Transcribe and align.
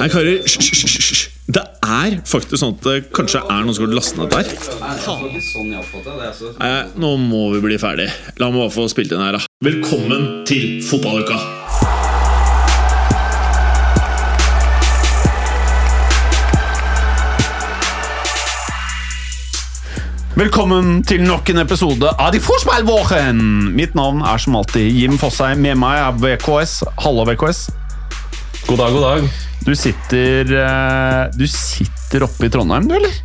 Nei, 0.00 0.06
karer, 0.08 0.38
hysj. 0.48 1.26
Det 1.52 1.60
er 1.84 2.14
faktisk 2.24 2.56
sånn 2.56 2.70
at 2.78 2.86
det 2.86 2.92
kanskje 3.12 3.42
er 3.42 3.66
noen 3.66 3.74
som 3.76 3.84
har 3.84 3.90
lastet 3.98 4.16
ned 4.16 4.30
der. 4.32 4.46
Nei, 6.56 6.78
nå 6.96 7.10
må 7.20 7.40
vi 7.52 7.60
bli 7.66 7.76
ferdig. 7.82 8.06
La 8.40 8.48
meg 8.48 8.62
bare 8.62 8.72
få 8.72 8.86
spilt 8.88 9.12
inn 9.12 9.20
her, 9.20 9.36
da. 9.36 9.42
Velkommen 9.60 10.46
til 10.48 10.80
fotballuka! 10.88 11.36
Velkommen 20.40 21.02
til 21.04 21.20
nok 21.26 21.52
en 21.52 21.60
episode 21.66 22.14
av 22.16 22.32
De 22.32 22.40
Fotballvåren! 22.40 23.44
Mitt 23.76 23.92
navn 23.98 24.24
er 24.24 24.40
som 24.40 24.56
alltid 24.62 24.88
Jim 24.96 25.20
Fosheim. 25.20 25.60
Med 25.60 25.76
meg 25.84 26.00
er 26.06 26.16
VKS. 26.24 26.78
Hallo, 27.04 27.28
VKS. 27.28 27.66
God 28.64 28.80
dag, 28.80 28.96
god 28.96 29.08
dag. 29.10 29.48
Du 29.66 29.74
sitter 29.76 30.52
eh, 30.56 31.26
Du 31.36 31.46
sitter 31.48 32.24
oppe 32.26 32.48
i 32.48 32.50
Trondheim, 32.52 32.88
du, 32.88 32.96
eller? 32.96 33.20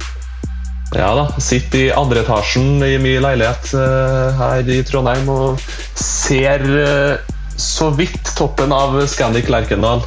Ja 0.96 1.10
da, 1.18 1.26
sitter 1.42 1.88
i 1.88 1.94
andre 1.96 2.22
etasjen 2.24 2.84
i 2.86 2.96
min 3.02 3.24
leilighet 3.24 3.72
eh, 3.76 4.38
her 4.40 4.70
i 4.72 4.82
Trondheim 4.88 5.28
og 5.32 5.64
ser 6.00 6.64
eh, 6.80 7.34
så 7.60 7.90
vidt 7.96 8.36
toppen 8.38 8.72
av 8.76 8.96
Scandic 9.10 9.50
Lerkendal. 9.52 10.04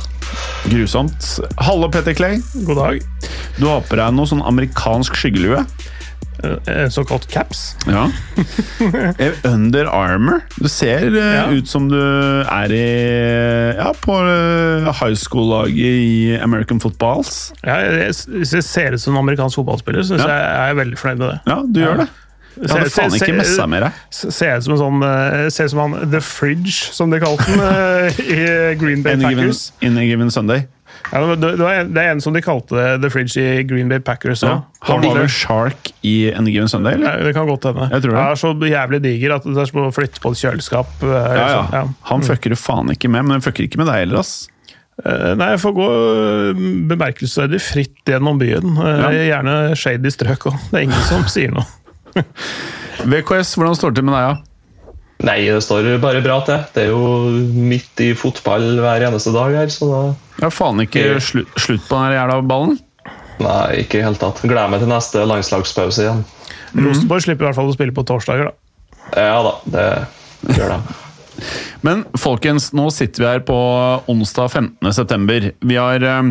Grusomt. 0.68 1.40
Hallo, 1.64 1.88
Petter 1.92 2.14
Clay. 2.16 2.40
God 2.68 2.80
dag. 2.80 3.04
Du 3.58 3.66
har 3.68 3.82
på 3.88 3.98
deg 3.98 4.14
noe 4.14 4.28
sånn 4.28 4.44
amerikansk 4.46 5.16
skyggelue. 5.18 5.64
En 6.44 6.90
såkalt 6.90 7.26
caps. 7.32 7.76
Ja. 7.86 8.06
Eh, 9.18 9.32
Under 9.44 9.84
Armour. 9.90 10.40
Du 10.56 10.68
ser 10.68 11.08
eh, 11.10 11.34
Ja. 11.34 11.46
ut 11.50 11.68
som 11.68 11.88
du 11.90 11.96
er 11.98 12.70
i 12.72 13.74
Ja, 13.76 13.92
på 14.00 14.14
eh, 14.22 14.92
high 15.00 15.16
school-laget 15.18 15.74
i 15.98 16.38
American 16.42 16.78
Footballs. 16.80 17.52
Ja, 17.64 17.80
hvis 18.28 18.52
jeg 18.54 18.62
ser 18.64 18.94
ut 18.94 19.00
som 19.02 19.16
en 19.16 19.22
amerikansk 19.24 19.58
fotballspiller, 19.58 20.02
så 20.06 20.16
Ja. 20.18 20.26
jeg 20.28 20.46
er 20.46 20.66
jeg 20.68 20.76
veldig 20.76 20.98
fornøyd 20.98 21.18
med 21.18 21.28
det. 21.28 21.38
Ja, 21.46 21.58
du 21.66 21.80
gjør 21.80 21.96
det. 22.04 22.08
Jeg 22.58 22.70
hadde 22.74 22.90
faen 22.90 23.14
ikke 23.14 23.34
messa 23.38 23.66
med 23.70 23.82
deg. 23.82 23.92
Ser 24.10 24.56
ut 24.58 24.64
som 24.64 24.72
en 24.74 24.78
sånn 24.80 25.02
eh, 25.06 25.48
Ser 25.54 25.64
ut 25.68 25.70
som 25.70 25.78
han 25.84 26.10
The 26.10 26.20
Fridge, 26.20 26.72
som 26.94 27.10
de 27.10 27.20
kalte 27.22 27.44
den 27.46 27.60
eh, 27.62 28.18
i 28.38 28.74
Green 28.80 29.02
Bay 29.02 29.16
Packers. 29.20 29.72
in 29.80 29.96
a 29.98 30.02
given 30.04 30.30
Sunday. 30.30 30.66
Ja, 31.12 31.20
det, 31.22 31.28
var- 31.30 31.38
det, 31.40 31.68
en, 31.80 31.92
det 31.94 32.02
er 32.04 32.10
en 32.12 32.20
som 32.20 32.34
de 32.36 32.42
kalte 32.44 32.82
The 33.00 33.08
Fridge 33.10 33.40
i 33.40 33.62
Green 33.64 33.88
Bay 33.88 33.98
Packers 34.04 34.42
Ja. 34.44 34.58
òg. 34.58 34.64
Han 34.90 35.00
var 35.06 35.16
vel 35.22 35.30
shark 35.32 35.92
i 36.06 36.30
en 36.30 36.46
given 36.46 36.68
Sunday, 36.68 36.94
eller? 36.98 37.22
Det 37.24 37.32
kan 37.34 37.48
godt 37.48 37.64
hende. 37.70 37.88
Jeg 37.92 38.02
tror 38.04 38.12
det. 38.12 38.20
Han 38.20 38.34
er 38.34 38.40
så 38.42 38.52
jævlig 38.72 39.00
diger 39.06 39.34
at 39.38 39.46
det 39.48 39.56
er 39.64 39.70
som 39.70 39.80
å 39.86 39.94
flytte 39.94 40.20
på 40.20 40.32
et 40.34 40.42
kjøleskap. 40.42 40.92
eh, 41.02 41.08
Ja, 41.08 41.24
ja. 41.24 41.46
liksom. 41.46 41.72
Ja. 41.78 41.82
Han 42.12 42.22
fucker 42.28 42.50
du 42.50 42.56
faen 42.60 42.90
ikke 42.92 43.08
med, 43.10 43.24
men 43.24 43.38
han 43.38 43.44
fucker 43.46 43.64
ikke 43.64 43.78
med 43.80 43.88
deg 43.90 44.02
heller, 44.04 44.20
ass. 44.20 44.48
Eh, 45.04 45.34
Nei, 45.38 45.50
jeg 45.54 45.60
får 45.62 45.74
gå 45.78 45.88
eh, 45.88 46.62
bemerkelsesverdig 46.92 47.60
fritt 47.62 48.04
gjennom 48.12 48.38
byen. 48.40 48.76
Ja. 48.76 49.10
Gjerne 49.14 49.56
shady 49.78 50.10
strøk 50.10 50.48
òg. 50.50 50.60
Det 50.70 50.78
er 50.82 50.86
ingen 50.90 51.04
som 51.08 51.24
sier 51.30 51.52
noe. 51.54 51.64
VKS, 53.08 53.54
hvordan 53.56 53.76
står 53.78 53.92
det 53.94 54.00
til 54.02 54.08
med 54.08 54.16
deg, 54.18 54.28
da? 54.28 54.44
Nei, 55.26 55.40
det 55.50 55.62
står 55.66 55.88
bare 56.02 56.20
bra 56.22 56.36
til. 56.46 56.60
Det 56.74 56.84
er 56.84 56.92
jo 56.92 57.30
midt 57.58 58.02
i 58.04 58.12
fotball 58.14 58.68
hver 58.78 59.02
eneste 59.08 59.32
dag 59.34 59.56
her, 59.58 59.72
så 59.74 59.88
da 59.90 60.02
Ja, 60.44 60.50
faen 60.54 60.78
ikke 60.84 61.16
slutt, 61.24 61.50
slutt 61.58 61.88
på 61.88 61.98
den 61.98 62.14
jævla 62.14 62.38
ballen. 62.46 62.76
Nei, 63.42 63.82
ikke 63.82 63.98
i 63.98 64.04
hele 64.06 64.18
tatt. 64.18 64.40
Gleder 64.44 64.70
meg 64.70 64.82
til 64.82 64.90
neste 64.90 65.24
landslagspause 65.26 66.04
igjen. 66.04 66.22
Rosenborg 66.78 67.24
slipper 67.24 67.46
i 67.46 67.48
hvert 67.48 67.58
fall 67.58 67.70
å 67.70 67.74
spille 67.74 67.94
på 67.96 68.04
torsdager. 68.06 68.50
da. 68.50 68.68
Ja 69.16 69.38
da, 69.42 69.52
det 69.74 70.56
gjør 70.58 70.74
de. 70.76 70.96
Men 71.86 72.02
folkens, 72.18 72.72
nå 72.74 72.88
sitter 72.94 73.22
vi 73.22 73.28
her 73.30 73.42
på 73.46 73.56
onsdag 74.10 74.50
15. 74.50 74.92
september. 74.94 75.50
Vi 75.62 75.78
har 75.78 76.02
eh, 76.02 76.30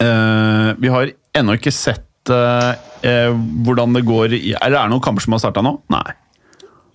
eh, 0.00 0.70
Vi 0.80 0.92
har 0.92 1.12
ennå 1.36 1.56
ikke 1.58 1.72
sett 1.74 2.32
eh, 2.32 2.70
eh, 3.04 3.32
hvordan 3.66 3.96
det 3.96 4.04
går 4.08 4.32
i 4.36 4.54
Eller 4.54 4.78
er 4.78 4.86
det 4.86 4.94
noen 4.94 5.04
kamper 5.04 5.24
som 5.26 5.36
har 5.36 5.42
starta 5.44 5.64
nå? 5.64 5.76
Nei. 5.92 6.06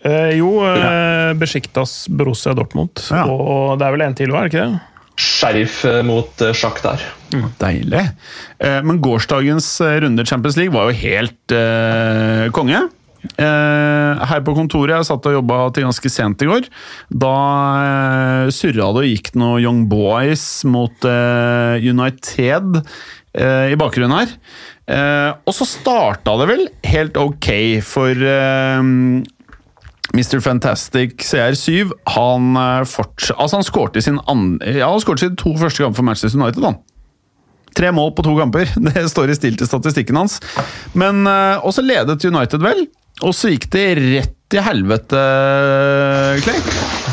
Eh, 0.05 0.37
jo, 0.39 0.53
eh, 0.63 1.33
Besjiktas 1.39 2.05
Borussia 2.07 2.53
Dortmund. 2.55 3.01
Ja. 3.11 3.25
Og 3.27 3.75
det 3.79 3.87
er 3.87 3.95
vel 3.97 4.05
en 4.05 4.15
til 4.15 4.31
òg, 4.31 4.45
er 4.45 4.47
det 4.47 4.53
ikke 4.53 4.67
det? 4.69 4.85
Sheriff 5.19 5.81
eh, 5.83 5.99
mot 6.07 6.29
der. 6.39 7.01
Mm. 7.33 7.49
Deilig. 7.59 8.05
Eh, 8.63 8.79
Men 8.87 9.01
gårsdagens 9.03 9.67
eh, 9.83 9.97
runde 10.05 10.25
Champions 10.25 10.55
League 10.55 10.71
var 10.73 10.87
jo 10.87 10.95
helt 11.01 11.51
eh, 11.55 12.47
konge. 12.55 12.85
Eh, 13.35 14.21
her 14.31 14.39
på 14.47 14.53
kontoret 14.55 14.95
jeg 14.95 15.07
satt 15.09 15.27
og 15.27 15.33
jobba 15.35 15.57
til 15.75 15.83
ganske 15.89 16.11
sent 16.13 16.45
i 16.45 16.47
går. 16.47 16.69
Da 17.11 17.33
eh, 17.83 18.51
surra 18.55 18.93
det 18.95 19.03
og 19.03 19.09
gikk 19.09 19.33
noe 19.35 19.59
Young 19.59 19.83
Boys 19.91 20.63
mot 20.63 21.03
eh, 21.03 21.83
United 21.83 22.79
eh, 22.79 23.73
i 23.73 23.79
bakgrunnen 23.79 24.15
her. 24.21 24.31
Eh, 24.89 25.33
og 25.43 25.53
så 25.53 25.67
starta 25.67 26.37
det 26.39 26.47
vel 26.49 26.63
helt 26.87 27.19
ok 27.19 27.51
for 27.85 28.15
eh, 28.15 28.87
Mr. 30.13 30.39
Fantastic 30.41 31.17
CR7 31.21 31.91
Han 32.15 32.55
eh, 32.57 32.81
forts- 32.89 33.31
Altså 33.35 33.59
han 33.59 33.63
skårte 33.67 34.01
sin 34.01 34.17
andre 34.27 34.77
Ja, 34.79 34.89
sine 35.21 35.37
to 35.37 35.53
første 35.59 35.83
kamper 35.83 35.99
for 36.01 36.07
Manchester 36.07 36.39
United. 36.41 36.63
han. 36.65 36.79
Tre 37.77 37.91
mål 37.93 38.11
på 38.17 38.23
to 38.25 38.33
kamper. 38.39 38.71
Det 38.89 39.05
står 39.11 39.29
i 39.29 39.37
stil 39.37 39.57
til 39.59 39.69
statistikken 39.69 40.17
hans. 40.17 40.39
Men 40.97 41.21
uh, 41.29 41.61
også 41.63 41.83
ledet 41.85 42.25
United 42.25 42.63
vel, 42.65 42.87
og 43.21 43.35
så 43.37 43.51
gikk 43.53 43.69
det 43.75 43.85
rett 43.99 44.35
til 44.49 44.63
helvete, 44.65 45.19
Clay. 46.41 46.57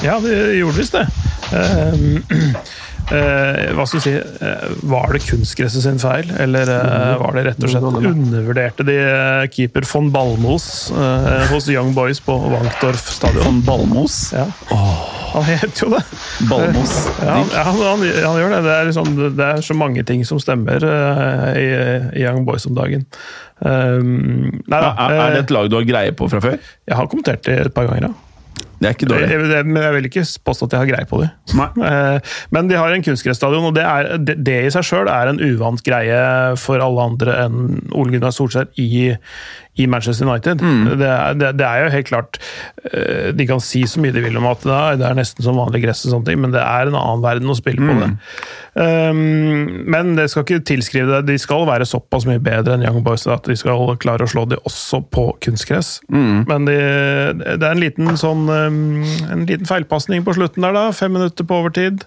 Ja, 0.06 0.16
det 0.24 0.36
gjorde 0.56 0.78
visst 0.80 0.96
det. 0.96 1.04
Eh, 1.52 2.06
eh, 3.14 3.72
hva 3.76 3.86
skal 3.86 4.00
vi 4.00 4.04
si 4.04 4.14
eh, 4.16 4.64
Var 4.90 5.12
det 5.14 5.22
kunstgresset 5.26 5.84
sin 5.84 6.00
feil, 6.02 6.30
eller 6.42 6.70
eh, 6.72 7.12
var 7.20 7.36
det 7.36 7.44
rett 7.50 7.62
og 7.66 7.72
slett 7.72 8.10
undervurderte 8.12 8.86
de 8.86 8.96
eh, 9.02 9.44
keeper 9.52 9.86
von 9.88 10.10
Balmos 10.14 10.66
eh, 10.90 11.46
hos 11.52 11.68
Young 11.72 11.94
Boys 11.96 12.20
på 12.24 12.36
Wankdorf 12.54 13.10
stadion? 13.16 13.44
Von 13.46 13.62
Balmos. 13.66 14.18
Ja. 14.36 14.48
Han 15.36 15.44
het 15.48 15.82
jo 15.82 15.90
det. 15.92 16.02
Balmos. 16.50 16.98
Ja, 17.26 17.40
han, 17.40 17.48
han, 17.52 17.80
han, 17.82 18.04
han 18.06 18.38
gjør 18.40 18.52
det. 18.54 18.60
Det 18.66 18.74
er, 18.76 18.86
liksom, 18.90 19.10
det 19.38 19.48
er 19.48 19.64
så 19.64 19.74
mange 19.76 20.04
ting 20.06 20.22
som 20.28 20.40
stemmer 20.42 20.84
eh, 20.86 21.48
i, 21.60 21.66
i 22.20 22.24
Young 22.26 22.46
Boys 22.48 22.66
om 22.68 22.76
dagen. 22.76 23.06
Um, 23.56 24.60
nei 24.68 24.78
da. 24.82 24.92
Er, 25.00 25.14
er 25.16 25.34
det 25.34 25.44
et 25.46 25.52
lag 25.56 25.70
du 25.72 25.78
har 25.78 25.86
greie 25.88 26.12
på 26.12 26.28
fra 26.28 26.42
før? 26.44 26.58
jeg 26.86 26.96
har 26.98 27.08
kommentert 27.08 27.46
det 27.48 27.54
et 27.62 27.74
par 27.74 27.88
ganger, 27.88 28.10
ja. 28.10 28.25
Det 28.76 28.88
er 28.88 28.94
ikke 28.94 29.08
dårlig. 29.08 29.28
Jeg, 29.30 29.48
jeg, 29.52 29.66
men 29.68 29.82
jeg 29.82 29.94
vil 29.96 30.08
ikke 30.10 30.24
påstå 30.44 30.66
at 30.68 30.74
jeg 30.74 30.82
har 30.82 30.88
greie 30.90 31.08
på 31.08 31.20
det. 31.22 31.30
Nei. 31.56 31.68
Eh, 31.86 32.32
Men 32.54 32.68
de 32.68 32.76
har 32.76 32.92
en 32.92 33.04
kunstgressstadion, 33.04 33.68
og 33.68 33.74
det, 33.76 33.84
er, 33.84 34.08
det, 34.20 34.36
det 34.44 34.56
i 34.66 34.72
seg 34.74 34.84
sjøl 34.84 35.10
er 35.12 35.30
en 35.30 35.40
uvant 35.40 35.80
greie 35.86 36.18
for 36.60 36.82
alle 36.82 37.04
andre 37.12 37.36
enn 37.46 37.60
Ole 37.96 38.16
Gunnar 38.16 38.34
Solskjær 38.36 38.68
i, 38.80 39.14
i 39.76 39.86
Manchester 39.86 40.26
United. 40.26 40.62
Det, 40.96 41.06
er, 41.06 41.34
det, 41.36 41.50
det 41.60 41.66
er 41.68 41.84
jo 41.84 41.92
helt 41.92 42.08
klart 42.08 42.38
eh, 42.92 43.32
De 43.36 43.46
kan 43.48 43.60
si 43.60 43.82
så 43.88 44.00
mye 44.00 44.14
de 44.14 44.22
vil 44.24 44.38
om 44.40 44.46
at 44.48 44.62
det 44.64 44.72
er, 44.72 45.00
det 45.02 45.08
er 45.08 45.18
nesten 45.18 45.44
som 45.44 45.58
vanlig 45.60 45.82
gress, 45.84 46.04
og 46.06 46.14
sånne 46.14 46.30
ting, 46.30 46.40
men 46.40 46.54
det 46.54 46.62
er 46.62 46.88
en 46.88 46.96
annen 46.96 47.24
verden 47.24 47.52
å 47.52 47.58
spille 47.58 47.84
på 47.84 47.96
det. 48.00 48.08
Um, 48.76 49.84
men 49.88 50.14
det 50.18 50.28
skal 50.32 50.44
ikke 50.44 50.64
tilskrive 50.68 51.08
det. 51.10 51.20
De 51.30 51.36
skal 51.40 51.66
være 51.68 51.88
såpass 51.88 52.26
mye 52.28 52.40
bedre 52.42 52.76
enn 52.76 52.84
Young 52.86 53.04
Boys 53.04 53.26
at 53.28 53.48
de 53.48 53.56
skal 53.56 53.94
klare 54.02 54.24
å 54.24 54.32
slå 54.32 54.46
de 54.48 54.58
også 54.68 55.02
på 55.12 55.28
kunstgress. 55.44 55.98
Men 56.48 56.68
de, 56.68 56.78
det 57.44 57.60
er 57.60 57.70
en 57.70 57.82
liten 57.82 58.16
sånn 58.20 58.48
um, 58.48 58.80
En 59.32 59.46
liten 59.48 59.68
feilpasning 59.68 60.24
på 60.26 60.36
slutten 60.36 60.64
der, 60.64 60.76
da. 60.76 60.88
Fem 60.96 61.12
minutter 61.16 61.46
på 61.48 61.60
overtid. 61.60 62.04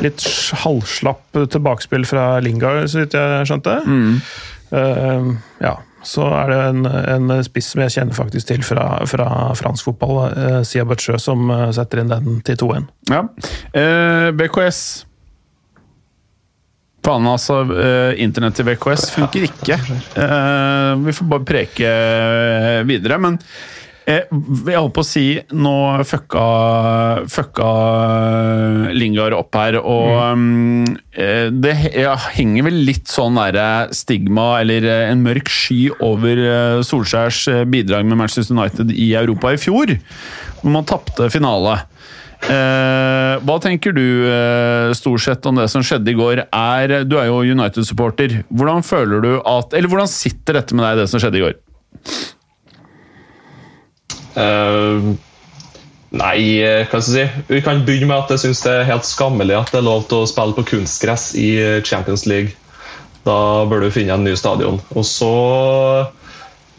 Litt 0.00 0.24
halvslapp 0.64 1.40
tilbakespill 1.52 2.04
fra 2.08 2.26
Lingard, 2.44 2.86
så 2.88 3.02
vidt 3.02 3.16
jeg 3.16 3.48
skjønte. 3.48 3.80
Um, 4.72 5.34
ja. 5.60 5.76
Så 6.02 6.24
er 6.26 6.50
det 6.50 6.58
en, 6.72 6.86
en 6.86 7.44
spiss 7.46 7.68
som 7.72 7.82
jeg 7.84 7.92
kjenner 7.94 8.16
faktisk 8.16 8.48
til 8.48 8.64
fra, 8.66 8.88
fra 9.06 9.28
fransk 9.58 9.86
fotball, 9.90 10.18
eh, 10.34 10.58
Sia 10.66 10.82
Butchø, 10.88 11.14
som 11.22 11.46
eh, 11.54 11.68
setter 11.76 12.02
inn 12.02 12.10
den 12.10 12.40
til 12.46 12.58
2-1. 12.64 12.88
Ja. 13.12 13.22
Eh, 13.72 14.28
BKS 14.34 14.82
Faen, 17.02 17.24
altså. 17.26 17.56
eh, 17.74 18.12
internett 18.22 18.54
til 18.54 18.66
BKS 18.68 19.08
funker 19.16 19.42
ikke. 19.48 19.74
Eh, 20.14 20.90
vi 21.02 21.14
får 21.18 21.30
bare 21.32 21.46
preke 21.48 21.88
videre. 22.86 23.18
Men 23.18 23.40
eh, 24.06 24.24
jeg 24.30 24.78
holdt 24.78 24.94
på 24.96 25.02
å 25.04 25.06
si 25.06 25.24
Nå 25.54 25.74
fucka, 26.08 26.44
fucka 27.30 27.68
Lingard 28.96 29.36
opp 29.36 29.58
her, 29.58 29.78
og 29.80 30.38
mm, 30.38 30.96
eh, 31.12 31.46
det 31.52 31.76
ja, 31.96 32.16
henger 32.36 32.68
vel 32.68 32.82
litt 32.88 33.10
sånn 33.12 33.38
derre 33.40 33.92
stigma, 33.96 34.62
eller 34.62 34.86
eh, 34.88 35.06
en 35.12 35.24
mørk 35.24 35.50
sky, 35.52 35.80
over 36.02 36.42
eh, 36.42 36.82
Solskjærs 36.86 37.44
eh, 37.52 37.64
bidrag 37.68 38.08
med 38.08 38.20
Manchester 38.20 38.56
United 38.56 38.92
i 38.94 39.12
Europa 39.18 39.54
i 39.54 39.60
fjor, 39.60 39.96
hvor 40.62 40.76
man 40.76 40.88
tapte 40.88 41.30
finale. 41.32 41.80
Eh, 42.42 43.34
hva 43.46 43.56
tenker 43.62 43.94
du 43.94 44.04
eh, 44.26 44.90
stort 44.98 45.22
sett 45.22 45.46
om 45.46 45.60
det 45.60 45.68
som 45.70 45.84
skjedde 45.86 46.10
i 46.10 46.18
går? 46.18 46.44
Er, 46.50 47.02
du 47.06 47.14
er 47.20 47.28
jo 47.30 47.42
United-supporter. 47.46 48.40
Hvordan 48.50 48.82
føler 48.86 49.22
du 49.22 49.32
at 49.38 49.76
Eller 49.78 49.90
hvordan 49.90 50.10
sitter 50.10 50.58
dette 50.58 50.74
med 50.74 50.88
deg, 50.88 51.04
det 51.04 51.10
som 51.12 51.22
skjedde 51.22 51.38
i 51.38 51.44
går? 51.44 51.60
Eh, 54.36 55.12
Nei, 56.12 56.60
eh, 56.60 56.82
hva 56.90 56.98
skal 57.00 57.14
jeg 57.16 57.28
si? 57.32 57.44
Vi 57.48 57.60
kan 57.64 57.86
begynne 57.86 58.10
med 58.10 58.18
at 58.18 58.32
jeg 58.34 58.42
syns 58.42 58.60
det 58.66 58.72
er 58.74 58.90
helt 58.90 59.06
skammelig 59.08 59.54
at 59.56 59.70
det 59.72 59.80
er 59.80 59.86
lov 59.86 60.04
til 60.10 60.20
å 60.20 60.28
spille 60.28 60.52
på 60.58 60.66
kunstgress 60.74 61.30
i 61.40 61.54
eh, 61.56 61.78
Champions 61.88 62.26
League. 62.28 62.52
Da 63.24 63.64
bør 63.70 63.86
du 63.86 63.94
finne 63.94 64.18
en 64.18 64.26
ny 64.26 64.34
stadion. 64.36 64.76
Og 64.92 65.06
så 65.08 65.32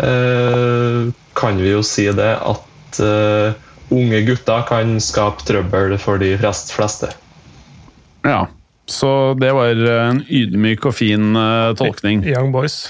eh, 0.05 1.09
kan 1.39 1.57
vi 1.57 1.71
jo 1.71 1.81
si 1.87 2.05
det 2.13 2.33
at 2.37 3.01
eh, 3.01 3.57
unge 3.93 4.21
gutter 4.27 4.67
kan 4.69 4.99
skape 5.01 5.47
trøbbel 5.47 5.97
for 6.01 6.21
de 6.21 6.35
fleste. 6.37 7.09
Ja. 8.27 8.43
Så 8.85 9.33
det 9.39 9.53
var 9.55 9.71
en 9.71 10.19
ydmyk 10.27 10.83
og 10.89 10.97
fin 10.97 11.37
uh, 11.39 11.71
tolkning. 11.79 12.19
Young 12.27 12.51
Boys. 12.51 12.81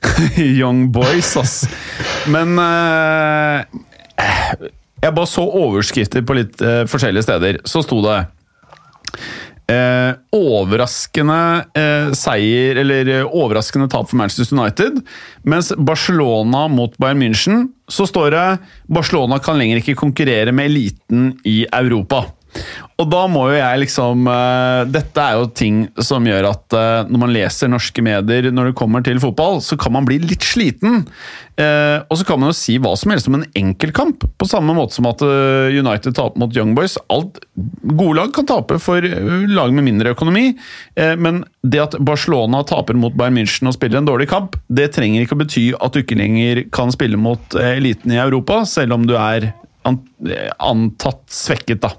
Young 0.40 0.86
Boys, 0.94 1.34
ass. 1.36 1.58
Men 2.24 2.56
uh, 2.56 3.60
jeg 5.02 5.16
bare 5.16 5.30
så 5.30 5.44
overskrifter 5.46 6.24
på 6.26 6.36
litt 6.38 6.62
eh, 6.62 6.84
forskjellige 6.90 7.26
steder. 7.26 7.58
Så 7.68 7.82
sto 7.84 7.98
det 8.04 8.18
eh, 9.72 10.12
overraskende 10.36 11.38
eh, 11.78 12.12
seier, 12.18 12.82
eller 12.84 13.12
overraskende 13.26 13.90
tap 13.92 14.10
for 14.10 14.20
Manchester 14.20 14.56
United. 14.58 15.02
Mens 15.48 15.72
Barcelona 15.76 16.66
mot 16.70 16.94
Bayern 17.02 17.22
München, 17.22 17.66
så 17.90 18.06
står 18.08 18.30
det 18.36 18.46
Barcelona 18.92 19.40
kan 19.42 19.58
lenger 19.60 19.82
ikke 19.82 19.98
konkurrere 19.98 20.54
med 20.54 20.70
eliten 20.70 21.32
i 21.48 21.62
Europa. 21.66 22.26
Og 23.00 23.08
da 23.10 23.22
må 23.30 23.46
jo 23.50 23.56
jeg 23.56 23.80
liksom 23.82 24.26
uh, 24.28 24.84
Dette 24.90 25.22
er 25.22 25.38
jo 25.40 25.48
ting 25.56 25.84
som 26.04 26.26
gjør 26.28 26.50
at 26.52 26.76
uh, 26.76 27.08
når 27.08 27.22
man 27.24 27.32
leser 27.34 27.70
norske 27.72 28.04
medier 28.04 28.50
når 28.52 28.70
det 28.70 28.78
kommer 28.78 29.04
til 29.04 29.20
fotball, 29.22 29.60
så 29.64 29.78
kan 29.80 29.94
man 29.96 30.06
bli 30.06 30.20
litt 30.22 30.44
sliten. 30.46 31.06
Uh, 31.58 32.04
og 32.06 32.18
så 32.20 32.26
kan 32.28 32.40
man 32.40 32.52
jo 32.52 32.56
si 32.56 32.76
hva 32.82 32.92
som 32.98 33.12
helst 33.12 33.28
om 33.30 33.38
en 33.38 33.46
enkeltkamp, 33.58 34.26
på 34.38 34.48
samme 34.48 34.74
måte 34.76 34.96
som 34.96 35.08
at 35.10 35.22
United 35.22 36.14
taper 36.16 36.40
mot 36.40 36.54
Young 36.56 36.74
Boys. 36.76 36.98
Alt, 37.12 37.40
gode 37.82 38.16
lag 38.20 38.32
kan 38.36 38.48
tape 38.48 38.78
for 38.82 39.02
lag 39.02 39.74
med 39.74 39.86
mindre 39.88 40.12
økonomi, 40.14 40.52
men 41.20 41.42
det 41.64 41.82
at 41.82 41.96
Barcelona 42.04 42.62
taper 42.68 42.96
mot 42.98 43.14
Bayern 43.18 43.36
München 43.36 43.70
og 43.70 43.76
spiller 43.76 44.00
en 44.00 44.08
dårlig 44.08 44.28
kamp, 44.32 44.56
det 44.72 44.90
trenger 44.96 45.24
ikke 45.24 45.36
å 45.36 45.42
bety 45.42 45.66
at 45.76 45.94
du 45.94 46.02
ikke 46.02 46.18
lenger 46.18 46.64
kan 46.74 46.92
spille 46.94 47.20
mot 47.20 47.56
eliten 47.60 48.14
i 48.14 48.20
Europa, 48.22 48.62
selv 48.68 48.96
om 48.96 49.06
du 49.08 49.16
er 49.18 49.52
antatt 50.62 51.24
svekket, 51.32 51.82
da. 51.84 51.92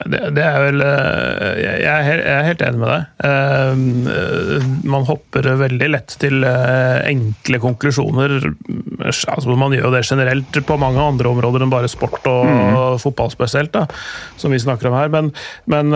Det, 0.00 0.20
det, 0.32 0.44
er 0.44 0.62
vel 0.64 0.80
eh, 0.80 1.58
jeg 1.60 1.90
er, 1.92 2.04
helt, 2.06 2.22
jeg 2.24 2.36
er, 2.36 2.46
helt, 2.46 2.62
enig 2.64 2.80
med 2.80 2.88
deg. 2.88 3.02
Uh, 3.20 4.70
man 4.88 5.04
hopper 5.08 5.50
veldig 5.60 5.90
lett 5.92 6.14
til 6.22 6.40
uh, 6.46 7.02
enkle 7.04 7.60
konklusjoner. 7.60 8.38
Altså, 9.04 9.58
man 9.60 9.76
gjør 9.76 9.90
jo 9.90 9.92
det 9.92 10.06
generelt 10.08 10.60
på 10.66 10.78
mange 10.80 11.04
andre 11.04 11.34
områder 11.34 11.66
enn 11.66 11.72
bare 11.72 11.90
sport 11.92 12.24
og, 12.32 12.48
mm. 12.48 12.80
fotball 13.02 13.32
spesielt, 13.34 13.74
da, 13.76 13.84
som 14.40 14.54
vi 14.54 14.62
snakker 14.62 14.88
om 14.88 14.96
her. 14.96 15.12
Men, 15.12 15.32
men 15.68 15.92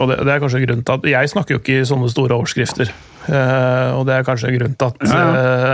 og 0.00 0.08
det, 0.08 0.22
det, 0.24 0.32
er 0.32 0.42
kanskje 0.42 0.64
grunnen 0.64 0.86
til 0.86 0.96
at 0.96 1.08
Jeg 1.12 1.32
snakker 1.34 1.56
jo 1.56 1.60
ikke 1.60 1.80
i 1.82 1.88
sånne 1.88 2.08
store 2.12 2.38
overskrifter. 2.38 2.92
Uh, 3.28 3.98
og 3.98 4.06
det 4.08 4.14
er 4.16 4.24
kanskje 4.24 4.52
grunnen 4.54 4.76
til 4.80 4.88
at, 4.88 5.02
ja, 5.04 5.18
ja. 5.20 5.72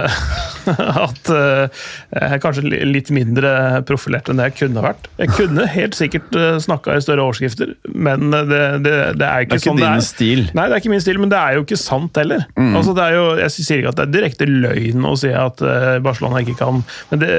Uh, 0.66 0.80
at 1.06 1.28
uh, 1.30 1.84
jeg 2.10 2.34
er 2.34 2.40
kanskje 2.42 2.64
litt 2.66 3.12
mindre 3.14 3.52
profilert 3.86 4.26
enn 4.28 4.40
det 4.40 4.48
jeg 4.50 4.56
kunne 4.64 4.82
vært. 4.84 5.06
Jeg 5.20 5.30
kunne 5.36 5.68
helt 5.70 5.98
sikkert 5.98 6.34
snakka 6.64 6.96
i 6.98 7.04
større 7.04 7.26
overskrifter, 7.28 7.76
men 7.94 8.34
det, 8.34 8.62
det, 8.82 8.96
det 9.20 9.28
er 9.28 9.46
ikke, 9.46 9.60
det 9.60 9.60
er 9.60 9.60
ikke 9.60 9.60
sånn 9.62 9.80
din 9.80 9.86
det 9.86 9.92
er. 9.92 10.06
stil. 10.08 10.44
Nei, 10.58 10.66
det 10.66 10.76
er 10.76 10.82
ikke 10.82 10.94
min 10.96 11.04
stil, 11.04 11.22
men 11.22 11.32
det 11.32 11.40
er 11.40 11.58
jo 11.58 11.66
ikke 11.66 11.80
sant 11.80 12.18
heller. 12.20 12.46
Mm. 12.58 12.74
Altså, 12.80 12.96
det 12.98 13.06
er 13.06 13.16
jo, 13.16 13.24
jeg 13.44 13.54
sier 13.56 13.82
ikke 13.82 13.94
at 13.94 14.00
det 14.00 14.06
er 14.08 14.14
direkte 14.18 14.50
løgn 14.50 15.06
å 15.06 15.14
si 15.20 15.32
at 15.36 15.62
Barcelona 16.04 16.42
ikke 16.42 16.58
kan 16.58 16.82
men 17.12 17.22
det, 17.22 17.32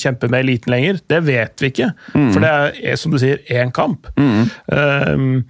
kjempe 0.00 0.30
med 0.32 0.46
eliten 0.46 0.72
lenger. 0.72 1.02
Det 1.10 1.20
vet 1.26 1.62
vi 1.62 1.72
ikke. 1.72 1.92
Mm. 2.14 2.30
For 2.32 2.44
det 2.44 2.52
er, 2.54 3.00
som 3.00 3.12
du 3.12 3.20
sier, 3.20 3.42
én 3.52 3.74
kamp. 3.74 4.08
Mm. 4.16 5.42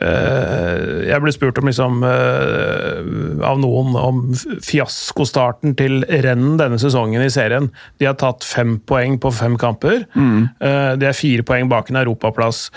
Eh, 0.00 1.02
jeg 1.10 1.20
ble 1.20 1.32
spurt 1.34 1.58
om 1.60 1.68
liksom, 1.68 2.00
eh, 2.06 3.44
av 3.44 3.60
noen 3.60 3.92
om 3.98 4.22
fiaskostarten 4.64 5.76
til 5.76 6.00
rennen 6.08 6.56
denne 6.60 6.80
sesongen 6.80 7.24
i 7.24 7.30
serien. 7.32 7.68
De 8.00 8.08
har 8.08 8.16
tatt 8.20 8.46
fem 8.46 8.78
poeng 8.88 9.18
på 9.20 9.32
fem 9.36 9.58
kamper. 9.60 10.06
Mm. 10.16 10.48
Eh, 10.60 10.96
de 10.96 11.10
er 11.10 11.18
fire 11.18 11.44
poeng 11.44 11.68
bak 11.68 11.90
en 11.90 12.00
europaplass. 12.00 12.70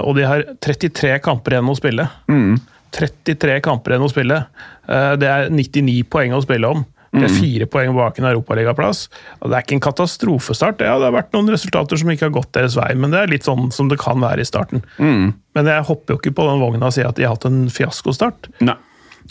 Og 0.00 0.14
de 0.16 0.24
har 0.24 0.44
33 0.64 1.18
kamper 1.20 1.56
igjen 1.56 1.68
å 1.68 1.76
spille. 1.76 2.08
Mm. 2.30 2.60
33 2.96 3.60
kamper 3.60 3.92
igjen 3.92 4.06
å 4.06 4.10
spille. 4.10 4.46
Det 4.88 5.28
er 5.28 5.50
99 5.52 6.06
poeng 6.08 6.32
å 6.32 6.40
spille 6.40 6.70
om. 6.72 6.86
Det 7.12 7.22
er 7.24 7.32
mm. 7.32 7.38
fire 7.40 7.68
poeng 7.72 7.94
bak 7.96 8.18
en 8.20 8.28
europaligaplass. 8.28 9.06
Det 9.40 9.52
er 9.52 9.64
ikke 9.64 9.78
en 9.78 9.84
katastrofestart. 9.86 10.82
Ja, 10.84 10.98
det 11.00 11.08
har 11.08 11.16
vært 11.16 11.32
noen 11.36 11.48
resultater 11.52 12.00
som 12.00 12.10
ikke 12.12 12.28
har 12.28 12.34
gått 12.36 12.52
deres 12.56 12.76
vei, 12.78 12.90
men 12.98 13.14
det 13.14 13.22
er 13.22 13.32
litt 13.32 13.48
sånn 13.48 13.70
som 13.74 13.88
det 13.88 14.00
kan 14.02 14.20
være 14.20 14.44
i 14.44 14.48
starten. 14.48 14.84
Mm. 15.00 15.32
Men 15.56 15.72
jeg 15.72 15.86
hopper 15.88 16.14
jo 16.14 16.20
ikke 16.20 16.36
på 16.36 16.48
den 16.50 16.60
vogna 16.62 16.90
og 16.90 16.96
sier 16.96 17.08
at 17.08 17.16
de 17.18 17.24
har 17.24 17.36
hatt 17.36 17.48
en 17.48 17.64
fiaskostart. 17.72 18.50
Nei. 18.60 18.76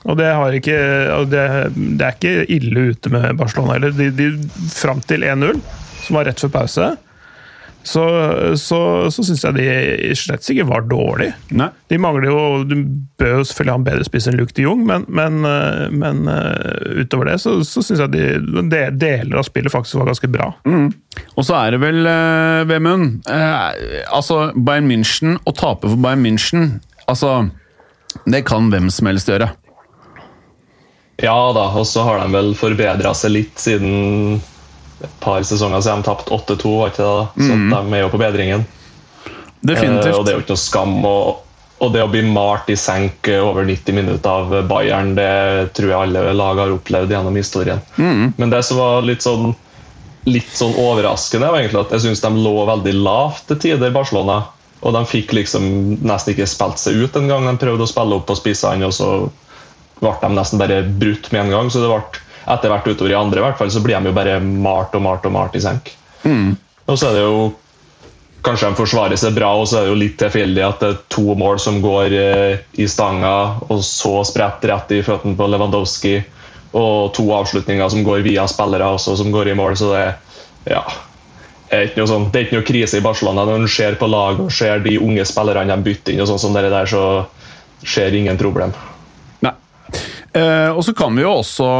Og 0.06 0.18
det, 0.20 0.28
ikke, 0.60 0.78
det, 1.32 1.44
det, 1.74 2.06
er 2.06 2.14
ikke 2.14 2.46
ille 2.54 2.92
ute 2.94 3.12
med 3.14 3.38
Barcelona 3.40 3.78
heller. 3.78 3.96
De, 3.98 4.12
de, 4.14 4.28
fram 4.74 5.02
til 5.06 5.26
1-0, 5.26 5.62
som 6.06 6.20
var 6.20 6.28
rett 6.30 6.42
før 6.44 6.54
pause, 6.54 6.92
så, 7.88 8.04
så, 8.60 8.80
så 9.12 9.24
syns 9.24 9.44
jeg 9.46 9.56
de 9.56 10.16
slett 10.18 10.48
ikke 10.52 10.66
var 10.68 10.84
dårlige. 10.90 11.38
Nei. 11.56 11.70
De 11.88 12.00
mangler 12.02 12.28
jo 12.28 12.40
Du 12.68 12.74
bør 13.20 13.38
jo 13.38 13.46
selvfølgelig 13.48 13.74
ha 13.74 13.80
en 13.80 13.86
bedre 13.86 14.08
spiss 14.08 14.28
enn 14.28 14.36
Luke 14.40 14.56
de 14.58 14.66
Jong, 14.66 14.82
men, 14.90 15.06
men, 15.08 15.38
eh, 15.48 15.86
men 15.96 16.26
uh, 16.28 17.00
utover 17.00 17.32
det 17.32 17.38
så, 17.44 17.56
så 17.68 17.84
syns 17.86 18.04
jeg 18.04 18.14
de, 18.16 18.26
de, 18.58 18.82
deler 19.00 19.40
av 19.40 19.48
spillet 19.48 19.72
faktisk 19.72 20.02
var 20.02 20.12
ganske 20.12 20.30
bra. 20.32 20.50
Mm. 20.68 20.90
Og 21.38 21.48
så 21.48 21.56
er 21.62 21.76
det 21.76 21.82
vel, 21.86 22.02
uh, 22.04 22.66
Vemund 22.68 23.30
uh, 23.32 23.72
Altså, 24.18 24.50
Bayern 24.56 24.90
München, 24.92 25.40
å 25.48 25.56
tape 25.56 25.88
for 25.88 26.04
Bayern 26.04 26.26
München 26.26 26.68
Altså, 27.08 27.48
det 28.28 28.44
kan 28.50 28.68
hvem 28.74 28.92
som 28.92 29.08
helst 29.08 29.32
gjøre. 29.32 29.48
Ja 31.24 31.38
da, 31.56 31.70
og 31.72 31.88
så 31.88 32.04
har 32.04 32.20
de 32.20 32.36
vel 32.36 32.52
forbedra 32.58 33.16
seg 33.16 33.38
litt 33.38 33.62
siden 33.64 34.42
et 35.04 35.20
par 35.22 35.44
sesonger 35.46 35.84
siden 35.86 36.02
de 36.02 36.10
tapte 36.10 36.34
8-2, 36.34 36.72
var 36.80 36.94
ikke 36.94 37.06
det? 37.06 37.46
Så 37.46 37.54
mm. 37.54 37.68
de 37.74 37.98
er 37.98 38.02
jo 38.02 38.14
på 38.14 38.22
bedringen. 38.22 38.66
Definitivt. 39.60 40.14
Eh, 40.14 40.18
og 40.18 40.26
det 40.26 40.34
er 40.34 40.40
jo 40.40 40.46
ikke 40.46 40.56
noe 40.56 40.64
skam. 40.64 40.98
Og, 41.06 41.44
og, 41.78 41.94
det 41.94 42.04
å 42.04 42.10
bli 42.12 42.24
malt 42.26 42.70
i 42.74 42.78
senk 42.80 43.30
over 43.38 43.68
90 43.68 43.98
minutter 43.98 44.34
av 44.34 44.68
Bayern, 44.70 45.14
det 45.18 45.74
tror 45.78 45.92
jeg 45.92 46.00
alle 46.00 46.36
lag 46.38 46.64
har 46.64 46.74
opplevd 46.74 47.14
gjennom 47.14 47.38
historien. 47.38 47.82
Mm. 47.98 48.34
Men 48.38 48.54
det 48.54 48.64
som 48.66 48.82
var 48.82 49.06
litt 49.06 49.26
sånn, 49.26 49.54
litt 50.28 50.54
sånn 50.58 50.78
overraskende, 50.82 51.50
var 51.52 51.62
egentlig 51.62 51.86
at 51.86 51.98
jeg 51.98 52.08
syns 52.08 52.24
de 52.26 52.34
lå 52.36 52.56
veldig 52.68 52.96
lavt 52.98 53.50
til 53.52 53.62
tider, 53.68 53.94
Barcelona. 53.96 54.44
Og 54.86 54.94
de 54.94 55.02
fikk 55.10 55.34
liksom 55.34 55.66
nesten 56.06 56.36
ikke 56.36 56.50
spilt 56.50 56.82
seg 56.82 56.98
ut 57.02 57.16
en 57.18 57.30
gang. 57.30 57.46
De 57.50 57.58
prøvde 57.62 57.86
å 57.86 57.90
spille 57.90 58.18
opp 58.18 58.28
på 58.30 58.38
spissene, 58.38 58.90
og 58.90 58.94
så 58.94 59.12
ble 60.02 60.14
de 60.22 60.30
nesten 60.36 60.62
bare 60.62 60.84
brutt 60.86 61.32
med 61.34 61.48
en 61.48 61.56
gang. 61.56 61.72
Så 61.74 61.82
det 61.82 61.90
ble 61.90 62.26
etter 62.48 62.72
hvert 62.72 62.88
utover 62.88 63.12
i 63.14 63.18
andre, 63.20 63.42
i 63.42 63.46
hvert 63.46 63.60
fall, 63.60 63.72
så 63.72 63.84
blir 63.84 64.00
de 64.00 64.12
jo 64.12 64.16
bare 64.16 64.40
malt 64.42 64.96
og 64.96 65.04
malt 65.04 65.26
og 65.28 65.34
malt 65.36 65.58
i 65.58 65.64
senk. 65.64 65.92
Mm. 66.24 66.56
Og 66.88 67.00
så 67.00 67.10
er 67.10 67.18
det 67.20 67.26
jo 67.28 67.48
Kanskje 68.48 68.70
de 68.70 68.78
forsvarer 68.78 69.20
seg 69.20 69.34
bra, 69.36 69.50
og 69.60 69.66
så 69.68 69.80
er 69.80 69.88
det 69.88 69.90
jo 69.90 69.98
litt 70.00 70.14
tilfeldig 70.22 70.62
at 70.64 70.84
det 70.84 70.90
er 70.94 71.00
to 71.12 71.34
mål 71.36 71.58
som 71.60 71.80
går 71.84 72.14
eh, 72.16 72.60
i 72.80 72.86
stanga, 72.88 73.58
og 73.66 73.82
så 73.84 74.22
spredt 74.30 74.64
rett 74.70 74.94
i 74.96 75.02
føttene 75.04 75.36
på 75.36 75.48
Lewandowski, 75.52 76.14
og 76.78 77.10
to 77.18 77.26
avslutninger 77.34 77.92
som 77.92 78.06
går 78.06 78.22
via 78.24 78.46
spillere 78.48 78.88
også, 78.94 79.18
som 79.20 79.34
går 79.34 79.52
i 79.52 79.58
mål. 79.58 79.76
Så 79.82 79.90
det 79.92 80.06
ja, 80.70 80.84
er 81.74 81.90
ikke 81.90 82.00
noe, 82.00 82.12
sånn, 82.14 82.30
det 82.32 82.40
er 82.40 82.48
ikke 82.48 82.60
noe 82.60 82.68
krise 82.70 83.02
i 83.02 83.04
Barcelona. 83.04 83.44
Når 83.50 83.66
en 83.66 83.72
ser 83.74 84.00
på 84.00 84.08
laget 84.12 84.46
og 84.46 84.54
ser 84.54 84.86
de 84.86 84.96
unge 85.02 85.28
spillerne 85.28 85.74
de 85.74 85.90
bytter 85.90 86.16
inn, 86.16 86.24
og 86.24 86.32
sånn 86.32 86.44
som 86.46 86.56
det 86.56 86.68
der, 86.70 86.88
så 86.88 87.04
skjer 87.84 88.16
ingen 88.22 88.40
problem. 88.40 88.72
Nei. 89.44 89.56
Eh, 90.38 90.70
og 90.72 90.86
så 90.86 90.96
kan 90.96 91.18
vi 91.18 91.26
jo 91.26 91.36
også 91.42 91.72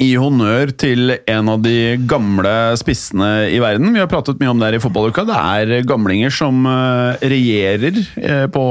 i 0.00 0.14
honnør 0.16 0.72
til 0.80 1.12
en 1.28 1.50
av 1.52 1.60
de 1.64 1.98
gamle 2.08 2.52
spissene 2.80 3.50
i 3.52 3.60
verden. 3.62 3.92
Vi 3.92 4.00
har 4.00 4.08
pratet 4.10 4.40
mye 4.40 4.52
om 4.52 4.60
det 4.60 4.70
her 4.70 4.78
i 4.78 4.82
fotballuka. 4.82 5.26
Det 5.28 5.36
er 5.36 5.86
gamlinger 5.88 6.32
som 6.32 6.64
eh, 6.68 7.20
regjerer 7.32 8.00
eh, 8.00 8.46
på, 8.52 8.64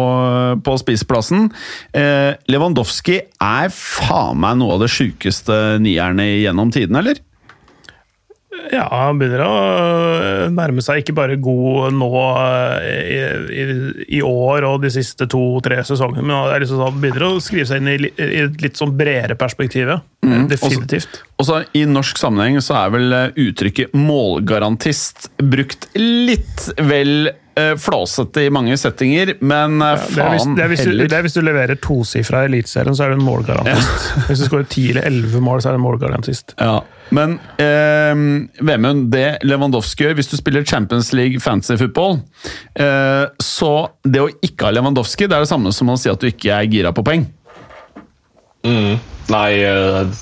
på 0.66 0.78
spissplassen. 0.82 1.52
Eh, 1.94 2.34
Lewandowski 2.50 3.20
er 3.22 3.70
faen 3.76 4.42
meg 4.42 4.58
noe 4.60 4.78
av 4.78 4.86
det 4.86 4.92
sjukeste 4.94 5.78
nierne 5.84 6.32
gjennom 6.40 6.74
tiden, 6.74 6.98
eller? 6.98 7.22
Ja, 8.72 8.88
han 8.90 9.20
begynner 9.20 9.44
å 9.46 9.56
eh, 10.18 10.44
nærme 10.50 10.82
seg 10.82 11.04
ikke 11.04 11.14
bare 11.18 11.36
god 11.42 11.94
nå 11.94 12.10
eh, 12.42 12.96
i, 12.98 13.18
i, 13.54 13.66
i 14.18 14.22
år 14.26 14.66
og 14.66 14.80
de 14.82 14.90
siste 14.94 15.28
to-tre 15.30 15.84
sesongene, 15.86 16.26
men 16.26 16.34
han 16.36 16.64
liksom 16.64 16.98
begynner 17.02 17.28
å 17.28 17.44
skrive 17.46 17.68
seg 17.70 17.84
inn 17.84 17.92
i, 17.94 18.10
i 18.10 18.42
et 18.48 18.64
litt 18.64 18.80
sånn 18.80 18.96
bredere 18.98 19.38
perspektiv. 19.38 19.94
Mm. 20.26 20.48
Definitivt. 20.50 21.22
Og 21.38 21.46
så 21.46 21.62
I 21.78 21.86
norsk 21.90 22.18
sammenheng 22.22 22.58
så 22.66 22.80
er 22.82 22.96
vel 22.98 23.14
eh, 23.14 23.38
uttrykket 23.50 23.94
'målgarantist' 23.94 25.30
brukt 25.46 25.92
litt 25.98 26.72
vel 26.90 27.32
flåsete 27.60 28.46
i 28.48 28.52
mange 28.56 28.78
settinger, 28.80 29.34
men 29.44 29.82
ja, 29.84 29.98
faen 30.00 30.54
det 30.56 30.64
er, 30.64 30.70
hvis, 30.72 30.80
det, 30.80 30.94
er 30.94 30.94
du, 30.96 31.02
det 31.12 31.18
er 31.18 31.26
hvis 31.26 31.34
du 31.36 31.42
leverer 31.44 31.80
tosifra 31.84 32.46
i 32.46 32.48
Eliteserien, 32.48 32.96
så 32.96 33.04
er 33.04 33.12
du 33.12 33.18
en 33.18 33.26
målgarantist. 33.26 34.06
Ja. 34.16 34.22
Hvis 34.30 34.40
du 34.40 34.46
skårer 34.48 34.70
ti 34.72 34.86
eller 34.94 35.10
elleve 35.10 35.42
mål, 35.44 35.60
så 35.60 35.74
er 35.74 35.76
du 35.76 35.82
en 35.82 35.84
målgarantist. 35.84 36.56
Ja. 36.56 36.78
Men 37.16 37.40
eh, 37.58 38.14
Vemund, 38.66 39.10
det 39.14 39.40
Lewandowski 39.48 40.06
gjør 40.06 40.18
hvis 40.20 40.30
du 40.32 40.38
spiller 40.38 40.66
Champions 40.68 41.12
League 41.18 41.42
fantasy 41.42 41.78
football 41.80 42.20
eh, 42.78 43.26
Så 43.42 43.72
det 44.06 44.22
å 44.22 44.30
ikke 44.46 44.70
ha 44.70 44.74
Lewandowski, 44.76 45.26
det 45.26 45.38
er 45.38 45.46
det 45.46 45.52
samme 45.52 45.74
som 45.76 45.90
å 45.90 45.98
si 46.00 46.12
at 46.12 46.22
du 46.22 46.30
ikke 46.30 46.54
er 46.54 46.70
gira 46.70 46.94
på 46.94 47.06
poeng. 47.06 47.26
Mm. 48.68 49.00
Nei 49.32 49.50
eh, 49.64 50.18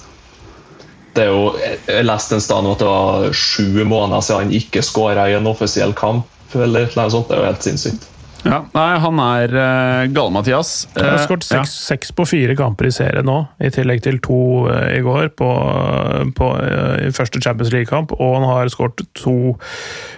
det 1.17 1.25
er 1.25 1.31
jo, 1.33 1.53
Jeg 1.87 2.05
leste 2.05 2.37
en 2.37 2.43
sted 2.45 2.63
nå 2.63 2.75
at 2.75 2.83
det 2.83 2.89
var 2.89 3.31
sju 3.33 3.83
måneder 3.83 4.23
siden 4.23 4.47
han 4.47 4.59
ikke 4.59 4.85
skåra 4.85 5.27
i 5.31 5.37
en 5.37 5.49
offisiell 5.49 5.95
kamp. 5.97 6.29
eller 6.53 6.87
noe 6.95 7.09
sånt, 7.11 7.27
Det 7.27 7.35
er 7.35 7.41
jo 7.41 7.49
helt 7.49 7.65
sinnssykt. 7.65 8.07
Ja, 8.47 8.59
nei, 8.73 8.87
han 9.03 9.19
er 9.21 9.53
uh, 9.53 10.01
Gale-Mathias. 10.13 10.71
Han 10.95 11.09
har 11.11 11.23
skåret 11.23 11.45
seks, 11.45 11.73
ja. 11.75 11.85
seks, 11.93 12.11
på 12.15 12.25
fire 12.29 12.55
kamper 12.57 12.89
i 12.89 12.93
serie 12.95 13.23
nå, 13.25 13.37
i 13.63 13.71
tillegg 13.73 14.03
til 14.05 14.19
to 14.23 14.39
uh, 14.69 14.87
i 14.93 15.01
går 15.05 15.31
på, 15.37 15.49
på 16.37 16.49
uh, 16.57 17.07
første 17.15 17.41
Champions 17.43 17.73
League-kamp. 17.75 18.15
Og 18.17 18.37
han 18.39 18.47
har 18.47 18.73
skåret 18.73 19.03
to 19.17 19.37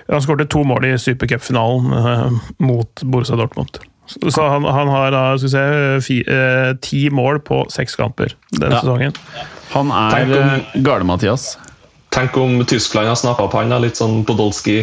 Han 0.09 0.25
skåret 0.25 0.50
to 0.50 0.63
mål 0.65 0.88
i 0.89 0.98
supercupfinalen 0.98 1.93
uh, 1.93 2.51
mot 2.65 3.05
Borussia 3.05 3.38
Dortmund. 3.39 3.81
Så 4.09 4.41
han, 4.41 4.65
han 4.65 4.89
har 4.89 5.13
skal 5.38 5.43
vi 5.43 5.50
se, 5.53 5.63
fi, 6.01 6.15
ti 6.81 7.01
mål 7.13 7.43
på 7.45 7.59
seks 7.69 7.93
kamper 8.00 8.33
denne 8.55 8.74
ja. 8.74 8.79
sesongen. 8.81 9.13
Han 9.75 9.91
er 9.93 10.33
om, 10.33 10.63
Gale-Mathias. 10.81 11.51
Tenk 12.09 12.38
om 12.41 12.57
Tyskland 12.65 13.12
har 13.12 13.19
snappa 13.19 13.45
opp 13.45 13.53
han, 13.53 13.75
litt 13.83 14.01
sånn 14.01 14.24
Podolsky 14.25 14.79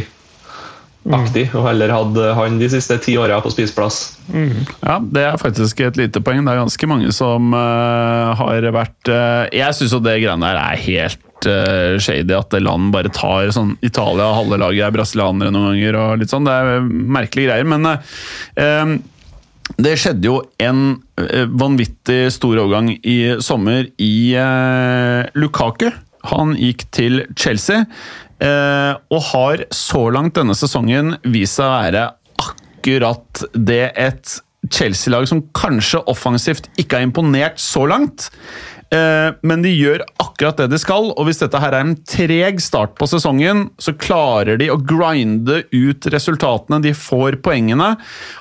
aktig, 1.14 1.44
og 1.54 1.66
heller 1.68 1.92
hadde 1.92 2.30
han 2.34 2.58
de 2.60 2.68
siste 2.70 2.96
ti 3.02 3.14
åra 3.20 3.38
på 3.42 3.52
spiseplass. 3.54 4.16
Mm. 4.32 4.64
Ja, 4.80 4.96
det 5.00 5.22
er 5.22 5.40
faktisk 5.40 5.80
et 5.84 5.98
lite 6.00 6.22
poeng. 6.24 6.42
Det 6.44 6.52
er 6.52 6.62
ganske 6.64 6.88
mange 6.90 7.12
som 7.14 7.54
uh, 7.54 8.34
har 8.38 8.66
vært 8.74 9.10
uh, 9.12 9.46
Jeg 9.54 9.76
syns 9.76 9.94
jo 9.94 10.02
det 10.02 10.18
greiene 10.22 10.48
der 10.48 10.60
er 10.60 10.80
helt 10.82 11.48
uh, 11.48 11.98
shady, 12.02 12.34
at 12.34 12.56
land 12.58 12.90
bare 12.94 13.12
tar 13.14 13.52
sånn 13.54 13.76
Italia, 13.86 14.32
halve 14.34 14.58
laget 14.62 14.88
er 14.88 14.96
brasilianere 14.96 15.54
noen 15.54 15.74
ganger 15.74 16.00
og 16.00 16.22
litt 16.22 16.32
sånn. 16.32 16.48
Det 16.48 16.56
er 16.56 16.88
merkelige 16.88 17.52
greier, 17.52 17.68
men 17.70 19.02
det 19.76 19.96
skjedde 19.98 20.28
jo 20.28 20.40
en 20.62 20.82
vanvittig 21.58 22.26
stor 22.34 22.58
overgang 22.62 22.92
i 22.96 23.18
sommer 23.42 23.88
i 24.02 24.14
Lukaku. 25.38 25.90
Han 26.30 26.54
gikk 26.58 26.86
til 26.94 27.24
Chelsea. 27.38 27.84
Eh, 28.42 28.92
og 29.12 29.22
har 29.32 29.64
så 29.72 30.06
langt 30.12 30.36
denne 30.36 30.56
sesongen 30.56 31.16
vist 31.24 31.56
seg 31.56 31.68
å 31.68 31.76
være 31.78 32.08
akkurat 32.42 33.46
det 33.56 33.86
et 33.96 34.40
Chelsea-lag 34.72 35.28
som 35.30 35.44
kanskje 35.56 36.02
offensivt 36.10 36.68
ikke 36.80 36.98
har 36.98 37.06
imponert 37.06 37.60
så 37.62 37.86
langt. 37.88 38.28
Eh, 38.94 39.30
men 39.46 39.62
de 39.64 39.72
gjør 39.72 40.04
akkurat 40.22 40.60
det 40.60 40.68
de 40.74 40.80
skal, 40.80 41.10
og 41.14 41.26
hvis 41.26 41.40
dette 41.40 41.60
her 41.62 41.74
er 41.74 41.86
en 41.86 41.96
treg 42.06 42.60
start 42.62 42.94
på 42.98 43.08
sesongen, 43.10 43.68
så 43.82 43.96
klarer 43.98 44.60
de 44.60 44.68
å 44.70 44.78
grinde 44.78 45.62
ut 45.72 46.10
resultatene, 46.12 46.82
de 46.84 46.92
får 46.96 47.40
poengene. 47.46 47.94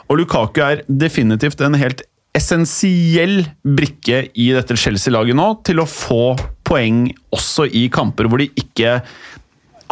Og 0.10 0.22
Lukaku 0.22 0.62
er 0.66 0.84
definitivt 0.90 1.64
en 1.66 1.78
helt 1.80 2.06
essensiell 2.36 3.46
brikke 3.64 4.26
i 4.36 4.50
dette 4.54 4.76
Chelsea-laget 4.78 5.38
nå, 5.40 5.48
til 5.66 5.82
å 5.82 5.90
få 5.90 6.36
poeng 6.68 7.08
også 7.34 7.70
i 7.72 7.86
kamper 7.94 8.28
hvor 8.28 8.42
de 8.42 8.50
ikke 8.60 9.00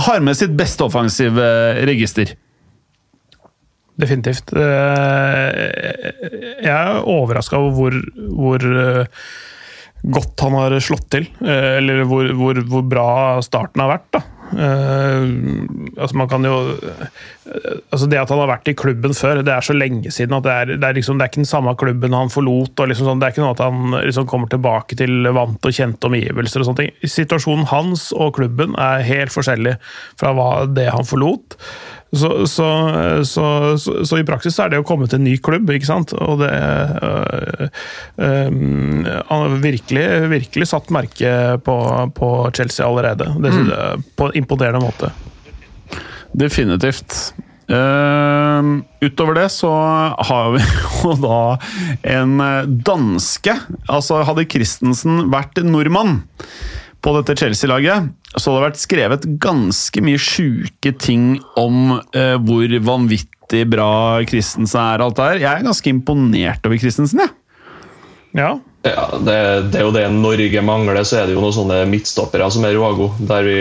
har 0.08 0.24
med 0.24 0.38
sitt 0.38 0.54
beste 0.58 0.86
offensive 0.86 1.46
register. 1.88 2.36
Definitivt. 4.00 4.54
Eh, 4.58 5.50
jeg 6.64 6.74
er 6.74 7.04
overraska 7.06 7.60
over 7.62 7.76
hvor, 7.78 7.98
hvor, 8.34 8.64
eh, 8.84 9.26
godt 10.04 10.44
han 10.44 10.58
har 10.58 10.78
slått 10.82 11.10
til. 11.14 11.28
Eh, 11.46 11.78
eller 11.78 12.02
hvor, 12.10 12.32
hvor, 12.40 12.62
hvor 12.70 12.88
bra 12.90 13.10
starten 13.46 13.84
har 13.84 13.98
vært. 13.98 14.10
da. 14.18 14.24
Altså 14.54 16.18
man 16.20 16.28
kan 16.30 16.44
jo 16.46 16.58
altså 17.44 18.08
Det 18.10 18.20
at 18.22 18.32
han 18.32 18.40
har 18.40 18.52
vært 18.54 18.70
i 18.72 18.76
klubben 18.78 19.16
før, 19.18 19.42
det 19.44 19.52
er 19.54 19.66
så 19.66 19.76
lenge 19.76 20.12
siden 20.14 20.38
at 20.38 20.46
det 20.46 20.54
er, 20.54 20.74
det 20.78 20.88
er, 20.88 20.98
liksom, 20.98 21.20
det 21.20 21.26
er 21.26 21.32
ikke 21.32 21.42
den 21.42 21.50
samme 21.50 21.74
klubben 21.80 22.16
han 22.16 22.32
forlot. 22.34 22.80
og 22.80 22.92
liksom 22.92 23.10
sånn, 23.10 23.20
Det 23.22 23.28
er 23.28 23.36
ikke 23.36 23.44
noe 23.44 23.56
at 23.56 23.64
han 23.66 23.98
liksom 24.08 24.28
kommer 24.30 24.52
tilbake 24.52 25.00
til 25.00 25.28
vant 25.36 25.68
og 25.68 25.76
kjente 25.76 26.10
omgivelser. 26.10 26.64
og 26.64 26.70
sånne 26.70 26.84
ting. 26.84 26.94
Situasjonen 27.04 27.68
hans 27.74 28.12
og 28.16 28.36
klubben 28.40 28.78
er 28.80 29.04
helt 29.08 29.34
forskjellig 29.36 29.76
fra 30.20 30.34
det 30.72 30.88
han 30.94 31.08
forlot. 31.08 31.60
Så, 32.14 32.30
så, 32.46 32.66
så, 33.26 33.46
så, 34.06 34.18
i 34.20 34.26
praksis 34.28 34.60
er 34.62 34.70
det 34.70 34.80
å 34.84 34.86
komme 34.86 35.08
til 35.10 35.18
en 35.18 35.26
ny 35.26 35.34
klubb, 35.42 35.72
ikke 35.74 35.90
sant. 35.90 36.14
Og 36.14 36.44
det 36.44 36.52
øh, 36.54 37.64
øh, 38.22 38.52
Han 38.54 39.26
har 39.34 39.56
virkelig, 39.64 40.06
virkelig 40.30 40.70
satt 40.70 40.94
merke 40.94 41.58
på, 41.66 41.78
på 42.14 42.32
Chelsea 42.54 42.86
allerede. 42.86 43.34
Det, 43.42 43.54
mm. 43.58 44.10
På 44.16 44.30
en 44.30 44.44
imponerende 44.44 44.84
måte. 44.86 45.10
Definitivt. 46.34 47.34
Uh, 47.64 48.84
utover 49.00 49.38
det 49.38 49.46
så 49.54 49.72
har 50.28 50.50
vi 50.54 50.64
jo 51.04 51.14
da 51.24 51.42
en 52.16 52.38
danske. 52.84 53.56
Altså, 53.88 54.24
hadde 54.28 54.48
Christensen 54.52 55.30
vært 55.34 55.62
nordmann 55.64 56.20
på 57.04 57.14
dette 57.18 57.36
Chelsea-laget, 57.40 58.12
så 58.36 58.50
hadde 58.50 58.60
det 58.60 58.68
vært 58.68 58.82
skrevet 58.82 59.30
ganske 59.44 60.04
mye 60.04 60.20
sjuke 60.22 60.94
ting 61.00 61.38
om 61.60 61.98
uh, 62.00 62.36
hvor 62.44 62.76
vanvittig 62.88 63.66
bra 63.70 64.24
Christensen 64.30 64.80
er. 64.80 65.04
alt 65.04 65.20
der. 65.20 65.42
Jeg 65.44 65.52
er 65.52 65.66
ganske 65.68 65.92
imponert 65.92 66.68
over 66.68 66.80
Christensen, 66.80 67.26
jeg. 67.26 67.34
Ja. 68.34 68.54
ja 68.88 69.08
det, 69.20 69.36
det, 69.72 69.80
er 69.80 69.86
jo 69.86 69.94
det 69.94 70.08
Norge 70.16 70.64
mangler, 70.66 71.04
så 71.06 71.22
er 71.22 71.28
det 71.28 71.36
jo 71.36 71.44
noen 71.44 71.56
sånne 71.56 71.84
midtstoppere 71.92 72.50
som 72.54 72.66
er 72.66 72.78
Roago. 72.80 73.12
Der 73.30 73.46
vi, 73.48 73.60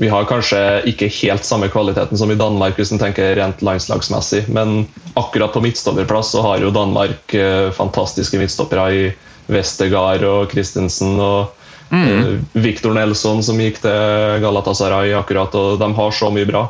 vi, 0.00 0.08
har 0.08 0.28
kanskje 0.28 0.60
ikke 0.90 1.10
helt 1.20 1.44
samme 1.44 1.68
kvaliteten 1.72 2.18
som 2.18 2.32
i 2.32 2.38
Danmark, 2.40 2.78
hvis 2.80 2.92
en 2.94 3.00
tenker 3.02 3.34
rent 3.38 3.62
landslagsmessig, 3.64 4.46
men 4.48 4.86
akkurat 5.20 5.52
på 5.52 5.62
midtstopperplass 5.64 6.32
så 6.34 6.44
har 6.46 6.64
jo 6.64 6.72
Danmark 6.74 7.34
eh, 7.36 7.68
fantastiske 7.76 8.40
midtstoppere 8.40 8.90
i 8.96 9.08
Westergard 9.50 10.24
og 10.24 10.52
Christensen. 10.52 11.18
og 11.20 11.56
Mm. 11.90 12.18
Eh, 12.18 12.38
Victor 12.52 12.94
Nelson 12.94 13.42
som 13.42 13.58
gikk 13.58 13.80
til 13.82 14.42
Galatasaray 14.44 15.14
akkurat, 15.18 15.54
og 15.58 15.80
de 15.80 15.88
har 15.96 16.12
så 16.14 16.30
mye 16.30 16.46
bra. 16.48 16.68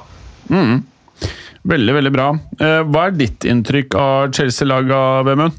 Mm. 0.49 0.81
Veldig, 1.71 1.95
veldig 1.99 2.13
bra. 2.15 2.31
Eh, 2.57 2.81
hva 2.89 3.09
er 3.09 3.19
ditt 3.19 3.45
inntrykk 3.45 3.97
av 4.01 4.31
Chelsea-laget, 4.37 5.27
Vemund? 5.29 5.59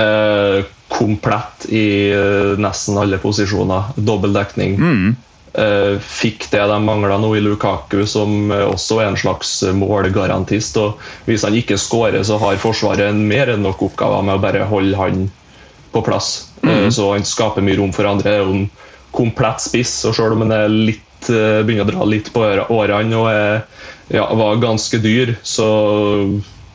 Eh, 0.00 0.64
komplett 0.88 1.68
i 1.68 1.86
nesten 2.60 2.96
alle 2.98 3.20
posisjoner. 3.20 3.92
Dobbel 3.96 4.32
dekning. 4.34 4.78
Mm. 4.80 5.14
Eh, 5.54 6.00
fikk 6.02 6.48
det 6.50 6.64
de 6.66 6.76
mangla 6.82 7.14
nå 7.22 7.28
i 7.38 7.42
Lukaku, 7.44 8.00
som 8.10 8.50
også 8.50 8.98
er 9.02 9.12
en 9.12 9.18
slags 9.20 9.60
målgarantist. 9.76 10.76
og 10.82 10.98
Hvis 11.28 11.44
han 11.46 11.54
ikke 11.54 11.78
skårer, 11.78 12.24
så 12.26 12.40
har 12.42 12.58
Forsvaret 12.62 13.06
en 13.06 13.22
mer 13.28 13.52
enn 13.52 13.62
nok 13.62 13.84
oppgaver 13.86 14.26
med 14.26 14.38
å 14.38 14.42
bare 14.42 14.66
holde 14.66 14.98
han 14.98 15.28
på 15.94 16.02
plass. 16.02 16.50
Mm. 16.64 16.90
Så 16.90 17.12
han 17.12 17.26
skaper 17.28 17.62
mye 17.62 17.78
rom 17.78 17.92
for 17.94 18.08
andre. 18.08 18.26
Det 18.26 18.34
er 18.34 18.42
jo 18.42 18.56
en 18.56 18.66
komplett 19.14 19.62
spiss, 19.62 20.00
og 20.08 20.16
selv 20.16 20.34
om 20.34 20.42
han 20.42 20.56
er 20.56 20.72
litt, 20.72 21.28
eh, 21.30 21.62
begynner 21.62 21.86
å 21.86 21.92
dra 21.92 22.08
litt 22.08 22.32
på 22.34 22.42
årene 22.74 23.20
og 23.20 23.30
er, 23.30 23.62
ja, 24.10 24.26
var 24.34 24.58
ganske 24.62 24.98
dyr, 24.98 25.36
så 25.46 25.68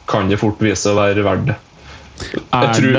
kan 0.10 0.32
det 0.32 0.40
fort 0.42 0.62
vise 0.64 0.90
å 0.90 0.98
være 0.98 1.26
verdt 1.28 1.52
det. 1.52 1.60
Er 2.56 2.74
tror, 2.76 2.96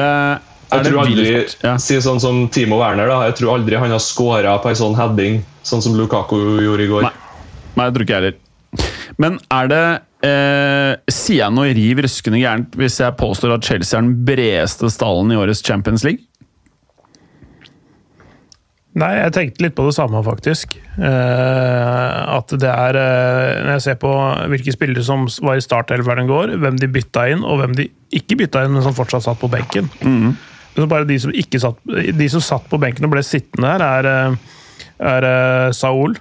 jeg 0.70 0.86
tror 0.86 1.00
aldri, 1.02 1.32
ja. 1.64 1.74
si 1.82 1.98
sånn 2.02 2.20
som 2.22 2.44
Timo 2.54 2.78
Werner, 2.80 3.10
da, 3.10 3.24
jeg 3.28 3.40
tror 3.40 3.56
aldri 3.56 3.78
han 3.80 3.94
har 3.94 4.02
scora 4.02 4.54
på 4.62 4.70
en 4.70 4.78
sånn 4.78 4.94
heading, 4.98 5.40
sånn 5.66 5.82
som 5.84 5.96
Lukaku 5.98 6.38
gjorde 6.62 6.86
i 6.86 6.90
går. 6.90 7.08
Nei, 7.08 7.42
Nei 7.76 7.88
jeg 7.88 7.96
tror 7.96 8.06
ikke 8.06 8.16
jeg 8.16 8.24
heller. 8.24 8.38
Men 9.20 9.36
er 9.52 9.68
det 9.68 9.84
eh, 10.24 10.92
Sier 11.10 11.40
jeg 11.42 11.52
noe 11.56 11.72
riv 11.74 11.98
ruskende 12.06 12.38
gærent 12.38 12.76
hvis 12.78 13.00
jeg 13.02 13.16
påstår 13.18 13.56
at 13.56 13.66
Chelsea 13.66 13.98
er 13.98 14.06
den 14.06 14.20
bredeste 14.24 14.90
stallen 14.94 15.32
i 15.34 15.38
årets 15.40 15.64
Champions 15.66 16.06
League? 16.06 16.22
Nei, 18.98 19.10
jeg 19.20 19.32
tenkte 19.36 19.62
litt 19.62 19.74
på 19.78 19.84
det 19.86 19.94
samme, 19.94 20.18
faktisk. 20.26 20.74
Eh, 20.98 22.16
at 22.34 22.50
det 22.58 22.70
er 22.70 22.96
eh, 22.98 23.60
Når 23.62 23.72
jeg 23.76 23.84
ser 23.84 23.98
på 24.02 24.10
hvilke 24.50 24.74
spillere 24.74 25.04
som 25.06 25.28
var 25.46 25.60
i 25.60 25.62
startelveren 25.62 26.26
i 26.26 26.30
går, 26.30 26.56
hvem 26.58 26.80
de 26.80 26.90
bytta 26.90 27.28
inn, 27.30 27.44
og 27.46 27.60
hvem 27.60 27.76
de 27.78 27.86
ikke 28.18 28.40
bytta 28.40 28.64
inn, 28.66 28.74
men 28.74 28.82
som 28.82 28.96
fortsatt 28.96 29.28
satt 29.28 29.38
på 29.38 29.50
benken. 29.52 29.86
Mm. 30.02 30.34
Bare 30.88 31.08
de 31.08 31.18
som, 31.20 31.32
satt, 31.34 31.80
de 31.86 32.28
som, 32.32 32.42
satt, 32.44 32.68
på 32.70 32.80
benken 32.80 33.08
og 33.08 33.14
ble 33.14 33.22
sittende 33.26 33.74
her, 33.74 33.84
er, 33.84 34.10
eh, 34.10 34.58
er 35.12 35.28
eh, 35.28 35.70
Saul, 35.76 36.16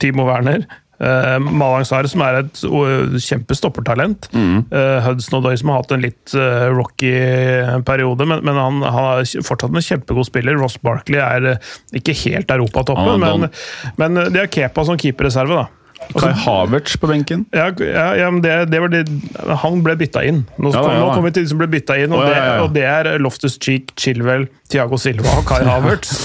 Timo 0.00 0.26
Werner, 0.28 0.66
Uh, 1.00 1.38
Malang 1.40 1.86
Sar, 1.88 2.04
som 2.12 2.20
er 2.20 2.42
et 2.42 2.58
uh, 2.68 3.14
kjempestoppertalent. 3.24 4.26
Mm. 4.36 4.66
Uh, 4.68 4.98
Hudson 5.06 5.38
Odoi, 5.38 5.54
som 5.56 5.72
har 5.72 5.80
hatt 5.80 5.94
en 5.96 6.04
litt 6.04 6.34
uh, 6.36 6.66
rocky 6.76 7.14
periode, 7.88 8.26
men, 8.28 8.42
men 8.44 8.60
han, 8.60 8.82
han, 8.84 9.22
er 9.22 9.46
fortsatt 9.46 9.72
en 9.72 9.86
kjempegod 9.86 10.28
spiller. 10.28 10.60
Ross 10.60 10.76
Barkley 10.84 11.16
er 11.24 11.54
ikke 11.96 12.12
helt 12.26 12.52
europatoppen, 12.52 13.24
ah, 13.24 13.38
men, 13.40 13.48
men 13.96 14.26
de 14.28 14.42
har 14.42 14.52
Kepa 14.52 14.84
som 14.84 15.00
keeperreserve. 15.00 15.62
da. 15.62 15.79
Kai 16.16 16.32
Havertz 16.34 16.96
på 16.98 17.10
benken? 17.10 17.44
Ja, 17.54 17.68
ja, 17.78 18.06
ja 18.18 18.30
men 18.32 18.40
det, 18.42 18.54
det, 18.72 18.80
var 18.82 18.90
det, 18.92 19.04
Han 19.62 19.82
ble 19.86 19.94
bytta 20.00 20.24
inn. 20.26 20.44
Nå, 20.58 20.72
ja, 20.74 20.82
nå 20.82 21.10
kommer 21.12 21.30
vi 21.30 21.38
til 21.38 21.46
de 21.46 21.52
som 21.52 21.60
ble 21.60 21.70
bytta 21.70 21.98
inn, 22.02 22.14
og, 22.14 22.24
oh, 22.24 22.30
det, 22.30 22.46
og 22.64 22.72
det, 22.76 22.86
er 22.88 23.12
Loftus 23.22 23.58
Cheek, 23.62 23.94
Chilwell, 24.00 24.48
Tiago 24.72 24.98
Silva 25.00 25.38
og 25.38 25.46
Kai 25.48 25.62
Havertz. 25.70 26.16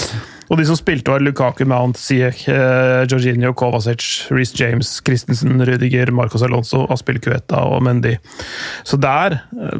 Og 0.49 0.59
de 0.59 0.65
som 0.67 0.77
spilte, 0.77 1.09
var 1.09 1.23
Lukaku, 1.25 1.63
Mount, 1.69 1.97
Ziyech, 1.97 2.43
eh, 2.51 3.05
Jorginho, 3.09 3.53
Kovacic, 3.57 4.27
Reece 4.29 4.57
James, 4.59 4.91
Christensen, 5.05 5.57
Rüdiger, 5.65 6.11
Marcos 6.13 6.43
Alonso, 6.45 6.83
Aspil 6.93 7.19
Cueta 7.23 7.63
og 7.65 7.81
Mendy. 7.85 8.13
Så 8.85 8.99
der 9.01 9.39
eh, 9.39 9.79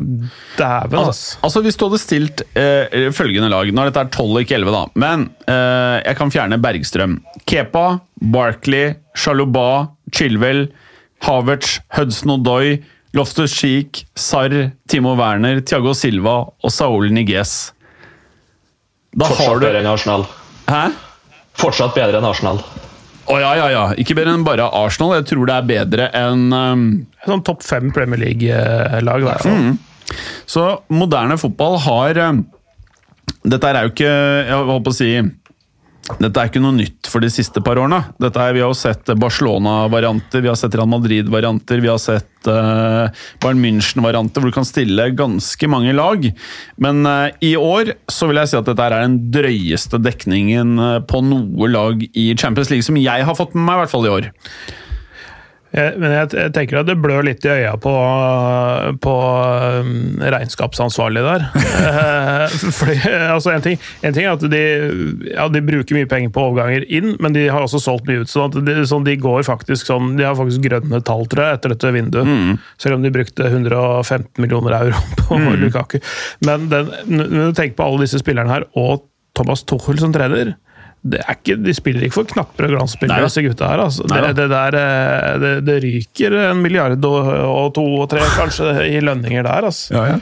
Dæven. 0.57 0.98
Altså, 1.03 1.38
altså 1.45 1.62
Hvis 1.62 1.77
du 1.77 1.86
hadde 1.88 2.01
stilt 2.01 2.41
eh, 2.57 3.12
følgende 3.13 3.50
lag 3.53 3.69
Nå 3.72 3.84
er 3.84 3.91
dette 3.91 4.17
12 4.17 4.41
ikke 4.41 4.57
11, 4.57 4.74
da. 4.74 4.84
Men 5.05 5.27
eh, 5.45 6.00
jeg 6.01 6.17
kan 6.17 6.34
fjerne 6.34 6.60
Bergstrøm. 6.62 7.19
Kepa, 7.45 7.86
Barkley, 8.22 8.95
Chaluba, 9.15 9.91
Chilwell, 10.13 10.67
Havertz, 11.25 11.79
Hudson 11.98 12.39
Odoi, 12.39 12.79
Loftus 13.15 13.53
Cheek, 13.53 14.01
Sarr, 14.17 14.72
Timo 14.89 15.13
Werner, 15.15 15.62
Thiago 15.62 15.93
Silva 15.95 16.39
og 16.50 16.74
Saul 16.74 17.13
Niguez. 17.13 17.72
Da 19.15 19.29
har 19.29 19.62
du. 19.62 20.25
Hæ? 20.69 20.84
Fortsatt 21.60 21.95
bedre 21.95 22.19
enn 22.19 22.27
Arsenal. 22.27 22.60
Å 23.25 23.38
ja, 23.41 23.51
ja, 23.57 23.67
ja. 23.74 23.84
Ikke 23.98 24.15
bedre 24.17 24.36
enn 24.36 24.45
bare 24.45 24.67
Arsenal. 24.69 25.15
Jeg 25.17 25.27
tror 25.31 25.50
det 25.50 25.55
er 25.55 25.69
bedre 25.69 26.10
enn 26.13 26.43
um, 26.53 26.84
Sånn 27.25 27.41
topp 27.45 27.63
fem 27.65 27.89
Premier 27.93 28.22
League-lag, 28.22 29.24
i 29.24 29.25
hvert 29.25 29.45
fall. 29.45 29.72
Så 30.45 30.65
moderne 30.93 31.38
fotball 31.41 31.79
har 31.88 32.19
um, 32.29 32.43
Dette 33.45 33.72
er 33.72 33.88
jo 33.88 33.89
ikke 33.89 34.12
Jeg 34.12 34.60
holdt 34.69 34.86
på 34.86 34.93
å 34.93 34.98
si 35.00 35.10
dette 36.05 36.38
er 36.38 36.51
ikke 36.51 36.62
noe 36.62 36.75
nytt 36.75 37.07
for 37.09 37.24
de 37.24 37.31
siste 37.33 37.62
par 37.65 37.79
årene. 37.81 37.97
Dette 38.21 38.38
er, 38.38 38.53
vi 38.53 38.62
har 38.62 38.69
jo 38.69 38.77
sett 38.77 39.09
Barcelona-varianter, 39.17 40.43
vi 40.43 40.51
har 40.51 40.57
sett 40.59 40.75
Real 40.77 40.89
Madrid-varianter, 40.91 41.81
vi 41.81 41.89
har 41.89 41.97
sett 42.01 42.50
uh, 42.50 43.09
Bayern 43.41 43.63
München-varianter, 43.63 44.43
hvor 44.43 44.53
du 44.53 44.57
kan 44.59 44.67
stille 44.69 45.07
ganske 45.17 45.69
mange 45.71 45.95
lag. 45.97 46.29
Men 46.77 47.01
uh, 47.09 47.33
i 47.41 47.55
år 47.57 47.95
så 48.12 48.29
vil 48.29 48.38
jeg 48.43 48.53
si 48.53 48.59
at 48.59 48.69
dette 48.69 48.85
er 48.85 49.00
den 49.00 49.17
drøyeste 49.33 50.01
dekningen 50.05 50.77
uh, 50.77 51.00
på 51.09 51.24
noe 51.25 51.71
lag 51.74 52.05
i 52.13 52.29
Champions 52.38 52.69
League, 52.69 52.85
som 52.85 53.01
jeg 53.01 53.25
har 53.25 53.39
fått 53.39 53.57
med 53.57 53.65
meg, 53.65 53.79
i 53.79 53.83
hvert 53.83 53.95
fall 53.97 54.05
i 54.05 54.13
år. 54.19 54.29
Jeg, 55.75 55.96
men 56.00 56.13
jeg, 56.13 56.29
jeg 56.39 56.51
tenker 56.55 56.79
at 56.79 56.88
det 56.88 56.96
blør 57.03 57.25
litt 57.27 57.44
i 57.44 57.51
øya 57.51 57.74
på, 57.82 57.91
på 59.03 59.15
um, 59.84 59.96
regnskapsansvarlig 60.24 61.25
der. 61.25 61.48
Eh, 61.86 62.53
Fordi, 62.74 62.96
altså 63.29 63.51
en, 63.51 63.63
ting, 63.63 63.77
en 64.05 64.13
ting 64.15 64.25
er 64.25 64.36
at 64.36 64.44
de, 64.50 64.62
ja, 65.29 65.46
de 65.51 65.62
bruker 65.65 65.98
mye 65.98 66.08
penger 66.10 66.32
på 66.34 66.44
overganger 66.48 66.86
inn, 66.94 67.12
men 67.22 67.36
de 67.36 67.46
har 67.51 67.63
også 67.65 67.82
solgt 67.84 68.08
mye 68.10 68.24
ut. 68.24 68.32
sånn 68.32 68.50
at 68.50 68.58
de, 68.67 68.75
sånn, 68.89 69.05
de 69.05 69.15
går 69.22 69.46
faktisk 69.48 69.89
sånn, 69.89 70.13
de 70.20 70.25
har 70.25 70.38
faktisk 70.38 70.63
grønne 70.65 71.01
tall 71.05 71.25
tror 71.32 71.46
jeg, 71.46 71.60
etter 71.60 71.74
dette 71.74 71.94
vinduet. 71.96 72.62
Selv 72.82 72.98
om 72.98 73.05
de 73.05 73.13
brukte 73.13 73.50
115 73.50 74.41
millioner 74.41 74.77
euro 74.79 75.01
på 75.22 75.39
Lukaku. 75.62 76.00
Men 76.48 76.70
den, 76.72 76.91
når 77.12 77.51
du 77.51 77.58
tenker 77.58 77.77
på 77.79 77.89
alle 77.89 78.05
disse 78.05 78.22
spillerne 78.24 78.53
her, 78.53 78.67
og 78.79 79.05
Thomas 79.36 79.65
Tuchel 79.67 80.00
som 80.01 80.15
trener 80.15 80.41
er 80.46 80.55
ikke, 81.05 81.57
De 81.62 81.75
spiller 81.77 82.07
ikke 82.07 82.19
for 82.21 82.31
knapper 82.31 82.67
og 82.67 82.75
glansspillere, 82.77 83.27
disse 83.27 83.43
gutta 83.45 83.69
her. 83.69 83.83
Altså. 83.85 84.07
Det, 84.09 84.33
det, 84.38 84.47
der, 84.51 84.79
eh, 84.79 85.35
det, 85.43 85.53
det 85.67 85.77
ryker 85.83 86.39
en 86.47 86.63
milliard 86.63 87.05
og, 87.05 87.29
og 87.45 87.69
to 87.77 87.85
og 88.01 88.09
tre 88.12 88.25
kanskje 88.35 88.74
i 88.89 89.00
lønninger 89.03 89.45
der. 89.45 89.69
Altså. 89.69 89.93
Ja, 89.95 90.05
ja. 90.15 90.19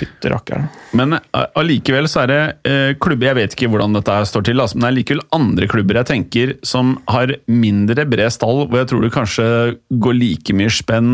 Fytti 0.00 0.30
rakkeren. 0.32 0.70
Men 0.96 1.18
uh, 1.18 1.42
allikevel 1.60 2.08
så 2.08 2.22
er 2.22 2.30
det 2.30 2.40
uh, 2.64 2.92
klubber 3.02 3.28
Jeg 3.28 3.36
vet 3.36 3.56
ikke 3.56 3.68
hvordan 3.70 3.98
dette 3.98 4.14
her 4.16 4.24
står 4.28 4.46
til, 4.48 4.62
altså, 4.62 4.78
men 4.78 4.86
det 4.86 4.90
er 4.90 4.96
likevel 4.96 5.22
andre 5.36 5.68
klubber 5.70 6.00
jeg 6.00 6.08
tenker 6.08 6.54
som 6.66 6.94
har 7.12 7.34
mindre 7.52 8.06
bred 8.08 8.32
stall, 8.32 8.64
hvor 8.64 8.80
jeg 8.80 8.90
tror 8.90 9.04
du 9.04 9.12
kanskje 9.12 9.46
går 10.00 10.16
like 10.16 10.56
mye 10.56 10.72
spenn 10.72 11.12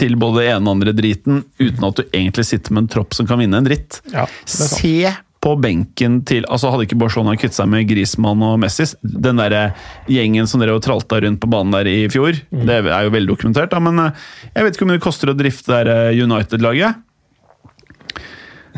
til 0.00 0.16
både 0.16 0.40
det 0.40 0.48
ene 0.54 0.64
og 0.64 0.78
andre 0.78 0.94
driten, 0.96 1.42
uten 1.60 1.84
at 1.84 2.00
du 2.00 2.06
egentlig 2.06 2.46
sitter 2.48 2.72
med 2.72 2.86
en 2.86 2.92
tropp 2.94 3.12
som 3.16 3.28
kan 3.28 3.42
vinne 3.42 3.60
en 3.60 3.68
dritt. 3.68 4.00
Ja, 4.14 4.24
det. 4.24 4.48
Se 4.48 4.96
på 5.44 5.52
benken 5.60 6.22
til 6.24 6.46
altså 6.48 6.70
Hadde 6.72 6.86
ikke 6.88 6.96
Barcelona 7.02 7.34
kvittet 7.36 7.58
seg 7.58 7.68
med 7.68 7.84
Griezmann 7.90 8.40
og 8.46 8.56
Messi, 8.62 8.86
den 9.04 9.36
der 9.42 9.74
gjengen 10.08 10.48
som 10.48 10.62
dere 10.64 10.78
tralta 10.80 11.18
rundt 11.20 11.42
på 11.42 11.50
banen 11.52 11.74
der 11.76 11.90
i 11.90 11.98
fjor, 12.08 12.38
Mm. 12.48 12.62
det 12.68 12.78
er 12.88 13.04
jo 13.04 13.12
veldig 13.12 13.28
dokumentert, 13.34 13.70
da, 13.74 13.80
men 13.84 13.98
uh, 14.00 14.28
jeg 14.54 14.64
vet 14.64 14.74
ikke 14.78 14.86
hvor 14.86 14.92
mye 14.94 14.98
det 15.00 15.04
koster 15.04 15.32
å 15.32 15.36
drifte 15.36 15.68
der, 15.74 15.90
uh, 15.92 16.22
United-laget. 16.24 17.02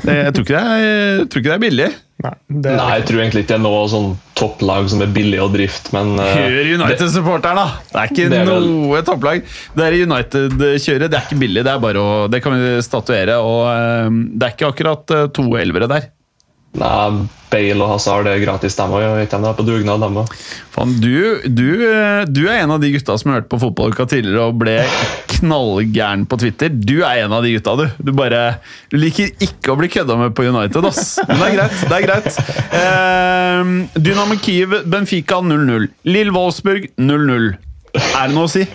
Jeg, 0.05 0.33
tror 0.37 0.45
ikke 0.45 0.53
det 0.53 0.61
er, 0.61 0.83
jeg 0.83 1.29
tror 1.33 1.41
ikke 1.41 1.49
det 1.49 1.55
er 1.57 1.63
billig. 1.63 1.87
Nei, 2.25 2.33
det, 2.65 2.73
Nei, 2.77 2.89
jeg 2.99 3.05
tror 3.09 3.21
egentlig 3.23 3.43
ikke 3.45 3.53
det 3.53 3.57
er 3.57 3.63
noe 3.65 3.85
sånn 3.93 4.11
topplag 4.37 4.89
som 4.93 5.03
er 5.05 5.11
billig 5.13 5.39
å 5.41 5.47
drifte, 5.53 5.93
men 5.97 6.15
eh, 6.21 6.33
Hør 6.37 6.69
United-supporteren, 6.77 7.61
da! 7.61 7.67
Det 7.93 8.01
er 8.03 8.13
ikke 8.13 8.27
Det 8.33 8.39
er 8.43 8.51
vel- 8.51 8.69
noe 8.73 9.01
topplag. 9.09 9.43
Det 9.77 9.87
er 9.87 9.97
United-kjøret, 10.03 11.09
det 11.13 11.19
er 11.21 11.25
ikke 11.29 11.41
billig. 11.41 11.65
Det 11.65 11.73
er 11.73 11.81
bare 11.87 12.03
å, 12.03 12.13
det 12.33 12.43
kan 12.45 12.57
vi 12.61 12.75
statuere. 12.85 13.39
Og 13.41 13.63
eh, 13.73 14.21
det 14.37 14.49
er 14.51 14.55
ikke 14.57 14.71
akkurat 14.73 15.17
eh, 15.17 15.27
to 15.37 15.47
elvere 15.61 15.89
der. 15.93 16.09
Nei, 16.79 17.27
Bale 17.51 17.79
og 17.85 17.93
Hazard 17.95 18.27
er 18.29 18.41
gratis, 18.43 18.75
dem 18.79 18.95
òg. 18.97 19.27
På 19.57 19.65
dugnad, 19.67 20.03
dem 20.03 20.19
òg. 20.23 20.33
Du, 21.01 21.41
du, 21.47 21.69
eh, 21.87 22.25
du 22.29 22.43
er 22.51 22.63
en 22.63 22.75
av 22.75 22.83
de 22.83 22.91
gutta 22.93 23.17
som 23.21 23.33
hørte 23.33 23.49
på 23.53 23.61
Fotballuka 23.63 24.07
tidligere 24.11 24.49
og 24.51 24.59
ble 24.61 24.77
knallgæren 25.37 26.27
på 26.29 26.39
Twitter. 26.43 26.73
Du 26.73 26.99
er 27.01 27.25
en 27.25 27.35
av 27.37 27.47
de 27.47 27.55
gutta, 27.57 27.77
du. 27.79 27.87
Du 28.03 28.13
bare 28.17 28.43
du 28.93 28.99
liker 29.01 29.31
ikke 29.43 29.73
å 29.73 29.79
bli 29.81 29.91
kødda 29.93 30.19
med 30.21 30.35
på 30.37 30.49
United, 30.49 30.89
ass. 30.91 31.17
Men 31.29 31.43
det 31.43 31.51
er 31.51 31.55
greit. 31.59 31.85
det 31.87 32.01
er 32.01 32.09
greit. 32.09 32.41
Eh, 32.81 34.01
Dynamo 34.01 34.41
Kiev, 34.43 34.81
Benfica 34.91 35.41
0-0. 35.45 35.89
Lill 36.11 36.35
Wolfsburg 36.37 36.91
0-0. 36.99 37.55
Er 37.97 38.27
det 38.29 38.35
noe 38.37 38.51
å 38.51 38.53
si? 38.53 38.67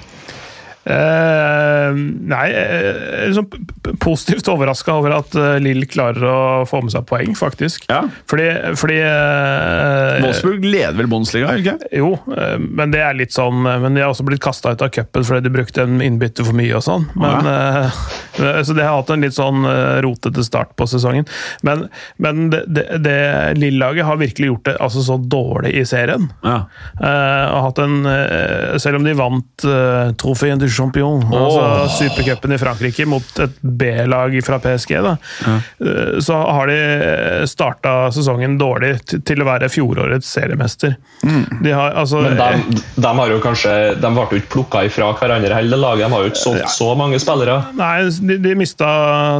Eh, 0.81 1.91
nei, 2.31 2.45
er 2.57 3.27
liksom 3.29 3.49
positivt 4.01 4.47
overraska 4.49 4.95
over 4.97 5.13
at 5.19 5.35
eh, 5.37 5.59
Lill 5.61 5.85
klarer 5.89 6.25
å 6.25 6.39
få 6.69 6.81
med 6.81 6.93
seg 6.93 7.05
poeng, 7.09 7.35
faktisk. 7.37 7.85
Ja. 7.91 8.01
Fordi, 8.29 8.47
fordi 8.79 8.97
uh, 9.03 10.21
Wolfsburg 10.23 10.65
leder 10.65 10.97
vel 10.97 11.09
Bundesliga, 11.11 11.53
ikke 11.59 11.75
Jo, 11.93 12.15
uh, 12.31 12.57
men 12.61 12.93
det 12.93 13.01
er 13.03 13.17
litt 13.17 13.33
sånn 13.35 13.65
eh, 13.67 13.79
Men 13.81 13.95
de 13.95 14.03
har 14.03 14.11
også 14.13 14.25
blitt 14.27 14.43
kasta 14.43 14.73
ut 14.73 14.83
av 14.83 14.91
cupen 14.93 15.25
fordi 15.27 15.45
de 15.45 15.53
brukte 15.53 15.85
en 15.85 16.01
innbytte 16.03 16.45
for 16.45 16.57
mye 16.57 16.73
og 16.77 16.83
sånn. 16.85 17.07
Men, 17.19 17.47
eh, 17.49 17.99
så 18.65 18.75
de 18.75 18.85
har 18.85 18.97
hatt 18.97 19.11
en 19.13 19.25
litt 19.25 19.35
sånn 19.35 19.65
eh, 19.67 19.99
rotete 20.05 20.43
start 20.45 20.73
på 20.79 20.87
sesongen. 20.89 21.27
Men, 21.67 21.85
men 22.21 22.49
det, 22.53 22.63
det, 22.71 22.85
det 23.05 23.17
Lill-laget 23.59 24.07
har 24.07 24.19
virkelig 24.21 24.51
gjort 24.51 24.65
det 24.69 24.75
altså, 24.83 25.03
så 25.05 25.17
dårlig 25.21 25.73
i 25.77 25.85
serien. 25.87 26.29
Ja. 26.45 26.57
Eh, 26.97 27.45
og 27.51 27.67
hatt 27.67 27.83
en, 27.83 27.99
eh, 28.09 28.77
selv 28.81 29.01
om 29.01 29.07
de 29.07 29.15
vant 29.17 29.67
uh, 29.67 30.11
Trofeen 30.19 30.61
du 30.61 30.67
Champion, 30.71 31.23
altså 31.27 31.87
supercupen 31.99 32.55
i 32.55 32.59
Frankrike, 32.61 33.05
mot 33.09 33.43
et 33.43 33.59
B-lag 33.61 34.35
fra 34.45 34.59
PSG, 34.63 34.95
da, 35.03 35.15
ja. 35.45 35.57
så 36.23 36.39
har 36.41 36.71
de 36.71 37.47
starta 37.49 37.95
sesongen 38.13 38.57
dårlig 38.59 38.95
til, 39.11 39.41
å 39.41 39.47
være 39.47 39.69
fjorårets 39.71 40.27
seriemester. 40.37 40.95
De 41.61 41.73
har, 41.73 41.95
altså, 41.97 42.21
Men 42.25 42.37
de, 42.37 42.81
de 42.95 43.11
har 43.17 43.31
jo 43.31 43.37
kanskje 43.43 43.71
De 44.01 44.09
ble 44.09 44.23
jo 44.31 44.39
ikke 44.39 44.51
plukka 44.55 44.83
ifra 44.87 45.11
hverandre 45.17 45.55
hele 45.55 45.77
laget. 45.79 46.05
De 46.07 46.15
har 46.15 46.25
jo 46.25 46.31
ikke 46.31 46.41
solgt 46.41 46.73
så 46.73 46.89
mange 46.97 47.19
spillere. 47.21 47.57
Nei, 47.77 48.09
de, 48.27 48.37
de 48.41 48.55
mista 48.57 48.89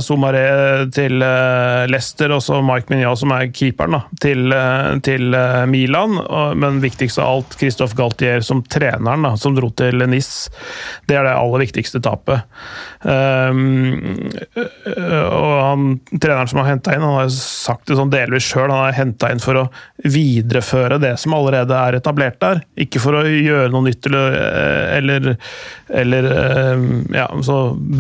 Somaré 0.04 0.46
til 0.94 1.22
eh, 1.26 1.86
Leicester, 1.91 2.34
og 2.36 2.44
så 2.46 2.62
Mike 2.65 2.91
Mignon, 2.91 3.17
som 3.17 3.34
er 3.36 3.50
keeperen, 3.54 3.98
da, 3.98 4.02
til, 4.24 4.52
eh, 4.56 4.91
til 5.06 5.38
eh, 5.38 5.63
Milan. 5.72 6.17
Og, 6.22 6.58
men 6.62 6.82
viktigst 6.84 7.22
av 7.22 7.32
alt, 7.36 7.58
Christophe 7.60 7.98
Galtier 7.98 8.46
som 8.46 8.63
treneren, 8.63 9.28
da, 9.28 9.36
som 9.39 9.56
dro 9.58 9.72
til 9.78 10.06
Nice. 10.12 10.52
Det 11.10 11.21
er 11.22 11.30
det 11.30 11.38
aller 11.38 11.64
viktigste 11.64 12.02
tapet. 12.04 12.44
Um, 13.02 14.30
og 14.92 15.54
han, 15.62 15.88
treneren 16.18 16.50
som 16.52 16.62
har 16.62 16.70
henta 16.74 16.96
inn, 16.96 17.06
han 17.06 17.20
har 17.22 17.32
sagt 17.34 17.88
det 17.90 17.98
sånn 18.00 18.12
delvis 18.14 18.48
sjøl, 18.50 18.70
han 18.70 18.88
har 18.88 18.98
henta 18.98 19.32
inn 19.32 19.42
for 19.44 19.62
å 19.62 19.66
videreføre 20.04 21.00
det 21.02 21.14
som 21.22 21.36
allerede 21.38 21.78
er 21.78 22.00
etablert 22.02 22.40
der. 22.44 22.64
Ikke 22.82 23.02
for 23.04 23.20
å 23.20 23.24
gjøre 23.26 23.72
noe 23.74 23.88
nytt 23.88 24.10
eller, 24.10 24.38
eller, 24.98 25.32
eller 26.04 26.30
eh, 26.36 26.86
ja, 27.18 27.28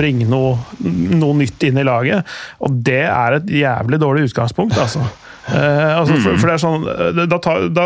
bringe 0.01 0.27
noe, 0.29 0.55
noe 0.81 1.41
nytt 1.41 1.69
inn 1.69 1.81
i 1.81 1.87
laget. 1.87 2.37
Og 2.65 2.81
det 2.85 3.03
er 3.07 3.39
et 3.39 3.57
jævlig 3.61 4.01
dårlig 4.01 4.29
utgangspunkt, 4.29 4.77
altså. 4.81 5.05
Eh, 5.47 5.97
altså 5.97 6.19
for, 6.21 6.35
for 6.37 6.47
det 6.51 6.53
er 6.53 6.61
sånn 6.61 6.83
eh, 6.91 7.21
da, 7.31 7.37
tar- 7.41 7.63
da, 7.73 7.85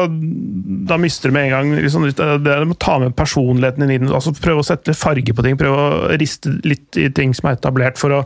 da 0.91 0.97
mister 0.99 1.31
du 1.31 1.35
med 1.37 1.45
en 1.47 1.53
gang 1.53 1.69
liksom, 1.85 2.03
det, 2.11 2.41
Du 2.43 2.65
må 2.67 2.75
ta 2.83 2.97
med 2.99 3.15
personligheten 3.15 3.85
din 3.87 3.93
inn. 3.95 4.11
Altså 4.11 4.33
prøve 4.35 4.59
å 4.63 4.67
sette 4.67 4.93
farge 4.97 5.31
på 5.37 5.45
ting. 5.45 5.55
Prøve 5.59 5.85
å 5.87 6.09
riste 6.19 6.51
litt 6.67 6.99
i 6.99 7.07
ting 7.15 7.31
som 7.37 7.47
er 7.49 7.55
etablert, 7.59 7.97
for 8.01 8.11
å 8.19 8.23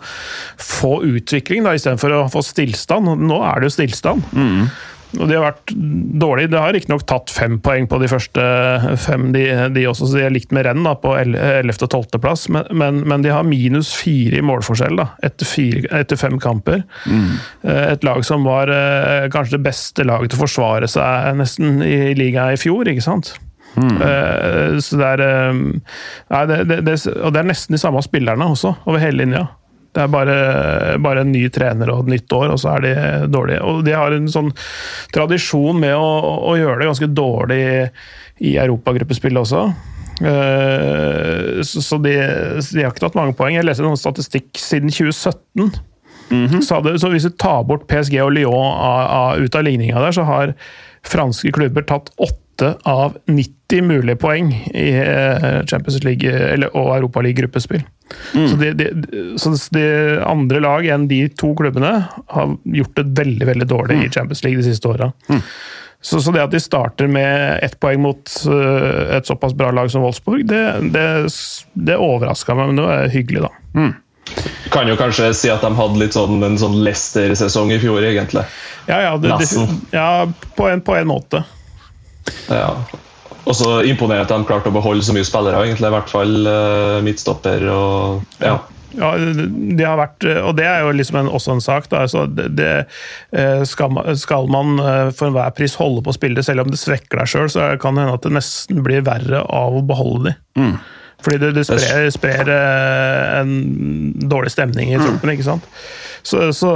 få 0.58 0.96
utvikling 1.06 1.64
da, 1.68 1.76
istedenfor 1.78 2.18
å 2.18 2.24
få 2.34 2.42
stillstand. 2.46 3.14
Nå 3.30 3.42
er 3.46 3.62
det 3.62 3.70
jo 3.70 3.76
stillstand. 3.78 4.26
Og 5.18 5.26
de 5.26 5.38
har 5.38 5.46
vært 5.48 5.74
dårlige. 6.22 6.52
De 6.54 6.60
har 6.62 6.74
riktignok 6.76 7.06
tatt 7.10 7.32
fem 7.34 7.58
poeng 7.66 7.88
på 7.90 7.98
de 8.02 8.10
første 8.12 8.44
fem, 9.02 9.30
de, 9.34 9.44
de 9.74 9.88
også, 9.90 10.06
så 10.06 10.20
de 10.20 10.26
er 10.28 10.36
likt 10.36 10.54
med 10.56 10.68
renn 10.68 10.86
da, 10.86 10.94
på 11.02 11.16
11. 11.18 11.74
og 11.74 11.90
12. 11.90 12.20
plass. 12.22 12.46
Men, 12.54 12.70
men, 12.78 13.02
men 13.10 13.26
de 13.26 13.34
har 13.34 13.48
minus 13.48 13.92
fire 13.98 14.38
i 14.40 14.46
målforskjell 14.46 15.00
da, 15.00 15.10
etter, 15.26 15.50
fire, 15.50 15.88
etter 16.02 16.20
fem 16.20 16.38
kamper. 16.42 16.84
Mm. 17.10 17.36
Et 17.90 18.06
lag 18.06 18.24
som 18.28 18.46
var 18.46 18.70
eh, 18.74 19.28
kanskje 19.34 19.58
det 19.58 19.66
beste 19.66 20.06
laget 20.06 20.34
til 20.34 20.40
å 20.40 20.46
forsvare 20.46 20.90
seg 20.92 21.38
nesten 21.40 21.82
i 21.86 22.14
ligaen 22.18 22.54
i 22.54 22.62
fjor, 22.62 22.90
ikke 22.92 23.06
sant? 23.06 23.34
Eh, 23.78 24.80
så 24.82 24.98
det 25.00 25.08
er 25.16 25.22
uh, 25.24 25.54
nei, 26.34 26.44
det, 26.50 26.64
det, 26.70 26.80
det, 26.88 26.96
Og 27.22 27.34
det 27.34 27.42
er 27.42 27.50
nesten 27.52 27.76
de 27.76 27.82
samme 27.82 28.02
spillerne 28.06 28.52
også, 28.54 28.76
over 28.86 29.02
hele 29.02 29.24
linja. 29.24 29.46
Det 29.90 30.04
er 30.04 30.10
bare, 30.14 30.38
bare 31.02 31.24
en 31.26 31.32
ny 31.34 31.48
trener 31.54 31.90
og 31.90 32.04
et 32.04 32.14
nytt 32.16 32.34
år, 32.38 32.52
og 32.54 32.60
så 32.62 32.76
er 32.76 32.86
de 32.86 32.96
dårlige. 33.34 33.62
Og 33.66 33.84
de 33.88 33.96
har 33.98 34.14
en 34.14 34.28
sånn 34.30 34.52
tradisjon 35.16 35.80
med 35.82 35.96
å, 35.98 36.10
å 36.52 36.58
gjøre 36.60 36.82
det 36.82 36.90
ganske 36.92 37.10
dårlig 37.18 37.64
i 38.46 38.54
europagruppespillet 38.62 39.42
også. 39.42 39.64
Eh, 40.20 41.62
så 41.64 41.98
de, 42.04 42.14
de, 42.14 42.84
har 42.84 42.92
ikke 42.92 43.06
tatt 43.06 43.18
mange 43.18 43.36
poeng. 43.38 43.56
Jeg 43.58 43.68
leste 43.68 43.86
noen 43.86 44.00
statistikk 44.00 44.52
siden 44.60 44.92
2017. 44.94 45.72
Mm 46.30 46.46
-hmm. 46.46 46.62
så, 46.62 46.76
hadde, 46.76 47.00
så, 47.00 47.10
hvis 47.10 47.26
du 47.26 47.30
tar 47.30 47.64
bort 47.64 47.88
PSG 47.88 48.22
og 48.22 48.32
Lyon 48.32 49.42
ut 49.44 49.56
av 49.56 49.64
ligninga 49.64 50.00
der, 50.00 50.12
så 50.12 50.24
har 50.24 50.54
franske 51.04 51.52
klubber 51.52 51.82
tatt 51.82 52.12
åtte 52.18 52.49
av 52.88 53.18
90 53.26 53.86
mulige 53.86 54.20
poeng 54.20 54.52
i 54.74 54.90
eh, 55.00 55.66
Champions 55.70 56.04
League 56.04 56.30
eller, 56.30 56.72
og 56.78 56.96
Europaliga-gruppespill. 56.98 57.84
Mm. 58.34 58.48
Så, 58.50 58.56
de, 58.56 58.72
de, 58.74 58.88
så, 59.38 59.54
de, 59.76 59.84
andre 60.26 60.62
lag 60.64 60.88
enn 60.90 61.08
de 61.10 61.22
to 61.38 61.52
klubbene 61.58 61.92
har 62.10 62.56
gjort 62.64 62.96
det 62.98 63.06
veldig 63.20 63.50
veldig 63.52 63.70
dårlig 63.70 64.00
mm. 64.00 64.06
i 64.06 64.10
Champions 64.10 64.44
League 64.46 64.62
de 64.62 64.70
siste 64.72 64.90
åra. 64.90 65.12
Mm. 65.30 65.44
Så, 66.02 66.22
så, 66.22 66.32
det 66.32 66.44
at 66.44 66.52
de 66.52 66.60
starter 66.64 67.10
med 67.12 67.60
ett 67.64 67.76
poeng 67.80 68.00
mot 68.02 68.36
uh, 68.48 69.18
et 69.18 69.28
såpass 69.28 69.54
bra 69.54 69.72
lag 69.76 69.92
som 69.92 70.06
Wolfsburg, 70.06 70.46
det, 70.48 70.64
det, 70.96 71.08
det 71.74 71.98
overraska 72.00 72.56
meg, 72.56 72.72
men 72.72 72.80
det 72.80 72.86
var 72.88 73.12
hyggelig, 73.12 73.44
da. 73.50 73.52
Mm. 73.76 73.92
Kan 74.72 74.88
jo 74.88 74.96
kanskje 74.96 75.34
si 75.34 75.50
at 75.52 75.64
de 75.66 75.74
hadde 75.76 76.00
litt 76.00 76.16
sånn, 76.16 76.40
en 76.46 76.58
sånn 76.62 76.78
Leicester-sesong 76.86 77.74
i 77.76 77.80
fjor, 77.82 78.04
egentlig. 78.06 78.46
Ja, 78.88 79.02
ja, 79.04 79.16
det, 79.22 79.36
ja 79.92 80.10
på, 80.56 80.70
en, 80.70 80.82
på, 80.82 80.96
en, 80.96 81.10
måte. 81.10 81.44
Ja. 82.50 82.74
Og 83.50 83.56
så 83.58 83.70
imponerer 83.88 84.26
at 84.26 84.34
de 84.34 84.46
klarte 84.46 84.70
å 84.70 84.76
beholde 84.76 85.06
så 85.06 85.16
mye 85.16 85.28
spillere, 85.28 85.62
egentlig. 85.66 85.90
I 85.90 85.96
hvert 85.96 86.12
fall 86.12 86.36
uh, 86.46 87.00
midtstopper 87.06 87.66
og 87.74 88.44
ja. 88.44 88.60
Ja, 88.98 89.12
de 89.14 89.86
har 89.86 90.00
vært, 90.00 90.26
og 90.42 90.56
det 90.58 90.66
er 90.66 90.80
jo 90.82 90.94
liksom 90.98 91.20
en, 91.20 91.28
også 91.30 91.54
en 91.54 91.62
sak. 91.62 91.90
Da, 91.92 92.04
altså 92.08 92.24
det, 92.26 92.48
det, 92.58 92.70
eh, 93.38 93.62
skal, 93.70 93.92
man, 93.94 94.18
skal, 94.18 94.50
man 94.50 94.82
eh, 94.82 95.12
for 95.14 95.30
enhver 95.30 95.54
pris 95.54 95.78
holde 95.78 96.02
på 96.06 96.10
å 96.10 96.18
spille 96.18 96.42
selv 96.46 96.66
om 96.66 96.72
det 96.74 96.80
svekker 96.82 97.22
deg 97.22 97.30
sjøl, 97.30 97.52
så 97.54 97.68
kan 97.82 97.94
det 97.94 98.08
hende 98.08 98.18
at 98.18 98.26
det 98.26 98.34
nesten 98.34 98.82
blir 98.86 99.06
verre 99.06 99.44
av 99.46 99.78
å 99.78 99.84
beholde 99.86 100.32
de. 100.32 100.34
Mm. 100.58 100.74
Fordi 101.24 101.40
det, 101.42 101.54
det 101.58 101.66
sprer, 101.68 102.06
sprer, 102.16 102.52
eh, 102.54 103.40
en 103.42 104.30
dårlig 104.30 104.54
stemning 104.54 104.94
i 104.94 105.00
mm. 105.00 105.04
troppen, 105.06 105.34
ikke 105.34 105.48
sant. 105.50 105.68
Så, 106.24 106.50
så, 106.54 106.72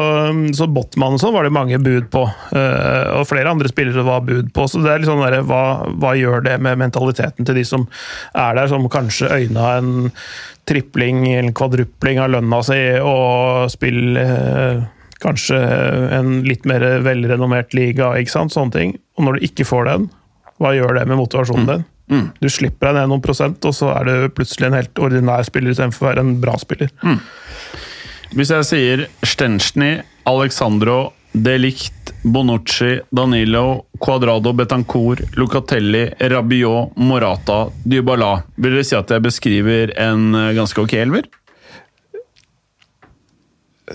så 0.56 0.66
Botman 0.72 1.18
og 1.18 1.22
sånn 1.22 1.34
var 1.36 1.44
det 1.44 1.52
mange 1.54 1.78
bud 1.84 2.06
på, 2.14 2.22
og 2.24 3.26
flere 3.28 3.52
andre 3.52 3.68
spillere 3.68 4.06
var 4.08 4.24
bud 4.24 4.54
på. 4.56 4.70
Så 4.72 4.80
det 4.82 4.94
er 4.94 5.02
litt 5.04 5.10
sånn 5.10 5.20
der, 5.20 5.42
hva, 5.44 5.84
hva 6.00 6.14
gjør 6.16 6.46
det 6.48 6.56
med 6.64 6.80
mentaliteten 6.80 7.44
til 7.46 7.60
de 7.60 7.66
som 7.68 7.84
er 8.32 8.56
der, 8.56 8.72
som 8.72 8.88
kanskje 8.92 9.28
øyna 9.36 9.68
en 9.82 9.92
tripling 10.70 11.28
eller 11.34 11.52
kvadrupling 11.56 12.20
av 12.24 12.34
lønna 12.38 12.60
si 12.64 12.82
og 13.04 13.72
spille 13.74 14.24
eh, 14.24 14.84
kanskje 15.24 15.60
en 16.18 16.42
litt 16.48 16.68
mer 16.68 16.84
velrenommert 17.04 17.76
liga, 17.76 18.14
ikke 18.20 18.34
sant? 18.34 18.56
sånne 18.56 18.76
ting. 18.76 18.94
Og 19.18 19.28
når 19.28 19.38
du 19.38 19.48
ikke 19.48 19.68
får 19.68 19.90
den, 19.90 20.08
hva 20.62 20.74
gjør 20.76 21.00
det 21.00 21.08
med 21.10 21.20
motivasjonen 21.20 21.68
mm. 21.68 21.72
din? 21.72 21.86
Mm. 22.14 22.28
Du 22.38 22.50
slipper 22.54 22.92
deg 22.92 23.02
ned 23.02 23.12
noen 23.12 23.26
prosent, 23.26 23.66
og 23.66 23.74
så 23.76 23.90
er 23.96 24.08
du 24.08 24.30
plutselig 24.38 24.70
en 24.70 24.78
helt 24.78 25.02
ordinær 25.02 25.44
spiller 25.48 25.74
istedenfor 25.74 26.06
å 26.06 26.12
være 26.12 26.26
en 26.28 26.38
bra 26.44 26.56
spiller. 26.62 26.94
Mm. 27.02 27.20
Hvis 28.34 28.54
jeg 28.54 28.70
sier 28.70 29.06
Stensny 29.26 29.92
Alexandro 30.30 31.12
Delict, 31.34 32.14
Bonucci, 32.22 33.00
Danilo, 33.10 33.86
Cuadrado, 34.00 34.54
Betancour, 34.54 35.18
Lucatelli, 35.34 36.12
Rabiot, 36.20 36.94
Morata, 36.96 37.68
Dybala. 37.84 38.36
Vil 38.56 38.76
dere 38.78 38.86
si 38.86 38.96
at 38.98 39.10
jeg 39.10 39.24
beskriver 39.26 39.96
en 39.98 40.36
eh, 40.38 40.52
ganske 40.54 40.78
ok 40.86 40.94
elver? 41.02 41.26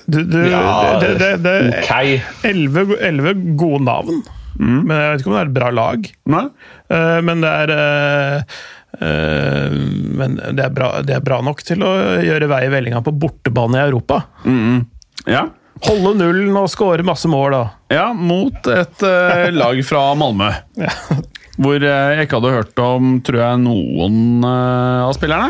Du, 0.05 0.19
du, 0.27 0.39
ja, 0.51 0.99
det, 1.01 1.15
det, 1.23 1.31
det, 1.47 1.55
okay. 1.79 2.19
elleve, 2.45 2.99
elleve 3.07 3.37
gode 3.59 3.85
navn. 3.87 4.21
Mm. 4.59 4.81
Men 4.89 4.97
jeg 4.99 5.13
vet 5.13 5.23
ikke 5.23 5.31
om 5.31 5.37
det 5.37 5.41
er 5.41 5.49
et 5.49 5.57
bra 5.59 5.71
lag. 5.75 6.11
Uh, 6.29 7.19
men 7.25 7.45
det 7.45 7.53
er 7.63 7.73
uh, 7.75 8.59
uh, 8.99 9.79
Men 10.19 10.37
det 10.41 10.65
er, 10.65 10.75
bra, 10.75 10.91
det 11.07 11.15
er, 11.19 11.25
bra, 11.25 11.41
nok 11.47 11.63
til 11.67 11.85
å 11.87 11.95
gjøre 12.25 12.51
vei 12.51 12.65
i 12.67 12.73
vellinga 12.73 13.03
på 13.07 13.15
bortebane 13.15 13.79
i 13.79 13.87
Europa. 13.87 14.25
Mm. 14.45 14.85
Ja. 15.31 15.47
Holde 15.87 16.17
nullen 16.19 16.57
og 16.59 16.67
skåre 16.73 17.07
masse 17.07 17.31
mål, 17.31 17.55
da. 17.55 17.65
Ja, 17.95 18.07
mot 18.13 18.67
et 18.73 19.05
lag 19.63 19.83
fra 19.87 20.07
Malmö. 20.19 20.53
ja. 20.81 20.95
Hvor 21.59 21.83
jeg 21.83 22.23
ikke 22.23 22.39
hadde 22.39 22.51
hørt 22.55 22.79
om, 22.79 23.17
tror 23.27 23.41
jeg, 23.43 23.59
noen 23.65 24.45
av 24.47 25.11
spillerne. 25.17 25.49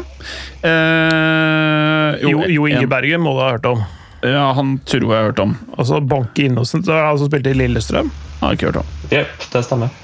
Uh, 0.63 2.17
jo, 2.25 2.47
jo, 2.49 2.65
Inge 2.65 2.89
Bergen 2.89 3.21
må 3.21 3.35
du 3.37 3.43
ha 3.43 3.51
hørt 3.53 3.69
om. 3.69 3.83
Ja, 4.25 4.49
han 4.57 4.79
tror 4.89 5.05
jeg 5.05 5.13
har 5.13 5.29
hørt 5.29 5.43
om. 5.45 5.53
Altså 5.77 6.01
Banke 6.01 6.49
Innocent, 6.49 6.89
som 6.89 7.29
spilte 7.29 7.53
i 7.53 7.59
Lillestrøm. 7.61 8.09
Har 8.41 8.55
ikke 8.55 8.71
hørt 8.71 8.83
om. 8.83 8.93
Jepp, 9.11 9.49
det 9.53 9.65
stemmer. 9.67 9.97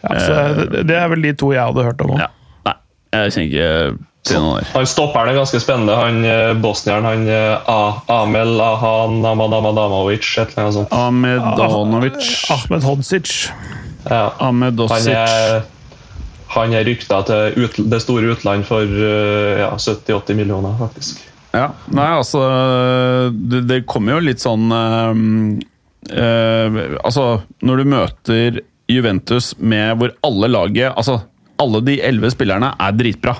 Ja, 0.00 0.14
det, 0.56 0.84
det, 0.88 0.96
er 0.96 1.10
vel 1.12 1.26
de 1.26 1.34
to 1.36 1.50
jeg 1.52 1.60
hadde 1.60 1.84
hørt 1.84 2.04
om 2.04 2.14
òg. 2.14 2.22
Ja. 2.22 2.30
Nei, 2.68 2.76
jeg 3.16 3.34
kjenner 3.34 3.50
ikke 3.50 4.06
han 4.28 4.84
stopperen 4.86 5.30
er 5.32 5.38
ganske 5.38 5.58
spennende. 5.62 5.94
Han 5.96 6.24
eh, 6.28 6.50
Bosnieren, 6.60 7.06
han 7.08 7.22
ah, 7.72 8.02
Amel 8.20 8.60
Ahan 8.60 9.24
Amadamadamovic, 9.24 10.26
et 10.36 10.52
eller 10.52 10.66
annet 10.66 10.76
sånt. 10.76 10.92
Ahmedanovic. 10.92 12.28
Ahmed 12.52 12.84
Hodzic. 12.84 13.48
Ja. 14.04 14.34
Ahmed 14.38 14.80
Han 14.92 15.08
er, 15.08 15.62
han 16.52 16.76
er 16.76 16.84
rykta 16.84 17.22
til 17.28 17.64
ut, 17.64 17.80
det 17.90 18.02
store 18.04 18.34
utland 18.34 18.68
for 18.68 18.84
uh, 18.84 19.60
ja, 19.60 19.72
70-80 19.76 20.38
millioner, 20.38 20.76
faktisk. 20.78 21.24
Ja, 21.50 21.72
nei, 21.90 22.06
altså 22.14 22.40
Det, 23.34 23.64
det 23.66 23.80
kommer 23.90 24.14
jo 24.14 24.20
litt 24.22 24.38
sånn 24.38 24.68
uh, 24.70 25.10
Altså, 26.08 27.24
når 27.60 27.80
du 27.82 27.90
møter 27.92 28.60
Juventus 28.90 29.52
med 29.60 29.98
hvor 30.00 30.14
alle 30.26 30.48
laget 30.48 30.94
Altså, 30.94 31.18
alle 31.60 31.82
de 31.84 31.98
elleve 32.00 32.32
spillerne 32.32 32.72
er 32.80 32.96
dritbra. 32.96 33.36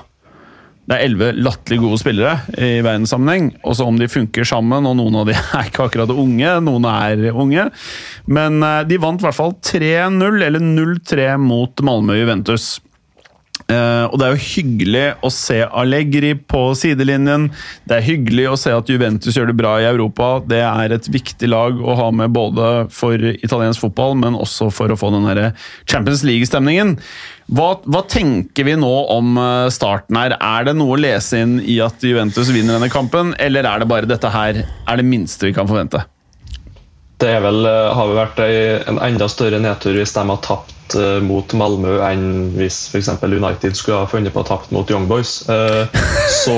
Det 0.91 0.97
er 0.97 1.05
elleve 1.05 1.29
latterlig 1.37 1.77
gode 1.79 1.97
spillere 2.01 2.33
i 2.57 2.81
verdenssammenheng. 2.83 3.51
Også 3.63 3.85
om 3.87 3.99
de 3.99 4.09
funker 4.11 4.47
sammen, 4.47 4.87
og 4.89 4.97
noen 4.99 5.21
av 5.21 5.29
de 5.29 5.35
er 5.59 5.69
ikke 5.69 5.85
akkurat 5.87 6.11
unge, 6.11 6.53
noen 6.65 6.87
er 6.89 7.27
unge. 7.31 7.67
Men 8.27 8.59
eh, 8.65 8.81
de 8.89 8.99
vant 9.01 9.21
i 9.21 9.27
hvert 9.27 9.37
fall 9.37 9.53
3-0, 9.55 10.41
eller 10.49 10.65
0-3 10.65 11.29
mot 11.41 11.85
Malmö 11.85 12.17
Juventus. 12.19 12.73
Uh, 13.69 14.07
og 14.09 14.17
det 14.19 14.25
er 14.25 14.33
jo 14.33 14.45
hyggelig 14.55 15.03
å 15.23 15.31
se 15.33 15.59
Allegri 15.65 16.33
på 16.35 16.63
sidelinjen. 16.77 17.49
Det 17.87 17.97
er 17.97 18.07
hyggelig 18.07 18.47
å 18.51 18.57
se 18.59 18.73
at 18.75 18.89
Juventus 18.89 19.37
gjør 19.37 19.51
det 19.51 19.57
bra 19.59 19.75
i 19.81 19.87
Europa. 19.89 20.31
Det 20.47 20.61
er 20.65 20.95
et 20.95 21.11
viktig 21.11 21.51
lag 21.51 21.77
å 21.79 21.97
ha 21.99 22.09
med 22.15 22.33
både 22.35 22.71
for 22.93 23.15
italiensk 23.31 23.85
fotball, 23.85 24.17
men 24.19 24.39
også 24.39 24.71
for 24.73 24.91
å 24.91 24.99
få 24.99 25.11
den 25.13 25.29
Champions 25.89 26.25
League-stemningen. 26.27 26.97
Hva, 27.51 27.73
hva, 27.83 28.03
tenker 28.07 28.67
vi 28.67 28.77
nå 28.79 28.91
om 29.11 29.35
eh, 29.39 29.67
starten 29.73 30.15
her? 30.15 30.37
Er 30.39 30.69
det 30.69 30.77
noe 30.79 30.95
å 30.95 31.01
lese 31.01 31.41
inn 31.43 31.57
i 31.59 31.81
at 31.83 32.03
Juventus 32.05 32.51
vinner 32.53 32.77
denne 32.77 32.91
kampen, 32.93 33.35
eller 33.43 33.67
er 33.67 33.83
det 33.83 33.89
bare 33.91 34.07
dette 34.09 34.31
her 34.31 34.63
er 34.63 35.01
det 35.01 35.07
minste 35.07 35.49
vi 35.49 35.55
kan 35.57 35.67
forvente? 35.67 36.05
Det 37.21 37.33
vel, 37.43 37.65
eh, 37.69 37.89
har 37.93 38.07
vel 38.09 38.17
vært 38.17 38.39
en 38.89 39.01
enda 39.05 39.27
større 39.29 39.61
nedtur 39.61 39.93
hvis 39.97 40.15
de 40.15 40.23
har 40.25 40.45
tapt 40.45 40.75
Eh, 40.95 41.21
mot 41.23 41.53
Malmö 41.53 41.99
enn 42.05 42.51
hvis 42.55 42.83
f.eks. 42.91 43.09
United 43.23 43.75
skulle 43.77 44.01
ha 44.03 44.09
funnet 44.09 44.33
på 44.33 44.43
å 44.43 44.47
tapt 44.47 44.71
mot 44.75 44.89
Young 44.91 45.07
Boys. 45.07 45.41
Eh, 45.49 45.87
så 46.43 46.57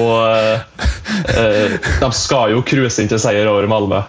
de 1.99 2.09
skal 2.15 2.53
jo 2.53 2.63
cruise 2.65 3.01
inn 3.01 3.11
til 3.11 3.21
seier 3.21 3.49
over 3.49 3.67
Malmö, 3.69 4.01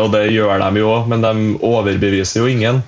og 0.00 0.08
det 0.14 0.28
gjør 0.30 0.60
de 0.62 0.82
jo 0.82 0.90
òg, 0.92 1.08
men 1.10 1.24
de 1.24 1.32
overbeviser 1.66 2.42
jo 2.42 2.50
ingen. 2.50 2.82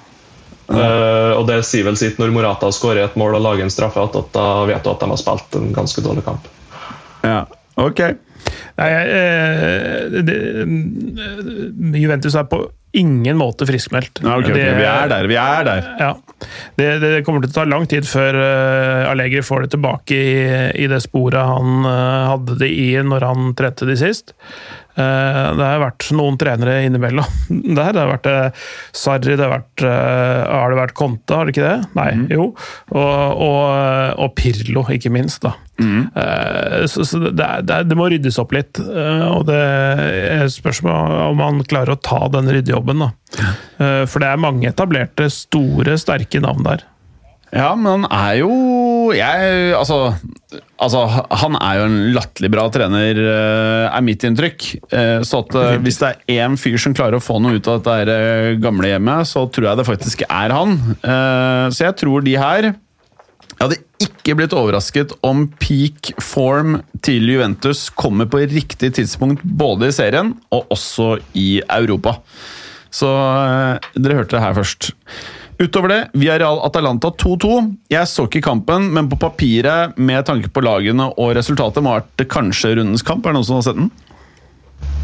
og 0.72 1.42
det 1.48 1.58
sier 1.66 1.84
vel 1.84 1.98
sitt 1.98 2.20
når 2.20 2.30
Morata 2.32 2.70
skårer 2.72 3.04
et 3.04 3.16
mål 3.18 3.36
og 3.36 3.42
lager 3.44 3.66
en 3.66 3.72
straffe, 3.72 4.00
at 4.00 4.30
da 4.32 4.64
vet 4.68 4.84
du 4.84 4.92
at 4.92 5.02
de 5.02 5.10
har 5.10 5.20
spilt 5.20 5.58
en 5.58 5.72
ganske 5.74 6.04
dårlig 6.04 6.24
kamp. 6.24 6.46
Ja, 7.26 7.42
ok. 7.76 8.00
Nei, 8.78 8.90
det, 10.24 10.36
Juventus 12.00 12.36
er 12.38 12.46
på 12.48 12.64
ingen 12.92 13.38
måte 13.40 13.66
friskmeldt. 13.68 14.20
Ja, 14.22 14.36
okay, 14.36 14.52
okay. 14.52 14.74
vi 14.76 14.84
er 14.84 15.08
der, 15.08 15.28
vi 15.30 15.36
er 15.40 15.64
der. 15.64 15.86
Ja. 16.00 16.10
Det, 16.76 16.88
det, 17.00 17.12
kommer 17.24 17.44
til 17.44 17.52
å 17.52 17.56
ta 17.56 17.64
lang 17.68 17.86
tid 17.88 18.06
før 18.08 18.36
uh, 18.36 19.10
Allegri 19.10 19.40
får 19.46 19.64
det 19.64 19.72
tilbake 19.76 20.18
i, 20.18 20.34
i 20.84 20.88
det 20.90 21.00
sporet 21.04 21.48
han 21.48 21.86
uh, 21.86 22.34
hadde 22.34 22.58
det 22.60 22.68
i 22.68 22.90
når 23.00 23.28
han 23.30 23.52
trente 23.58 23.88
de 23.88 23.96
sist. 23.98 24.34
Uh, 24.92 25.56
det 25.56 25.64
har 25.64 25.80
vært 25.80 26.10
noen 26.12 26.36
trenere 26.40 26.82
innimellom 26.86 27.28
der. 27.78 27.94
Det 27.94 28.02
har 28.02 28.10
vært 28.10 28.28
uh, 28.28 28.68
Sarri, 28.92 29.36
det 29.38 29.46
har 29.46 29.54
vært 29.54 29.84
Har 29.86 30.72
det 30.72 30.78
vært 30.78 30.96
Conte, 30.98 31.36
har 31.36 31.48
det 31.48 31.54
ikke 31.54 31.64
det? 31.64 31.92
Nei, 31.96 32.08
mm. 32.18 32.26
jo. 32.34 32.48
Og, 32.92 33.42
og, 33.46 33.62
og, 34.20 34.34
Pirlo, 34.38 34.84
ikke 34.92 35.12
minst. 35.12 35.42
da. 35.46 35.56
Mm. 35.82 36.12
så, 36.86 37.02
så 37.08 37.18
det, 37.24 37.32
det, 37.66 37.78
det, 37.88 37.96
må 37.98 38.06
ryddes 38.12 38.36
opp 38.38 38.52
litt. 38.54 38.78
og 38.78 39.46
det 39.48 39.56
er 39.56 40.44
spørsmål 40.52 41.16
om 41.32 41.40
man 41.40 41.62
klarer 41.66 41.96
å 41.96 41.98
ta 41.98 42.20
den 42.36 42.50
ryddejobben. 42.52 43.02
da. 43.02 43.10
for 44.06 44.22
det 44.22 44.28
er 44.28 44.44
mange 44.44 44.68
etablerte, 44.70 45.26
store, 45.32 45.96
sterke 45.98 46.42
navn 46.44 46.68
der. 46.68 46.86
Ja, 47.52 47.74
men 47.76 48.04
han 48.04 48.06
er 48.08 48.38
jo 48.40 48.52
jeg 49.16 49.72
Altså, 49.76 49.96
altså 50.80 51.02
han 51.42 51.56
er 51.58 51.78
jo 51.78 51.86
en 51.88 51.98
latterlig 52.16 52.50
bra 52.52 52.66
trener, 52.72 53.18
eh, 53.18 53.86
er 53.88 54.04
mitt 54.04 54.24
inntrykk. 54.26 54.68
Eh, 54.92 55.20
Så 55.26 55.42
at 55.44 55.56
eh, 55.58 55.78
hvis 55.82 55.98
det 56.00 56.10
er 56.12 56.46
én 56.46 56.56
fyr 56.60 56.78
som 56.80 56.94
klarer 56.96 57.18
å 57.18 57.24
få 57.24 57.38
noe 57.42 57.58
ut 57.58 57.68
av 57.70 57.82
dette 57.82 58.56
gamle 58.62 58.92
hjemmet, 58.92 59.28
så 59.30 59.44
tror 59.50 59.70
jeg 59.70 59.80
det 59.80 59.88
faktisk 59.88 60.24
er 60.28 60.54
han. 60.54 60.78
Så 61.72 61.86
jeg 61.86 61.96
tror 62.00 62.24
de 62.24 62.36
her 62.38 62.72
Jeg 62.72 63.60
hadde 63.60 63.82
ikke 64.02 64.34
blitt 64.34 64.54
overrasket 64.56 65.12
om 65.22 65.44
peak 65.60 66.14
form 66.18 66.80
til 67.04 67.28
Juventus 67.30 67.84
kommer 67.94 68.26
på 68.26 68.40
riktig 68.50 68.90
tidspunkt 68.96 69.44
både 69.44 69.90
i 69.90 69.94
serien 69.94 70.32
og 70.50 70.72
også 70.74 71.20
i 71.38 71.60
Europa. 71.70 72.16
Så 72.90 73.06
dere 73.94 74.18
hørte 74.18 74.34
det 74.34 74.42
her 74.42 74.56
først. 74.56 74.90
Utover 75.62 75.92
det, 75.92 76.00
Villarreal 76.18 76.58
Atalanta 76.66 77.12
2-2. 77.22 77.56
Jeg 77.92 78.08
så 78.10 78.26
ikke 78.26 78.42
kampen, 78.42 78.88
men 78.94 79.10
på 79.10 79.18
papiret, 79.20 79.94
med 79.98 80.24
tanke 80.26 80.50
på 80.50 80.64
lagene 80.64 81.10
og 81.12 81.36
resultatet, 81.38 81.84
må 81.84 81.92
ha 81.92 82.00
vært 82.00 82.24
kanskje 82.32 82.74
rundens 82.80 83.04
kamp. 83.06 83.22
Er 83.22 83.30
det 83.30 83.38
noen 83.38 83.46
som 83.46 83.60
har 83.60 83.68
sett 83.68 83.78
den? 83.78 83.92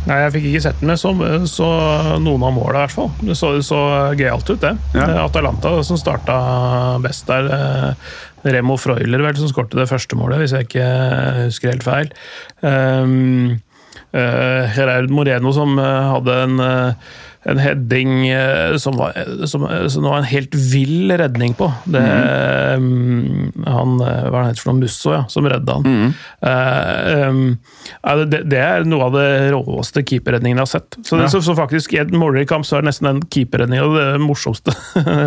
Nei, 0.08 0.16
jeg 0.22 0.32
fikk 0.34 0.48
ikke 0.48 0.64
sett 0.64 0.80
den, 0.80 0.90
men 0.90 0.98
så, 0.98 1.12
så 1.52 1.68
noen 2.24 2.46
av 2.48 2.56
måla, 2.56 2.80
i 2.80 2.82
hvert 2.86 2.96
fall. 2.96 3.12
Det 3.20 3.36
så, 3.38 3.52
så 3.62 3.78
gøyalt 4.18 4.50
ut, 4.50 4.58
det. 4.64 4.74
Ja. 4.96 5.06
Atalanta 5.26 5.76
som 5.86 6.00
starta 6.00 6.38
best 7.04 7.28
der. 7.30 7.52
Eh, 7.54 8.10
Remo 8.48 8.78
Freuler 8.80 9.22
vel, 9.22 9.38
som 9.38 9.50
skårte 9.50 9.78
det 9.78 9.88
første 9.90 10.18
målet, 10.18 10.42
hvis 10.42 10.54
jeg 10.56 10.68
ikke 10.68 10.90
husker 11.44 11.72
helt 11.74 11.86
feil. 11.86 12.12
Um, 12.62 13.58
uh, 14.14 14.76
Gerard 14.76 15.10
Moreno 15.12 15.52
som 15.54 15.78
eh, 15.78 16.12
hadde 16.12 16.36
en, 16.44 16.60
eh, 16.62 17.16
en 17.42 17.58
heading 17.58 18.28
eh, 18.28 18.76
som 18.76 18.96
var, 18.98 19.14
som, 19.46 19.66
som 19.88 20.02
det 20.02 20.10
var 20.10 20.18
en 20.18 20.28
helt 20.30 20.54
vill 20.54 21.12
redning 21.18 21.54
på. 21.54 21.70
Det, 21.84 22.02
um, 22.76 23.52
han, 23.66 23.94
eh, 24.00 24.24
hva 24.26 24.32
er 24.32 24.40
han 24.40 24.50
heter 24.50 24.64
for 24.64 24.72
noe, 24.72 24.80
Musso, 24.82 25.12
ja, 25.14 25.22
som 25.30 25.48
redda 25.48 25.78
han. 25.78 26.14
Eh, 26.42 27.28
um, 27.28 27.42
det, 28.28 28.42
det 28.50 28.62
er 28.62 28.88
noe 28.88 29.08
av 29.08 29.18
det 29.18 29.28
råeste 29.54 30.02
keeperredningen 30.06 30.58
jeg 30.58 30.66
har 30.66 30.72
sett. 30.72 30.98
Så, 31.02 31.20
det, 31.20 31.28
så, 31.32 31.42
så 31.44 31.56
faktisk 31.58 31.94
I 31.94 32.02
en 32.04 32.16
målrik 32.18 32.50
kamp 32.50 32.66
så 32.66 32.80
er 32.80 32.88
nesten 32.88 33.10
den 33.10 33.22
keeperredninga 33.30 33.86
det 33.94 34.08
morsomste 34.22 34.74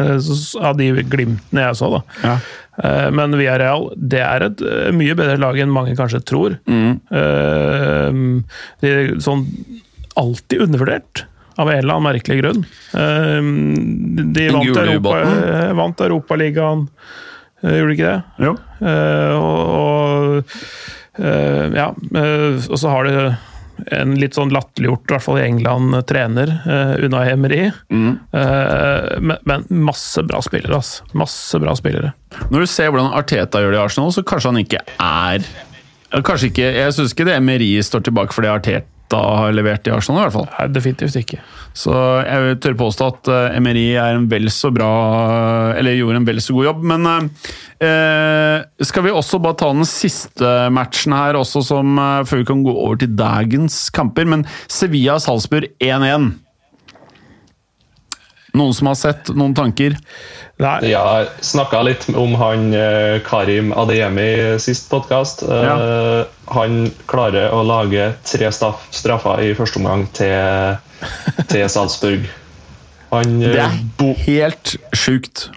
av 0.68 0.76
de 0.80 0.92
glimtene 1.08 1.70
jeg 1.70 1.80
så. 1.80 1.94
da. 1.96 2.04
Ja. 2.26 2.36
Eh, 2.84 3.08
Men 3.12 3.36
Villarreal 3.38 3.90
det 3.96 4.22
er 4.24 4.48
et 4.48 4.64
eh, 4.64 4.92
mye 4.96 5.16
bedre 5.18 5.40
lag 5.42 5.60
enn 5.60 5.74
mange 5.74 5.96
kanskje 6.00 6.24
tror. 6.28 6.58
Mm. 6.70 7.00
Er 8.82 9.14
sånn 9.24 9.46
alltid 10.20 10.66
undervurdert, 10.68 11.26
av 11.58 11.70
en 11.70 11.78
eller 11.78 11.94
annen 11.94 12.08
merkelig 12.08 12.38
grunn. 12.42 12.66
Eh, 12.94 13.42
De 14.32 14.48
vant, 14.54 14.78
Europa, 14.78 15.22
eh, 15.22 15.74
vant 15.78 16.02
Europaligaen, 16.06 16.88
eh, 17.64 17.78
gjorde 17.78 17.92
de 17.92 17.98
ikke 17.98 18.12
det? 18.12 18.48
Jo. 18.48 18.58
Eh, 18.82 19.38
og, 19.38 19.72
og 19.78 20.44
ja, 21.76 21.90
og 21.92 22.78
så 22.80 22.90
har 22.90 23.04
de 23.10 23.24
en 23.92 24.14
litt 24.16 24.38
sånn 24.38 24.52
latterliggjort, 24.54 25.04
i 25.10 25.14
hvert 25.14 25.26
fall 25.26 25.40
i 25.42 25.44
England, 25.44 25.96
trener, 26.08 26.54
Unai 27.02 27.26
Emery. 27.34 27.66
Mm. 27.92 28.14
men, 28.32 29.38
men 29.50 29.66
masse 29.84 30.22
bra 30.24 30.40
spillere, 30.46 30.78
altså. 30.78 31.04
Masse 31.18 31.60
bra 31.62 31.74
spillere. 31.78 32.14
Når 32.54 32.64
du 32.64 32.70
ser 32.72 32.94
hvordan 32.94 33.12
Arteta 33.18 33.62
gjør 33.62 33.76
det 33.76 33.82
i 33.82 33.84
Arsenal, 33.84 34.14
så 34.16 34.24
kanskje 34.24 34.54
han 34.54 34.62
ikke 34.64 34.84
er 35.02 35.50
Kanskje 36.12 36.50
ikke, 36.50 36.66
Jeg 36.76 36.92
syns 36.98 37.14
ikke 37.16 37.24
det 37.30 37.38
Emery 37.40 37.70
står 37.88 38.02
tilbake 38.04 38.36
for 38.36 38.44
det 38.44 38.52
Arteta 38.52 38.91
har 39.18 39.52
levert 39.56 39.88
i 39.88 39.94
Arsenal, 39.94 40.22
i 40.22 40.26
hvert 40.28 40.38
fall. 40.38 40.48
Nei, 40.56 40.68
definitivt 40.76 41.18
ikke. 41.20 41.42
Så 41.78 41.94
jeg 42.28 42.60
tørre 42.64 42.80
påstå 42.80 43.08
at 43.08 43.30
MRI 43.32 43.82
Emery 43.82 43.86
er 43.96 44.18
en 44.18 44.28
vel 44.32 44.50
så 44.52 44.74
bra 44.76 44.90
Eller 45.80 45.96
gjorde 45.96 46.20
en 46.20 46.28
vel 46.28 46.42
så 46.44 46.56
god 46.58 46.68
jobb. 46.68 46.84
Men 46.92 47.08
eh, 47.80 48.58
skal 48.84 49.06
vi 49.08 49.14
også 49.16 49.40
bare 49.44 49.60
ta 49.62 49.72
den 49.72 49.88
siste 49.88 50.52
matchen 50.74 51.16
her, 51.16 51.40
også 51.40 51.64
som, 51.66 51.98
eh, 51.98 52.24
før 52.28 52.44
vi 52.44 52.50
kan 52.52 52.64
gå 52.66 52.76
over 52.76 53.00
til 53.02 53.16
dagens 53.16 53.90
kamper. 53.96 54.28
Men 54.28 54.46
Sevilla-Salzburg 54.68 55.72
1-1. 55.80 56.32
Noen 58.54 58.74
som 58.76 58.90
har 58.92 58.98
sett 59.00 59.30
noen 59.32 59.54
tanker? 59.56 59.96
Nei, 60.62 60.90
Ja, 60.92 61.02
jeg 61.22 61.30
snakka 61.48 61.80
litt 61.88 62.04
om 62.20 62.34
han 62.36 62.74
eh, 62.76 63.22
Karim 63.26 63.72
Adeyemi 63.74 64.26
i 64.28 64.60
sist 64.62 64.90
podkast. 64.92 65.46
Ja. 65.48 66.26
Han 66.52 66.92
klarer 67.10 67.54
å 67.56 67.62
lage 67.64 68.10
tre 68.28 68.52
straffer 68.52 69.42
i 69.46 69.54
første 69.58 69.80
omgang 69.80 70.04
til, 70.18 70.76
til 71.48 71.64
Salzburg. 71.72 72.28
Han, 73.14 73.40
eh, 73.42 73.56
Det 73.56 74.10
er 74.10 74.20
helt 74.28 74.76
sjukt. 74.96 75.48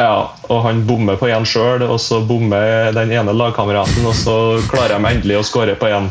ja, 0.00 0.30
og 0.48 0.62
han 0.64 0.82
bommer 0.88 1.16
på 1.20 1.28
én 1.28 1.44
sjøl, 1.46 1.82
og 1.86 2.00
så 2.00 2.20
bommer 2.26 2.90
den 2.96 3.10
ene 3.12 3.32
lagkameraten, 3.36 4.02
og 4.08 4.14
så 4.16 4.36
klarer 4.70 4.96
de 4.98 5.10
endelig 5.14 5.38
å 5.38 5.46
skåre 5.46 5.74
på 5.78 5.86
én. 5.92 6.10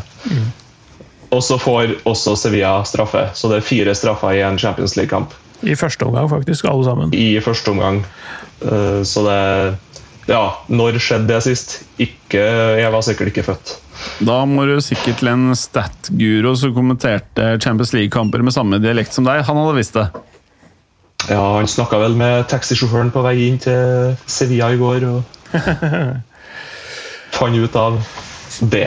Og 1.30 1.42
så 1.42 1.58
får 1.58 1.96
også 2.08 2.36
Sevilla 2.38 2.80
straffe, 2.88 3.28
så 3.34 3.48
det 3.50 3.60
er 3.60 3.66
fire 3.68 3.94
straffer 3.94 4.34
i 4.38 4.42
en 4.46 4.58
Champions 4.58 4.96
League-kamp 4.96 5.34
i 5.62 5.74
første 5.76 6.06
omgang, 6.06 6.28
faktisk, 6.30 6.64
alle 6.70 6.84
sammen. 6.86 7.14
i 7.14 7.40
første 7.44 7.70
omgang. 7.74 8.02
Eh, 8.62 9.02
Så 9.04 9.24
det 9.26 9.78
Ja, 10.28 10.52
når 10.68 10.98
skjedde 11.00 11.26
det 11.26 11.42
sist? 11.42 11.80
Ikke, 11.98 12.42
jeg 12.78 12.92
var 12.92 13.02
sikkert 13.02 13.32
ikke 13.32 13.42
født. 13.42 13.72
Da 14.24 14.44
må 14.46 14.64
du 14.68 14.76
sikkert 14.80 15.18
til 15.18 15.28
en 15.32 15.54
stat-guro 15.56 16.52
som 16.56 16.74
kommenterte 16.76 17.58
Champions 17.60 17.92
League-kamper 17.96 18.42
med 18.44 18.52
samme 18.54 18.78
dialekt 18.80 19.12
som 19.16 19.24
deg. 19.26 19.42
Han 19.48 19.56
hadde 19.56 19.76
visst 19.76 19.96
det. 19.98 20.06
Ja, 21.28 21.40
Han 21.56 21.66
snakka 21.68 21.98
vel 22.00 22.14
med 22.16 22.46
taxisjåføren 22.48 23.10
på 23.12 23.22
vei 23.26 23.34
inn 23.48 23.58
til 23.60 24.14
Sevilla 24.26 24.70
i 24.72 24.78
går 24.80 25.04
og 25.08 25.22
fant 27.36 27.56
ut 27.56 27.76
av 27.76 27.98
det. 28.60 28.86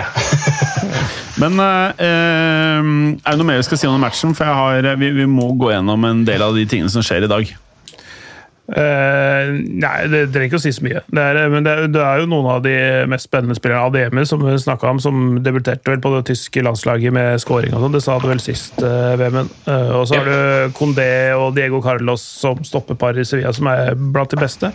Men 1.41 1.57
eh, 1.59 2.05
eh, 2.05 2.79
er 3.17 3.33
det 3.33 3.39
noe 3.41 3.47
mer 3.49 3.59
vi 3.61 3.67
skal 3.67 3.79
si 3.81 3.89
om 3.89 3.99
matchen? 4.01 4.35
For 4.37 4.45
jeg 4.47 4.53
har, 4.85 4.93
vi, 5.01 5.09
vi 5.17 5.25
må 5.29 5.51
gå 5.57 5.73
gjennom 5.73 6.05
en 6.09 6.23
del 6.27 6.45
av 6.45 6.55
de 6.57 6.65
tingene 6.69 6.93
som 6.93 7.03
skjer 7.05 7.25
i 7.27 7.31
dag. 7.31 7.53
Eh, 8.73 9.49
nei, 9.75 9.95
det 10.07 10.21
trenger 10.31 10.47
ikke 10.47 10.59
å 10.61 10.63
si 10.63 10.71
så 10.71 10.85
mye. 10.85 11.01
Det 11.11 11.23
er, 11.23 11.39
men 11.51 11.65
det, 11.65 11.73
er- 11.73 11.89
det 11.91 11.99
er 11.99 12.21
jo 12.23 12.29
noen 12.31 12.47
av 12.53 12.61
de 12.63 12.75
mest 13.11 13.27
spennende 13.27 13.57
spillerne. 13.57 13.89
Ademi, 13.89 14.23
som 14.29 14.39
vi 14.45 14.53
snakka 14.61 14.93
om, 14.93 15.01
som 15.03 15.17
debuterte 15.43 15.91
vel 15.91 15.99
på 16.03 16.13
det 16.15 16.21
tyske 16.31 16.63
landslaget 16.63 17.11
med 17.13 17.41
scoring 17.43 17.75
og 17.75 17.83
sånn. 17.83 17.97
Det 17.97 18.03
sa 18.05 18.15
du 18.23 18.29
vel 18.31 18.41
sist, 18.43 18.77
uh, 18.85 19.13
Vemund. 19.19 19.51
Eh, 19.67 19.91
og 19.97 20.07
så 20.09 20.21
har 20.21 20.29
du 20.31 20.77
Condé 20.79 21.09
og 21.35 21.51
Diego 21.57 21.81
Carlos 21.83 22.23
som 22.23 22.63
stoppepar 22.65 23.19
i 23.19 23.27
Sevilla, 23.27 23.51
som 23.57 23.67
er 23.73 23.97
blant 23.99 24.31
de 24.31 24.39
beste. 24.39 24.71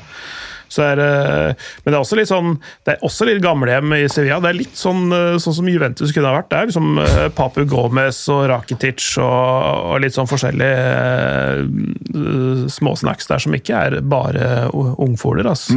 Så 0.68 0.82
er, 0.84 1.00
men 1.00 1.88
det 1.88 1.94
er 1.96 2.02
også 2.02 2.16
litt 2.18 2.28
sånn 2.28 2.50
Det 2.84 2.92
er 2.92 3.04
også 3.06 3.24
litt 3.24 3.38
gamlehjem 3.40 3.94
i 3.96 4.02
Sevilla. 4.12 4.36
Det 4.44 4.50
er 4.50 4.58
litt 4.58 4.76
sånn, 4.76 5.06
eh, 5.16 5.38
sånn 5.40 5.54
som 5.56 5.68
Juventus 5.70 6.12
kunne 6.12 6.28
ha 6.28 6.36
vært. 6.42 6.50
Det 6.52 6.58
er 6.58 6.68
liksom 6.68 6.98
eh, 7.00 7.28
Papu 7.32 7.62
Gomez 7.68 8.18
og 8.34 8.42
Rakitic 8.52 9.06
og, 9.24 9.94
og 9.94 10.02
litt 10.04 10.12
sånn 10.16 10.28
forskjellige 10.28 11.68
uh, 12.14 12.66
småsnacks 12.72 13.28
der 13.30 13.42
som 13.42 13.56
ikke 13.56 13.80
er 13.88 13.98
bare 14.04 14.68
ungfoler. 14.74 15.48
Altså. 15.48 15.76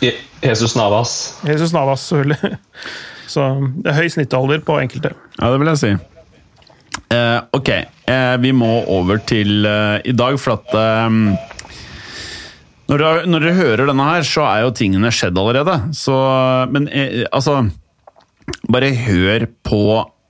Je- 0.00 0.16
Jesus 0.42 0.76
Navas. 0.76 1.12
Jesus 1.46 1.72
Navas, 1.76 2.06
selvfølgelig. 2.08 2.56
Så 3.32 3.44
det 3.84 3.92
er 3.92 4.00
høy 4.00 4.08
snittalder 4.12 4.64
på 4.66 4.80
enkelte. 4.82 5.12
Ja, 5.38 5.52
det 5.52 5.60
vil 5.62 5.70
jeg 5.72 5.82
si. 5.82 5.92
Uh, 7.12 7.40
ok, 7.56 7.68
uh, 8.08 8.36
vi 8.40 8.50
må 8.56 8.70
over 8.92 9.20
til 9.28 9.66
uh, 9.68 9.98
i 10.08 10.12
dag, 10.16 10.38
for 10.40 10.56
at 10.58 10.72
eh, 10.76 11.16
når, 12.90 13.02
dere, 13.02 13.26
når 13.30 13.44
dere 13.44 13.58
hører 13.58 13.90
denne 13.90 14.08
her, 14.08 14.26
så 14.26 14.46
er 14.48 14.64
jo 14.64 14.74
tingene 14.76 15.12
skjedd 15.14 15.38
allerede. 15.38 15.76
Så, 15.96 16.16
men 16.72 16.88
eh, 16.90 17.22
altså 17.30 17.62
Bare 18.72 18.88
hør 19.06 19.44
på 19.64 19.78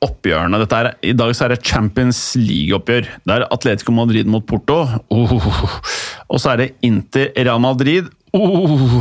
oppgjørene. 0.03 0.59
Dette 0.61 0.79
er, 0.79 0.89
I 1.09 1.15
dag 1.17 1.33
så 1.35 1.47
er 1.47 1.55
det 1.55 1.63
Champions 1.67 2.19
League-oppgjør. 2.37 3.09
Det 3.25 3.35
er 3.35 3.47
Atletico 3.55 3.95
Madrid 3.97 4.29
mot 4.31 4.45
Porto. 4.47 4.83
Oh. 5.15 5.33
Og 6.33 6.43
så 6.43 6.53
er 6.53 6.61
det 6.61 6.69
Inter 6.87 7.31
Real 7.39 7.63
Madrid. 7.63 8.11
Oh. 8.37 9.01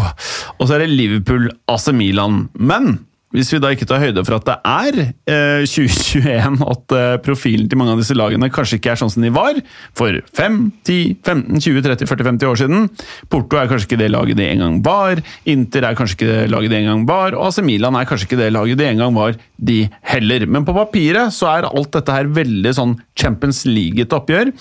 Og 0.58 0.64
så 0.64 0.78
er 0.78 0.86
det 0.86 0.94
Liverpool 0.94 1.50
AC 1.72 1.90
Milan. 1.96 2.46
Men 2.56 3.02
hvis 3.36 3.52
vi 3.54 3.60
da 3.64 3.72
ikke 3.72 3.88
tar 3.88 4.02
høyde 4.04 4.24
for 4.28 4.38
at 4.38 4.48
det 4.48 4.58
er 4.68 4.98
eh, 5.02 5.64
2021, 5.68 6.60
at 6.74 6.96
eh, 6.98 7.16
profilen 7.24 7.70
til 7.72 7.80
mange 7.80 7.96
av 7.96 8.02
disse 8.02 8.16
lagene 8.18 8.52
kanskje 8.52 8.80
ikke 8.80 8.94
er 8.94 9.00
sånn 9.00 9.12
som 9.14 9.24
de 9.24 9.32
var 9.34 9.60
for 9.98 10.18
5, 10.38 10.60
10, 10.88 10.98
15, 11.24 11.64
20, 11.64 11.86
30, 11.88 12.10
40, 12.12 12.28
50 12.32 12.52
år 12.52 12.62
siden. 12.62 12.90
Porto 13.32 13.60
er 13.60 13.72
kanskje 13.72 13.90
ikke 13.90 14.02
det 14.04 14.12
laget 14.12 14.40
de 14.40 14.48
en 14.50 14.66
gang 14.66 14.78
var. 14.86 15.24
Inter 15.50 15.88
er 15.88 15.98
kanskje 15.98 16.20
ikke 16.20 16.32
det 16.32 16.52
laget 16.52 16.74
de 16.74 16.80
en 16.82 16.90
gang 16.92 17.08
var. 17.10 17.38
Og 17.38 17.48
AC 17.48 17.62
Milan 17.66 17.98
er 18.00 18.10
kanskje 18.10 18.30
ikke 18.30 18.42
det 18.44 18.52
laget 18.56 18.82
de 18.82 18.90
en 18.90 19.04
gang 19.06 19.16
var, 19.16 19.40
de 19.72 19.80
heller. 20.12 20.48
Men 20.52 20.68
på 20.68 20.76
papiret 20.76 21.36
så 21.36 21.52
er 21.54 21.70
alt 21.72 21.92
dette 21.96 22.20
her 22.20 22.32
veldig 22.36 22.76
sånn 22.78 22.98
Champions 23.18 23.64
League-ete 23.70 24.18
oppgjør. 24.18 24.52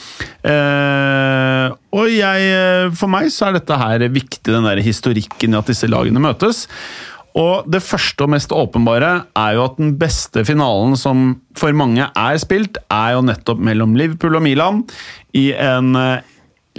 Eh, 0.46 1.78
og 1.90 2.10
jeg, 2.12 2.50
eh, 2.54 2.88
for 2.94 3.10
meg 3.10 3.30
så 3.34 3.48
er 3.48 3.58
dette 3.58 3.82
her 3.82 4.06
viktig, 4.14 4.46
den 4.46 4.66
der 4.68 4.82
historikken 4.84 5.56
i 5.56 5.58
at 5.58 5.70
disse 5.70 5.90
lagene 5.90 6.22
møtes. 6.22 6.68
Og 7.38 7.68
det 7.70 7.82
første 7.84 8.26
og 8.26 8.32
mest 8.32 8.50
åpenbare 8.54 9.10
er 9.38 9.54
jo 9.54 9.66
at 9.68 9.76
den 9.78 9.92
beste 10.00 10.42
finalen 10.48 10.96
som 10.98 11.36
for 11.58 11.74
mange 11.78 12.08
er 12.08 12.40
spilt, 12.42 12.80
er 12.90 13.14
jo 13.14 13.22
nettopp 13.26 13.60
mellom 13.62 13.94
Liverpool 13.98 14.34
og 14.40 14.42
Milan 14.42 14.82
i 15.38 15.50
en 15.54 15.94
eh, 15.98 16.24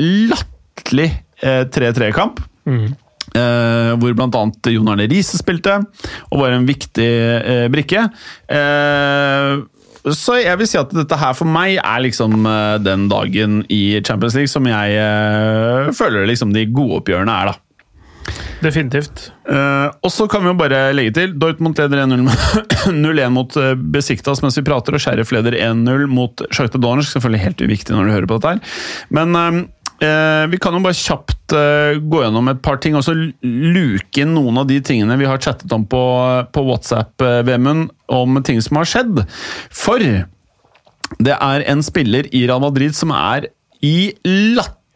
latterlig 0.02 1.08
eh, 1.40 1.64
3-3-kamp. 1.72 2.42
Eh, 3.32 3.92
hvor 3.96 4.16
bl.a. 4.18 4.42
Jon 4.74 4.92
Arne 4.92 5.08
Riise 5.08 5.40
spilte, 5.40 5.78
og 6.28 6.42
var 6.42 6.52
en 6.58 6.68
viktig 6.68 7.08
eh, 7.08 7.68
brikke. 7.72 8.10
Eh, 8.52 9.62
så 10.02 10.36
jeg 10.42 10.58
vil 10.58 10.68
si 10.68 10.80
at 10.82 10.92
dette 10.98 11.20
her 11.22 11.36
for 11.38 11.48
meg 11.48 11.78
er 11.78 12.04
liksom 12.04 12.44
eh, 12.50 12.78
den 12.84 13.08
dagen 13.12 13.62
i 13.72 14.02
Champions 14.04 14.36
League 14.36 14.52
som 14.52 14.68
jeg 14.68 15.94
føler 15.96 16.28
liksom 16.28 16.52
de 16.56 16.66
gode 16.74 17.00
oppgjørene 17.00 17.40
er, 17.40 17.54
da. 17.54 17.71
Definitivt. 18.62 19.32
Uh, 19.50 19.90
og 20.06 20.12
så 20.14 20.28
kan 20.30 20.44
vi 20.44 20.52
jo 20.52 20.58
bare 20.60 20.82
legge 20.94 21.16
til 21.18 21.34
Dortmund 21.42 21.80
leder 21.82 22.04
1-0 22.04 22.28
0-1 22.94 23.34
mot 23.38 23.56
uh, 23.58 23.74
Besiktas 23.74 24.44
mens 24.44 24.60
vi 24.60 24.66
prater, 24.68 24.96
og 24.96 25.02
Sheriff 25.02 25.34
leder 25.34 25.58
1-0 25.58 26.06
mot 26.12 26.44
Sjakta 26.54 26.82
Donetsk. 26.82 27.16
Selvfølgelig 27.16 27.46
helt 27.46 27.64
uviktig 27.66 27.96
når 27.96 28.08
du 28.08 28.14
hører 28.16 28.30
på 28.30 28.38
dette 28.38 28.54
her. 28.54 28.76
Men 29.18 29.38
eh, 29.40 29.58
eh, 30.08 30.44
vi 30.52 30.60
kan 30.62 30.78
jo 30.78 30.84
bare 30.86 30.98
kjapt 30.98 31.56
uh, 31.56 31.98
gå 32.02 32.22
gjennom 32.24 32.52
et 32.52 32.62
par 32.66 32.78
ting, 32.84 32.98
og 32.98 33.06
så 33.06 33.16
luke 33.16 34.22
inn 34.22 34.36
noen 34.36 34.62
av 34.62 34.70
de 34.70 34.78
tingene 34.86 35.18
vi 35.20 35.30
har 35.30 35.42
chattet 35.42 35.72
om 35.76 35.88
på, 35.90 36.04
på 36.54 36.66
WhatsApp, 36.68 37.16
eh, 37.26 37.42
Vemund, 37.48 37.90
om 38.12 38.42
ting 38.46 38.62
som 38.64 38.82
har 38.82 38.90
skjedd. 38.90 39.24
For 39.74 40.06
det 41.22 41.38
er 41.38 41.66
en 41.72 41.82
spiller 41.86 42.30
i 42.32 42.46
Real 42.46 42.62
Madrid 42.64 42.96
som 42.98 43.14
er 43.16 43.50
i 43.82 44.14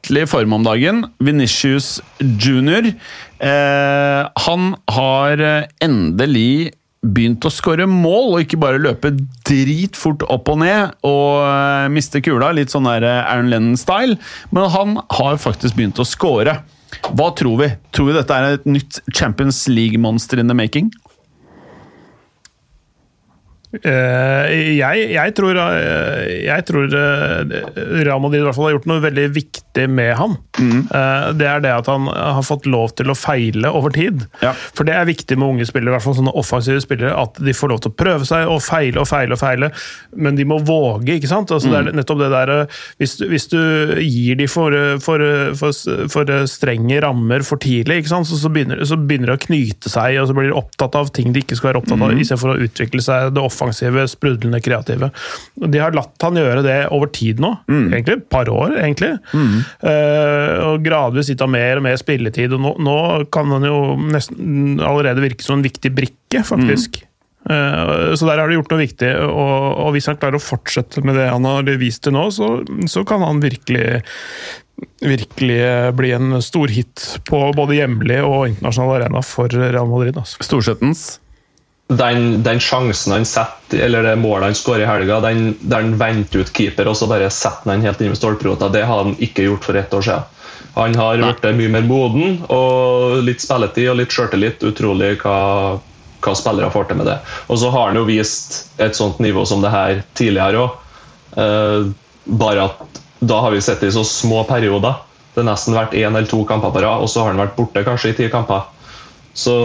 latterlig 0.05 0.29
form 0.29 0.53
om 0.53 0.63
dagen. 0.63 1.05
Venitius 1.19 2.01
jr. 2.19 2.93
Eh, 3.39 4.29
han 4.35 4.75
har 4.87 5.65
endelig 5.81 6.73
begynt 7.05 7.45
å 7.45 7.51
skåre 7.53 7.85
mål, 7.85 8.33
og 8.33 8.41
ikke 8.45 8.57
bare 8.57 8.81
løpe 8.81 9.11
dritfort 9.45 10.23
opp 10.29 10.49
og 10.49 10.61
ned 10.63 10.95
og 11.05 11.43
eh, 11.45 11.89
miste 11.93 12.21
kula, 12.21 12.51
litt 12.51 12.73
sånn 12.73 12.87
der 12.89 13.05
eh, 13.05 13.29
Aaron 13.29 13.51
Lennon-style, 13.51 14.17
men 14.51 14.71
han 14.73 14.97
har 15.19 15.37
faktisk 15.37 15.77
begynt 15.77 16.01
å 16.01 16.07
skåre. 16.07 16.63
Hva 17.11 17.29
tror 17.37 17.59
vi? 17.61 17.69
Tror 17.93 18.09
vi 18.09 18.17
dette 18.17 18.33
er 18.33 18.57
et 18.57 18.65
nytt 18.65 19.01
Champions 19.13 19.67
League-monster 19.69 20.41
in 20.41 20.49
the 20.49 20.57
making? 20.57 20.89
Eh, 23.83 24.75
jeg, 24.77 25.05
jeg 25.15 25.33
tror, 25.37 25.57
eh, 25.59 26.45
jeg 26.45 26.65
tror 26.67 26.93
eh, 26.95 27.55
Real 28.05 28.21
Madrid 28.23 28.41
i 28.41 28.45
hvert 28.47 28.57
fall 28.57 28.69
har 28.69 28.75
gjort 28.77 28.87
noe 28.89 29.03
veldig 29.03 29.25
viktig 29.35 29.85
med 29.91 30.13
han. 30.15 30.37
Eh, 30.59 31.25
Det 31.35 31.47
er 31.49 31.63
det 31.65 31.71
at 31.75 31.89
han 31.91 32.07
har 32.07 32.45
fått 32.47 32.67
lov 32.69 32.93
til 32.95 33.11
å 33.11 33.15
feile 33.17 33.71
over 33.75 33.91
tid. 33.95 34.23
Ja. 34.43 34.53
For 34.75 34.87
det 34.87 34.95
er 34.95 35.07
viktig 35.09 35.37
med 35.37 35.55
unge 35.55 35.67
spillere, 35.67 35.91
i 35.91 35.95
hvert 35.97 36.05
fall 36.05 36.17
sånne 36.19 36.33
offensive 36.39 36.79
spillere, 36.83 37.11
at 37.19 37.39
de 37.43 37.55
får 37.55 37.73
lov 37.73 37.81
til 37.83 37.91
å 37.91 37.97
prøve 37.99 38.27
seg 38.29 38.47
og 38.51 38.61
feile 38.63 39.01
og 39.03 39.09
feile 39.09 39.35
og 39.35 39.41
feile, 39.41 39.71
men 40.15 40.37
de 40.39 40.45
må 40.47 40.59
våge, 40.63 41.17
ikke 41.17 41.31
sant? 41.31 41.51
Altså, 41.51 41.71
Det 41.73 41.81
er 41.81 41.97
nettopp 41.99 42.21
det 42.23 42.31
der 42.31 42.53
Hvis 43.01 43.17
du, 43.19 43.25
hvis 43.31 43.47
du 43.51 43.59
gir 43.99 44.35
de 44.39 44.47
for, 44.51 44.71
for, 45.03 45.19
for, 45.59 45.75
for 46.13 46.31
strenge 46.47 47.01
rammer 47.03 47.43
for 47.43 47.57
tidlig, 47.61 48.03
ikke 48.03 48.13
sant? 48.13 48.29
Så, 48.29 48.37
så, 48.39 48.49
begynner, 48.53 48.83
så 48.87 48.95
begynner 48.97 49.33
det 49.33 49.39
å 49.39 49.45
knyte 49.47 49.91
seg, 49.91 50.19
og 50.21 50.29
så 50.29 50.35
blir 50.37 50.49
de 50.51 50.55
opptatt 50.55 50.95
av 50.95 51.11
ting 51.15 51.33
de 51.35 51.41
ikke 51.43 51.57
skal 51.59 51.73
være 51.73 51.81
opptatt 51.83 51.99
av, 52.05 52.13
istedenfor 52.15 52.53
å 52.55 52.59
utvikle 52.63 53.01
seg 53.03 53.33
det 53.35 53.41
offensive, 53.43 53.63
sprudlende, 53.73 54.61
kreative. 54.61 55.09
De 55.55 55.79
har 55.81 55.95
latt 55.95 56.21
han 56.21 56.35
gjøre 56.37 56.61
det 56.65 56.77
over 56.93 57.07
tid 57.15 57.39
nå, 57.39 57.53
egentlig. 57.69 58.17
Et 58.19 58.29
par 58.29 58.49
år, 58.51 58.75
egentlig. 58.83 59.13
Eh, 59.33 60.53
og 60.67 60.83
gradvis 60.85 61.29
gitt 61.31 61.41
ham 61.41 61.51
mer 61.55 61.77
og 61.81 61.83
mer 61.87 61.97
spilletid, 61.97 62.53
og 62.53 62.61
nå, 62.61 62.75
nå 62.85 62.97
kan 63.33 63.49
han 63.55 63.63
jo 63.67 63.95
nesten 64.11 64.79
allerede 64.83 65.23
virke 65.23 65.43
som 65.45 65.59
en 65.59 65.65
viktig 65.65 65.91
brikke, 65.95 66.43
faktisk. 66.45 67.01
Eh, 67.49 68.13
Så 68.17 68.25
der 68.27 68.39
har 68.41 68.47
de 68.49 68.55
gjort 68.59 68.71
noe 68.73 68.81
viktig, 68.83 69.11
og, 69.29 69.65
og 69.85 69.91
hvis 69.95 70.07
han 70.09 70.17
klarer 70.21 70.39
å 70.39 70.43
fortsette 70.43 71.03
med 71.05 71.15
det 71.19 71.29
han 71.29 71.45
har 71.45 71.63
vist 71.81 72.03
til 72.05 72.13
nå, 72.17 72.27
så, 72.33 72.59
så 72.89 73.05
kan 73.07 73.21
han 73.25 73.41
virkelig 73.43 74.01
virkelig 74.99 75.95
bli 75.95 76.09
en 76.11 76.41
stor 76.43 76.67
hit 76.67 77.19
på 77.29 77.37
både 77.55 77.77
hjemlig 77.77 78.17
og 78.27 78.49
internasjonal 78.49 78.97
arena 78.97 79.21
for 79.23 79.47
Real 79.47 79.87
Madrid. 79.87 80.17
Altså. 80.19 80.41
Storsettens? 80.43 81.05
Den, 81.87 82.43
den 82.43 82.59
sjansen 82.59 83.13
han 83.13 83.25
setter, 83.29 83.83
eller 83.85 84.03
det 84.03 84.15
målet 84.17 84.49
han 84.49 84.57
skårer 84.57 84.85
i 84.85 84.89
helga, 84.89 85.19
den, 85.21 85.51
der 85.61 85.83
han 85.83 85.97
venter 85.99 86.41
ut 86.41 86.53
keeper 86.55 86.89
og 86.89 86.97
så 86.97 87.09
bare 87.09 87.29
setter 87.29 87.75
han 87.75 87.85
helt 87.85 88.01
inn 88.01 88.13
med 88.13 88.19
stolprota, 88.19 88.71
det 88.73 88.85
har 88.89 89.03
han 89.03 89.13
ikke 89.21 89.45
gjort 89.45 89.67
for 89.67 89.77
ett 89.77 89.93
år 89.93 90.07
siden. 90.07 90.31
Han 90.75 90.95
har 90.99 91.21
blitt 91.21 91.45
mye 91.55 91.71
mer 91.71 91.85
moden 91.87 92.41
og 92.51 93.21
litt 93.23 93.39
spilletid 93.39 93.87
og 93.93 93.95
litt 94.01 94.11
sjøltillit. 94.11 94.63
Utrolig 94.67 95.13
hva, 95.21 95.37
hva 96.19 96.33
spillere 96.35 96.71
får 96.73 96.89
til 96.89 96.99
med 96.99 97.07
det. 97.07 97.15
Og 97.47 97.61
så 97.61 97.69
har 97.71 97.93
han 97.93 97.99
jo 98.01 98.03
vist 98.09 98.57
et 98.83 98.97
sånt 98.97 99.21
nivå 99.23 99.45
som 99.47 99.63
det 99.63 99.71
her 99.71 100.01
tidligere 100.19 100.65
òg. 100.65 100.75
Eh, 101.39 101.87
bare 102.25 102.67
at 102.67 102.99
da 103.23 103.39
har 103.45 103.55
vi 103.55 103.63
sett 103.63 103.79
det 103.79 103.93
i 103.93 103.95
så 103.95 104.03
små 104.03 104.43
perioder. 104.49 104.99
Det 105.31 105.45
har 105.45 105.47
nesten 105.53 105.77
vært 105.77 105.95
én 105.95 106.11
eller 106.11 106.27
to 106.27 106.41
kamper 106.47 106.75
på 106.75 106.83
rad, 106.83 107.05
og 107.05 107.07
så 107.11 107.23
har 107.23 107.31
han 107.31 107.39
vært 107.45 107.55
borte 107.55 107.85
kanskje 107.87 108.11
i 108.11 108.17
ti 108.19 108.27
kamper. 108.33 108.67
Så 109.35 109.55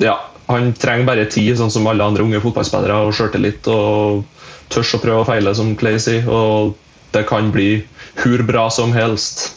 ja, 0.00 0.18
han 0.50 0.72
trenger 0.78 1.08
bare 1.08 1.28
tid, 1.30 1.54
sånn 1.58 1.72
som 1.72 1.88
alle 1.90 2.06
andre 2.06 2.26
unge 2.26 2.42
fotballspillere, 2.42 2.98
og 3.06 3.14
sjøltillit 3.16 3.70
og 3.70 4.24
tørs 4.70 4.94
å 4.96 5.02
prøve 5.02 5.24
og 5.24 5.30
feile, 5.30 5.54
som 5.56 5.72
Clay 5.78 5.98
sier. 6.02 6.26
Og 6.30 6.76
det 7.14 7.24
kan 7.30 7.50
bli 7.54 7.80
hvor 8.20 8.44
bra 8.46 8.68
som 8.72 8.94
helst. 8.94 9.48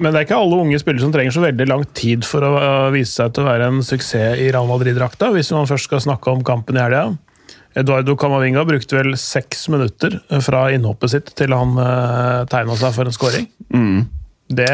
Men 0.00 0.14
det 0.14 0.20
er 0.20 0.26
ikke 0.28 0.38
alle 0.40 0.60
unge 0.64 0.78
spillere 0.80 1.04
som 1.04 1.12
trenger 1.12 1.34
så 1.34 1.42
veldig 1.44 1.66
lang 1.68 1.82
tid 1.98 2.24
for 2.24 2.44
å 2.46 2.52
vise 2.94 3.12
seg 3.12 3.34
til 3.34 3.44
å 3.44 3.50
være 3.50 3.66
en 3.68 3.82
suksess 3.84 4.40
i 4.40 4.48
Real 4.48 4.70
Madrid-drakta, 4.70 5.28
hvis 5.34 5.52
man 5.52 5.68
først 5.68 5.90
skal 5.90 6.02
snakke 6.06 6.32
om 6.32 6.46
kampen 6.46 6.78
i 6.78 6.82
helga. 6.82 7.10
Eduardo 7.78 8.16
Camavinga 8.18 8.64
brukte 8.66 8.96
vel 8.96 9.12
seks 9.20 9.68
minutter 9.70 10.16
fra 10.42 10.64
innhoppet 10.74 11.12
sitt 11.12 11.28
til 11.38 11.54
han 11.54 11.76
uh, 11.78 12.46
tegna 12.50 12.74
seg 12.80 12.96
for 12.96 13.06
en 13.06 13.14
scoring. 13.14 13.46
Det 14.50 14.72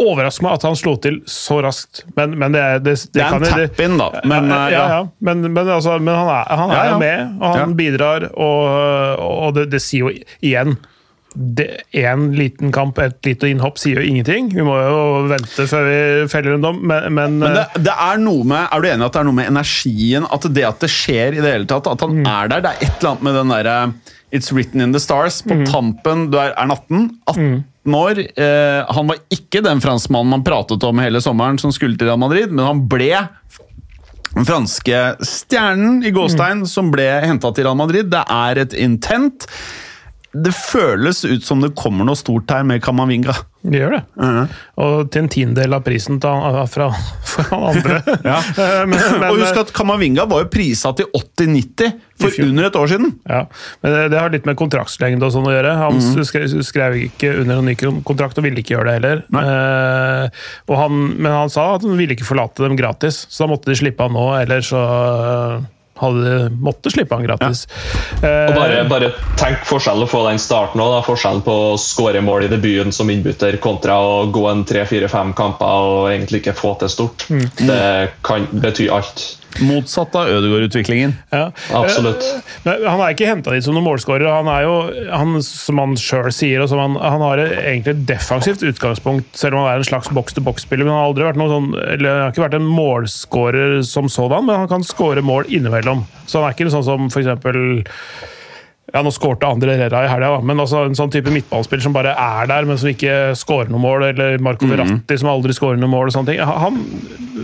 overrasker 0.00 0.46
meg 0.46 0.54
at 0.56 0.64
han 0.66 0.76
slo 0.78 0.94
til 1.02 1.18
så 1.28 1.58
raskt, 1.64 2.04
men, 2.16 2.36
men 2.40 2.54
det, 2.54 2.62
det, 2.86 2.94
det, 3.12 3.12
Det 3.18 3.24
er 3.24 3.36
en 3.36 3.44
tap-in, 3.44 3.98
da. 4.00 4.08
Men, 4.24 4.48
ja, 4.48 4.60
eh, 4.66 4.72
ja, 4.72 4.86
ja. 4.96 5.02
Men, 5.20 5.44
men, 5.52 5.68
altså, 5.68 5.98
men 6.00 6.14
han 6.16 6.30
er, 6.32 6.54
han 6.62 6.72
er 6.72 6.88
Ja, 6.88 6.96
med, 7.02 7.36
og 7.42 7.58
han 7.60 7.76
bidrar, 7.78 8.30
og, 8.32 9.20
og 9.20 9.54
det, 9.58 9.68
det 9.74 9.82
sier 9.84 10.08
jo 10.08 10.14
igjen 10.40 10.78
Én 11.96 12.26
liten 12.36 12.68
kamp, 12.76 12.98
et 13.00 13.24
lite 13.24 13.48
innhopp, 13.48 13.78
sier 13.80 14.02
jo 14.02 14.04
ingenting. 14.04 14.50
Vi 14.52 14.64
må 14.66 14.74
jo 14.76 14.98
vente 15.30 15.64
før 15.64 15.86
vi 15.88 16.00
feller 16.28 16.58
en 16.58 16.66
dom, 16.66 16.82
men, 16.84 17.06
men, 17.08 17.38
Men 17.40 17.56
det, 17.56 17.64
det 17.86 17.94
er 17.94 18.20
noe 18.20 18.44
med 18.44 18.66
Er 18.66 18.82
du 18.84 18.88
enig 18.90 19.06
at 19.06 19.14
det 19.16 19.22
er 19.22 19.28
noe 19.30 19.38
med 19.38 19.48
energien? 19.48 20.26
At 20.28 20.44
det 20.52 20.66
at 20.68 20.84
det 20.84 20.90
skjer 20.92 21.38
i 21.38 21.40
det 21.40 21.54
hele 21.54 21.68
tatt, 21.70 21.88
at 21.88 22.04
han 22.04 22.20
er 22.20 22.52
der 22.52 22.66
Det 22.66 22.74
er 22.74 22.84
et 22.84 22.98
eller 22.98 23.14
annet 23.14 23.24
med 23.24 23.38
den 23.40 23.54
derre 23.54 23.78
It's 24.32 24.52
written 24.52 24.80
in 24.80 24.92
the 24.92 25.00
stars. 25.00 25.42
På 25.44 25.56
tampen 25.68 26.30
Du 26.32 26.38
er, 26.40 26.52
er 26.52 26.60
han 26.60 26.72
18? 26.72 27.64
18 27.84 27.94
år. 27.94 28.18
Eh, 28.18 28.94
han 28.94 29.06
var 29.06 29.16
ikke 29.30 29.62
den 29.62 29.80
franskmannen 29.80 30.30
man 30.30 30.44
pratet 30.44 30.82
om 30.84 30.98
hele 30.98 31.20
sommeren 31.20 31.58
som 31.58 31.72
skulle 31.72 31.98
til 31.98 32.08
Real 32.08 32.18
Madrid, 32.18 32.50
men 32.52 32.64
han 32.64 32.88
ble 32.88 33.28
den 34.32 34.46
franske 34.48 35.00
stjernen 35.20 36.04
i 36.04 36.10
gåstein 36.10 36.64
som 36.66 36.90
ble 36.92 37.04
henta 37.26 37.52
til 37.52 37.66
Real 37.66 37.76
Madrid. 37.76 38.08
Det 38.12 38.22
er 38.24 38.62
et 38.64 38.72
intent. 38.72 39.46
Det 40.32 40.52
føles 40.56 41.24
ut 41.28 41.44
som 41.44 41.60
det 41.60 41.74
kommer 41.76 42.06
noe 42.08 42.16
stort 42.16 42.48
her 42.54 42.62
med 42.64 42.80
Kamavinga. 42.82 43.34
det 43.68 43.82
gjør 43.82 43.90
det. 43.98 43.98
Og 44.80 45.10
til 45.12 45.22
en 45.22 45.28
tiendedel 45.28 45.74
av 45.76 45.82
prisen 45.84 46.16
han, 46.24 46.56
fra, 46.72 46.86
fra 47.28 47.58
andre. 47.68 47.98
Ja. 48.30 48.38
Eh, 48.62 48.86
men, 48.88 48.96
men, 49.20 49.26
og 49.28 49.38
husk 49.42 49.58
at 49.60 49.72
Kamavinga 49.76 50.24
var 50.30 50.44
jo 50.44 50.48
prisa 50.52 50.94
til 50.96 51.06
80-90 51.12 51.92
for 52.22 52.38
under 52.46 52.68
et 52.70 52.78
år 52.80 52.88
siden. 52.94 53.12
Ja, 53.28 53.42
men 53.82 53.92
det, 53.96 54.00
det 54.14 54.20
har 54.22 54.32
litt 54.32 54.48
med 54.48 54.56
kontraktslengde 54.60 55.26
og 55.28 55.34
sånn 55.34 55.48
å 55.50 55.52
gjøre. 55.54 55.74
Han 55.82 56.00
Mhm. 56.00 56.24
skrev, 56.28 56.48
skrev 56.64 56.96
ikke 57.10 57.34
under 57.42 57.60
en 57.60 57.68
ny 57.68 57.74
kontrakt 58.06 58.38
og 58.40 58.46
ville 58.48 58.62
ikke 58.64 58.76
gjøre 58.76 58.88
det 58.88 58.96
heller. 59.00 59.22
Eh, 59.42 60.42
og 60.72 60.80
han, 60.80 61.02
men 61.18 61.32
han 61.42 61.52
sa 61.52 61.74
at 61.76 61.84
han 61.84 61.98
ville 62.00 62.16
ikke 62.16 62.28
forlate 62.28 62.64
dem 62.64 62.76
gratis, 62.80 63.26
så 63.28 63.44
da 63.44 63.52
måtte 63.52 63.68
de 63.72 63.78
slippe 63.82 64.00
han 64.08 64.16
nå, 64.16 64.26
eller 64.40 64.64
så 64.64 64.80
eh, 64.80 65.56
hadde 66.02 66.36
måttet 66.60 66.82
måtte 66.82 66.90
slippe 66.90 67.14
han 67.14 67.24
gratis. 67.26 67.66
Eh, 68.22 68.48
Og 68.50 68.56
bare, 68.56 68.84
bare 68.90 69.10
tenk 69.38 69.62
forskjellen 69.68 70.06
å 70.06 70.10
få 70.10 70.24
den 70.28 70.40
starten 70.42 70.82
òg. 70.82 71.04
Forskjellen 71.06 71.42
på 71.46 71.54
å 71.72 71.76
skåre 71.80 72.22
mål 72.24 72.48
i 72.48 72.50
debuten 72.52 72.92
som 72.92 73.10
innbytter 73.12 73.58
kontra 73.62 73.98
å 74.02 74.26
gå 74.32 74.46
en 74.50 74.64
tre-fire-fem 74.64 75.32
kamper 75.38 75.92
og 75.92 76.10
egentlig 76.10 76.42
ikke 76.42 76.56
få 76.58 76.74
til 76.82 76.92
stort. 76.92 77.26
Det 77.58 78.10
kan 78.26 78.48
bety 78.52 78.88
alt. 78.90 79.38
Motsatt 79.60 80.14
av 80.16 80.30
Ødegaard-utviklingen. 80.32 81.12
Ja. 81.32 81.50
Absolutt. 81.76 82.22
Eh, 82.24 82.40
Men 82.64 82.86
han 82.88 83.02
er 83.04 83.14
ikke 83.14 83.28
henta 83.28 83.52
dit 83.54 83.64
som 83.66 83.76
noen 83.76 83.86
målskårer. 83.86 84.26
Han 84.32 84.48
er 84.48 84.64
jo, 84.64 84.74
han, 85.12 85.36
som 85.44 85.78
han 85.82 85.96
sjøl 86.00 86.30
sier, 86.34 86.64
han, 86.66 86.96
han 86.96 87.24
har 87.26 87.42
egentlig 87.44 87.94
et 87.96 88.04
defensivt 88.08 88.64
utgangspunkt, 88.72 89.28
selv 89.38 89.58
om 89.58 89.64
han 89.66 89.74
er 89.74 89.82
en 89.82 89.88
slags 89.90 90.10
boks-til-boks-spiller. 90.14 90.86
Men 90.88 90.94
han 90.94 91.02
har 91.02 91.10
aldri 91.12 91.28
vært 91.28 91.40
noen 91.42 91.54
sånn, 91.56 91.70
eller 91.96 92.10
han 92.14 92.24
har 92.26 92.34
ikke 92.34 92.46
vært 92.46 92.58
en 92.60 92.70
målskårer 92.72 93.78
som 93.86 94.08
sådan, 94.12 94.46
men 94.48 94.62
han 94.64 94.70
kan 94.72 94.86
skåre 94.86 95.24
mål 95.26 95.50
innimellom. 95.52 96.06
Så 96.26 96.40
han 96.40 96.48
er 96.48 96.56
ikke 96.56 96.72
sånn 96.72 96.86
som 96.88 97.10
for 97.12 97.22
eksempel 97.24 97.82
Ja, 98.92 99.00
nå 99.00 99.08
skårte 99.14 99.48
Andre 99.48 99.72
Herrera 99.78 100.04
i 100.04 100.10
helga, 100.10 100.42
men 100.44 100.60
altså 100.60 100.82
en 100.84 100.96
sånn 100.96 101.12
type 101.12 101.32
midtballspiller 101.32 101.84
som 101.86 101.94
bare 101.96 102.12
er 102.12 102.48
der, 102.50 102.66
men 102.68 102.76
som 102.80 102.90
ikke 102.90 103.32
skårer 103.40 103.72
noe 103.72 103.80
mål, 103.80 104.04
eller 104.10 104.42
Marco 104.44 104.68
Verratti 104.68 105.16
som 105.20 105.30
aldri 105.32 105.56
skårer 105.56 105.80
noe 105.80 105.88
mål 105.88 106.10
og 106.10 106.16
sånne 106.16 106.34
ting. 106.34 106.42
Han, 106.44 106.82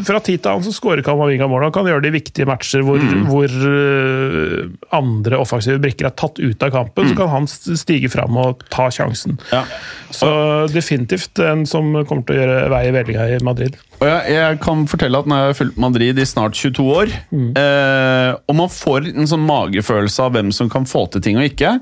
fra 0.05 0.21
tid 0.21 0.43
til 0.45 0.53
annen 0.53 0.67
så 0.67 0.75
skårer 0.77 1.01
Kamavinga 1.07 1.49
mål. 1.49 1.65
Han 1.71 1.75
kan 1.75 1.89
gjøre 1.89 2.05
det 2.05 2.13
i 2.13 2.17
viktige 2.19 2.49
matcher 2.49 2.85
hvor, 2.85 3.01
hvor 3.31 3.57
uh, 3.65 4.69
andre 4.99 5.41
offensive 5.41 5.81
brikker 5.81 6.11
er 6.11 6.17
tatt 6.21 6.37
ut 6.37 6.69
av 6.69 6.75
kampen. 6.75 7.09
Så 7.09 7.17
kan 7.17 7.33
han 7.33 7.49
stige 7.49 8.13
fram 8.13 8.37
og 8.41 8.67
ta 8.69 8.91
sjansen. 8.93 9.41
Ja. 9.49 9.65
Så 10.13 10.31
definitivt 10.75 11.41
en 11.41 11.65
som 11.69 11.95
kommer 12.03 12.29
til 12.29 12.37
å 12.37 12.43
gjøre 12.43 12.73
vei 12.77 12.85
i 12.91 12.97
vellinga 12.99 13.31
i 13.33 13.41
Madrid. 13.47 13.81
Og 13.99 14.07
jeg, 14.07 14.35
jeg 14.37 14.59
kan 14.63 14.85
fortelle 14.87 15.19
at 15.19 15.27
når 15.27 15.41
jeg 15.41 15.51
har 15.51 15.57
fulgt 15.59 15.81
Madrid 15.83 16.21
i 16.23 16.27
snart 16.29 16.55
22 16.55 16.85
år, 16.95 17.15
eh, 17.35 18.31
og 18.47 18.55
man 18.61 18.71
får 18.71 19.09
en 19.11 19.31
sånn 19.31 19.43
magefølelse 19.49 20.23
av 20.23 20.37
hvem 20.37 20.53
som 20.55 20.71
kan 20.71 20.87
få 20.87 21.09
til 21.11 21.25
ting 21.25 21.41
og 21.41 21.49
ikke 21.49 21.73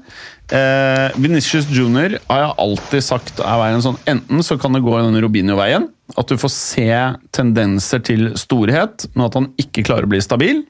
eh, 0.55 1.19
Vinicius 1.21 1.69
Junior 1.73 2.17
har 2.29 2.41
jeg 2.43 2.57
alltid 2.65 3.05
sagt 3.05 3.43
er 3.43 3.61
veien 3.61 3.85
sånn 3.85 3.99
Enten 4.09 4.45
så 4.47 4.57
kan 4.61 4.77
det 4.77 4.85
gå 4.85 4.95
den 4.97 5.19
Robinho-veien, 5.23 5.89
at 6.17 6.31
du 6.31 6.39
får 6.39 6.53
se 6.55 6.89
tendenser 7.35 8.03
til 8.07 8.29
storhet, 8.39 9.09
men 9.15 9.27
at 9.27 9.37
han 9.37 9.51
ikke 9.61 9.85
klarer 9.87 10.07
å 10.07 10.13
bli 10.13 10.21
stabil. 10.23 10.63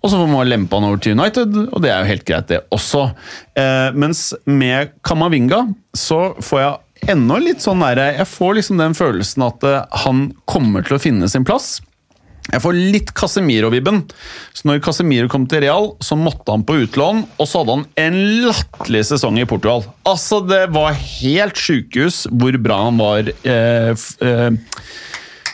Og 0.00 0.10
så 0.10 0.18
får 0.20 0.30
man 0.30 0.48
lempe 0.48 0.78
han 0.78 0.86
over 0.88 1.02
til 1.02 1.18
United, 1.18 1.54
og 1.68 1.82
det 1.84 1.92
er 1.92 2.02
jo 2.02 2.12
helt 2.12 2.26
greit, 2.28 2.48
det 2.50 2.62
også. 2.74 3.04
Eh, 3.58 3.90
mens 3.98 4.30
med 4.48 4.94
Kamavinga 5.06 5.66
så 5.96 6.32
får 6.40 6.62
jeg 6.62 6.76
ennå 7.06 7.38
litt 7.42 7.62
sånn 7.64 7.84
der, 7.84 8.00
Jeg 8.18 8.28
får 8.30 8.58
liksom 8.58 8.80
den 8.80 8.96
følelsen 8.98 9.44
at 9.46 9.64
eh, 9.66 9.84
han 10.04 10.32
kommer 10.50 10.86
til 10.86 10.98
å 10.98 11.02
finne 11.02 11.28
sin 11.30 11.46
plass. 11.48 11.78
Jeg 12.48 12.62
får 12.64 12.76
litt 12.94 13.10
Casemiro-vibben. 13.16 14.02
Så 14.56 14.68
når 14.68 14.80
Casemiro 14.84 15.28
kom 15.28 15.44
til 15.50 15.62
Real, 15.66 15.90
så 16.04 16.16
måtte 16.16 16.54
han 16.54 16.64
på 16.68 16.78
utlån, 16.84 17.24
og 17.36 17.48
så 17.48 17.60
hadde 17.60 17.76
han 17.76 17.84
en 18.06 18.16
latterlig 18.46 19.04
sesong 19.10 19.40
i 19.40 19.46
Portugal. 19.48 19.84
Altså, 20.08 20.40
det 20.48 20.62
var 20.72 20.96
helt 20.96 21.60
sjukehus 21.60 22.24
hvor 22.32 22.56
bra 22.64 22.80
han 22.86 23.00
var 23.00 23.28
eh, 23.28 23.92
eh, 23.92 24.80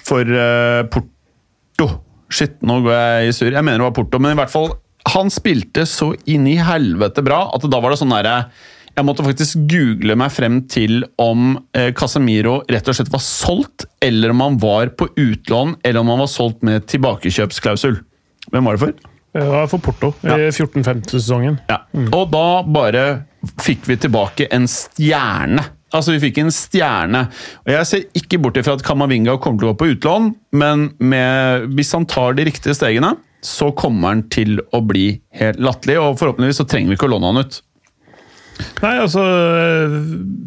for 0.06 0.38
eh, 0.38 0.84
Porto. 0.94 1.90
Shit, 2.34 2.60
nå 2.66 2.78
går 2.86 2.94
jeg 2.94 3.26
i 3.26 3.34
surr. 3.40 3.52
Jeg 3.56 3.66
mener 3.66 3.82
det 3.82 3.88
var 3.88 3.98
Porto, 3.98 4.22
men 4.22 4.34
i 4.34 4.38
hvert 4.38 4.50
fall 4.50 4.72
Han 5.12 5.28
spilte 5.30 5.84
så 5.86 6.14
inn 6.30 6.46
i 6.48 6.54
helvete 6.64 7.20
bra 7.22 7.42
at 7.52 7.66
da 7.68 7.78
var 7.82 7.92
det 7.92 7.98
sånn 8.00 8.14
derre 8.14 8.38
jeg 8.94 9.06
måtte 9.08 9.24
faktisk 9.26 9.64
google 9.70 10.14
meg 10.20 10.30
frem 10.34 10.60
til 10.70 11.02
om 11.20 11.56
eh, 11.74 11.90
Casemiro 11.98 12.60
rett 12.70 12.88
og 12.90 12.94
slett 12.98 13.10
var 13.12 13.22
solgt, 13.24 13.86
eller 14.04 14.30
om 14.34 14.42
han 14.44 14.58
var 14.62 14.92
på 14.98 15.08
utlån, 15.18 15.76
eller 15.82 16.00
om 16.04 16.12
han 16.14 16.22
var 16.22 16.30
solgt 16.30 16.62
med 16.66 16.86
tilbakekjøpsklausul. 16.92 17.98
Hvem 18.52 18.68
var 18.70 18.76
det 18.78 18.84
for? 18.84 18.94
Det 19.34 19.46
var 19.50 19.66
for 19.66 19.82
Porto 19.82 20.12
Ja. 20.22 20.36
i 20.38 20.50
14-15-sesongen. 20.54 21.56
Ja. 21.68 21.80
Og 22.14 22.28
da 22.30 22.62
bare 22.62 23.04
fikk 23.64 23.88
vi 23.90 23.96
tilbake 24.04 24.46
en 24.54 24.68
stjerne. 24.70 25.64
Altså, 25.94 26.14
vi 26.14 26.22
fikk 26.28 26.38
en 26.42 26.52
stjerne. 26.54 27.24
Og 27.66 27.72
jeg 27.74 27.86
ser 27.90 28.06
ikke 28.18 28.38
bort 28.42 28.56
ifra 28.58 28.76
at 28.78 28.82
Kamavinga 28.86 29.36
kommer 29.42 29.58
til 29.62 29.68
å 29.68 29.74
gå 29.74 29.78
på 29.82 29.90
utlån, 29.96 30.30
men 30.58 30.88
med, 31.02 31.66
hvis 31.74 31.90
han 31.98 32.06
tar 32.10 32.34
de 32.38 32.46
riktige 32.46 32.74
stegene, 32.78 33.16
så 33.44 33.72
kommer 33.76 34.14
han 34.14 34.22
til 34.32 34.58
å 34.74 34.80
bli 34.86 35.20
helt 35.40 35.58
latterlig, 35.62 35.98
og 36.00 36.16
forhåpentligvis 36.22 36.62
så 36.62 36.66
trenger 36.70 36.94
vi 36.94 36.98
ikke 36.98 37.10
å 37.10 37.14
låne 37.18 37.30
han 37.32 37.42
ut. 37.44 37.58
Nei, 38.84 38.92
altså 39.00 39.22
øh, 39.24 39.94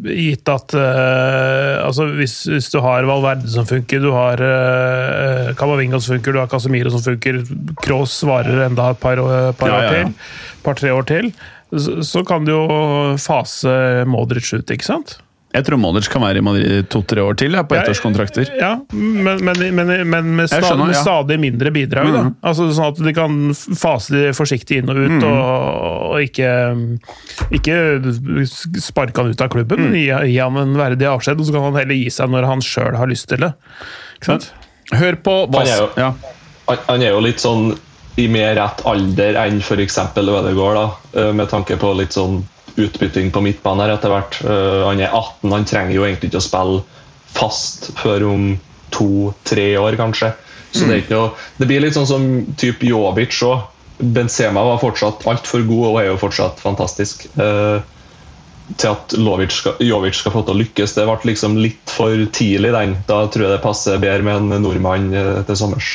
Gitt 0.08 0.48
at 0.48 0.72
uh, 0.78 1.84
altså, 1.84 2.06
hvis, 2.16 2.36
hvis 2.48 2.70
du 2.72 2.78
har 2.84 3.04
Valverde 3.08 3.50
som 3.52 3.66
funker, 3.68 4.00
du 4.00 4.12
har 4.14 4.40
uh, 4.40 5.52
Camavinga 5.58 6.00
som 6.00 6.16
funker, 6.16 6.36
du 6.36 6.40
har 6.40 6.50
Casemiro 6.50 6.92
som 6.94 7.04
funker, 7.04 7.42
Kroos 7.84 8.16
svarer 8.22 8.64
enda 8.68 8.92
et 8.94 9.02
par, 9.02 9.20
par 9.58 9.72
Ja, 9.72 9.78
år 9.78 9.84
ja, 9.84 9.92
ja. 9.92 10.08
til, 10.08 10.60
par-tre 10.64 10.92
år 10.94 11.08
til, 11.10 11.32
så, 11.74 11.98
så 12.06 12.24
kan 12.24 12.46
du 12.48 12.54
jo 12.54 12.66
fase 13.20 14.04
Modric 14.08 14.54
ut, 14.56 14.70
ikke 14.72 14.88
sant? 14.88 15.18
Jeg 15.58 15.66
tror 15.66 15.80
Modric 15.82 16.06
kan 16.12 16.22
være 16.22 16.38
i 16.38 16.44
Madrid 16.46 16.86
to-tre 16.92 17.24
år 17.26 17.34
til, 17.40 17.56
ja, 17.58 17.64
på 17.66 17.74
ettårskontrakter. 17.74 18.52
Ja, 18.60 18.70
men, 18.94 19.42
men, 19.44 19.62
men, 19.74 19.90
men 20.06 20.28
med, 20.38 20.46
stadig, 20.50 20.68
skjønner, 20.70 20.92
ja. 20.94 21.00
stadig 21.02 21.38
mindre 21.42 21.72
bidrag. 21.74 22.10
Da. 22.14 22.22
Mhm. 22.28 22.34
Altså, 22.46 22.68
sånn 22.76 22.92
at 22.92 23.02
de 23.08 23.14
kan 23.16 23.38
fase 23.78 24.14
de 24.14 24.22
forsiktig 24.38 24.78
inn 24.84 24.92
og 24.94 25.00
ut, 25.02 25.16
ut, 25.18 25.26
og, 25.26 26.14
og 26.14 26.22
ikke, 26.22 26.52
ikke 27.58 27.76
sparke 28.80 29.18
han 29.22 29.34
ut 29.34 29.40
av 29.44 29.50
klubben, 29.52 29.78
Mm. 29.88 29.94
gi, 29.94 30.06
gi 30.32 30.38
ham 30.38 30.56
en 30.60 30.74
verdig 30.78 31.06
avskjed, 31.08 31.38
og 31.40 31.46
så 31.46 31.52
kan 31.54 31.62
han 31.68 31.76
heller 31.80 31.94
gi 31.98 32.10
seg 32.10 32.30
når 32.32 32.46
han 32.48 32.60
sjøl 32.64 32.96
har 32.98 33.06
lyst 33.10 33.28
til 33.30 33.38
det. 33.44 33.52
Ikke 34.18 34.30
sant? 34.32 34.48
Hør 34.92 35.18
på 35.22 35.34
hva 35.52 35.62
Han 35.64 35.66
jo- 35.68 35.90
ja. 35.96 36.12
Han, 36.68 36.76
han 36.88 37.02
er 37.02 37.10
jo 37.14 37.20
litt 37.24 37.40
sånn 37.42 37.72
i 38.18 38.26
mer 38.28 38.54
rett 38.58 38.82
alder 38.84 39.36
enn 39.44 39.60
f.eks. 39.62 39.98
Ødegaard, 40.18 40.74
da, 40.74 40.86
eh, 41.20 41.32
med 41.32 41.48
tanke 41.48 41.76
på 41.78 41.92
litt 41.96 42.10
sånn 42.16 42.40
utbytting 42.78 43.32
på 43.34 43.42
midtbanen 43.44 43.84
her 43.84 43.94
etter 43.96 44.12
hvert. 44.12 44.38
Eh, 44.44 44.84
Han 44.86 45.00
er 45.00 45.10
18, 45.10 45.52
han 45.52 45.66
trenger 45.68 45.96
jo 45.96 46.06
egentlig 46.06 46.30
ikke 46.32 46.42
å 46.42 46.48
spille 46.48 46.82
fast 47.34 47.90
før 47.98 48.28
om 48.30 48.46
to-tre 48.94 49.70
år, 49.78 49.98
kanskje. 50.00 50.32
Så 50.72 50.86
det 50.88 51.08
noe 51.08 51.32
Det 51.56 51.66
blir 51.66 51.80
litt 51.80 51.96
sånn 51.96 52.08
som 52.08 52.24
type 52.60 52.84
Jovic 52.86 53.36
òg. 53.46 53.66
Benzema 53.98 54.62
var 54.62 54.78
fortsatt 54.78 55.24
altfor 55.26 55.64
god 55.66 55.86
og 55.88 55.96
er 56.00 56.10
jo 56.12 56.18
fortsatt 56.20 56.60
fantastisk. 56.62 57.26
Eh, 57.36 57.80
til 58.76 58.92
at 58.92 59.14
Lovic 59.16 59.54
skal, 59.54 59.78
Jovic 59.80 60.18
skal 60.18 60.34
få 60.34 60.42
til 60.44 60.54
å 60.54 60.60
lykkes. 60.60 60.94
Det 60.94 61.06
ble 61.08 61.30
liksom 61.30 61.56
litt 61.56 61.92
for 61.92 62.12
tidlig, 62.36 62.72
den. 62.74 62.96
Da 63.08 63.22
tror 63.32 63.46
jeg 63.46 63.54
det 63.54 63.64
passer 63.64 64.00
bedre 64.02 64.26
med 64.26 64.52
en 64.52 64.62
nordmann 64.62 65.08
eh, 65.16 65.40
til 65.48 65.58
sommers. 65.58 65.94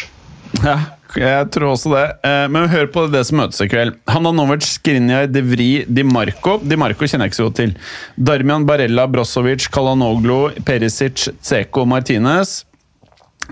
Ja, 0.64 0.80
jeg 1.20 1.50
tror 1.54 1.74
også 1.74 1.92
det. 1.94 2.04
Eh, 2.26 2.48
Men 2.54 2.70
hør 2.72 2.88
på 2.94 3.06
det 3.14 3.22
som 3.28 3.40
møtes 3.42 3.62
i 3.62 3.68
kveld. 3.72 3.96
Handanovic, 4.10 4.66
Skrinjar, 4.80 5.28
De 5.32 5.44
Vri, 5.46 5.70
Di 5.86 6.04
Marco 6.08 6.58
Di 6.64 6.78
Marco 6.80 7.06
kjenner 7.06 7.28
jeg 7.28 7.34
ikke 7.34 7.42
så 7.42 7.48
godt 7.50 7.60
til. 7.62 7.74
Darmian 8.18 8.66
Barella, 8.70 9.06
Brozovic, 9.12 9.70
Kalanoglu, 9.74 10.52
Perisic, 10.66 11.28
Tseko, 11.42 11.86
Martinez. 11.90 12.64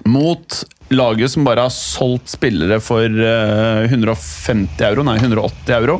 Mot 0.07 0.63
laget 0.91 1.31
som 1.31 1.45
bare 1.47 1.65
har 1.67 1.73
solgt 1.75 2.31
spillere 2.33 2.79
for 2.83 3.03
eh, 3.05 3.85
150 3.87 4.81
euro, 4.89 5.05
nei 5.07 5.17
180 5.21 5.75
euro. 5.77 5.99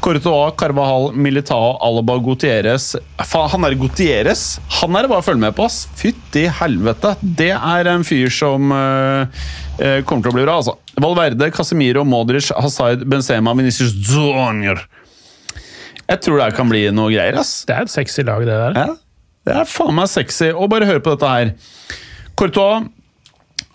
Courtois, 0.00 0.54
Carvahal, 0.56 1.10
Militao, 1.12 1.74
Alaba, 1.84 2.16
Gutieres 2.24 2.94
Faen, 3.28 3.50
han 3.52 3.66
er 3.68 3.76
Gutieres! 3.78 4.44
Han 4.80 4.96
er 4.96 5.04
det 5.04 5.10
bare 5.12 5.20
å 5.20 5.26
følge 5.26 5.42
med 5.42 5.56
på, 5.56 5.66
ass! 5.68 5.82
Fytti 5.98 6.46
helvete! 6.60 7.12
Det 7.20 7.50
er 7.54 7.90
en 7.92 8.06
fyr 8.06 8.32
som 8.32 8.72
uh, 8.72 9.42
kommer 10.08 10.24
til 10.24 10.32
å 10.32 10.36
bli 10.38 10.46
bra, 10.46 10.56
altså. 10.62 10.78
Valverde, 11.00 11.50
Casemiro, 11.54 12.06
Modric, 12.08 12.48
Hasaid, 12.56 13.04
Benzema, 13.08 13.54
Vinicius 13.58 13.92
Zonier. 14.08 14.80
Jeg 16.10 16.24
tror 16.24 16.40
det 16.40 16.48
kan 16.56 16.70
bli 16.72 16.86
noe 16.94 17.12
greier, 17.12 17.36
ass. 17.40 17.60
Det 17.68 17.76
er 17.76 17.86
et 17.86 17.92
sexy 17.92 18.24
lag, 18.26 18.42
det 18.48 18.56
der. 18.56 18.78
Ja, 18.80 18.96
det 19.46 19.58
er 19.62 19.68
faen 19.68 19.94
meg 19.96 20.08
sexy. 20.10 20.48
Og 20.50 20.72
bare 20.72 20.88
hør 20.88 21.04
på 21.04 21.14
dette 21.14 21.34
her. 21.34 21.52
Courtois 22.40 22.88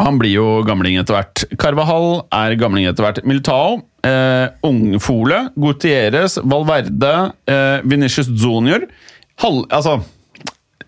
han 0.01 0.17
blir 0.19 0.33
jo 0.35 0.47
gamling 0.67 0.97
etter 0.99 1.15
hvert. 1.15 1.45
Carvahal 1.61 2.25
er 2.35 2.57
gamling 2.59 2.87
etter 2.89 3.05
hvert. 3.05 3.21
Militao, 3.27 3.79
eh, 4.03 4.49
Ungfole, 4.67 5.45
Gutieres, 5.55 6.37
Valverde, 6.43 7.31
eh, 7.47 7.79
Vinicius 7.83 8.27
Junior. 8.27 8.83
Halv, 9.39 9.65
altså, 9.69 10.01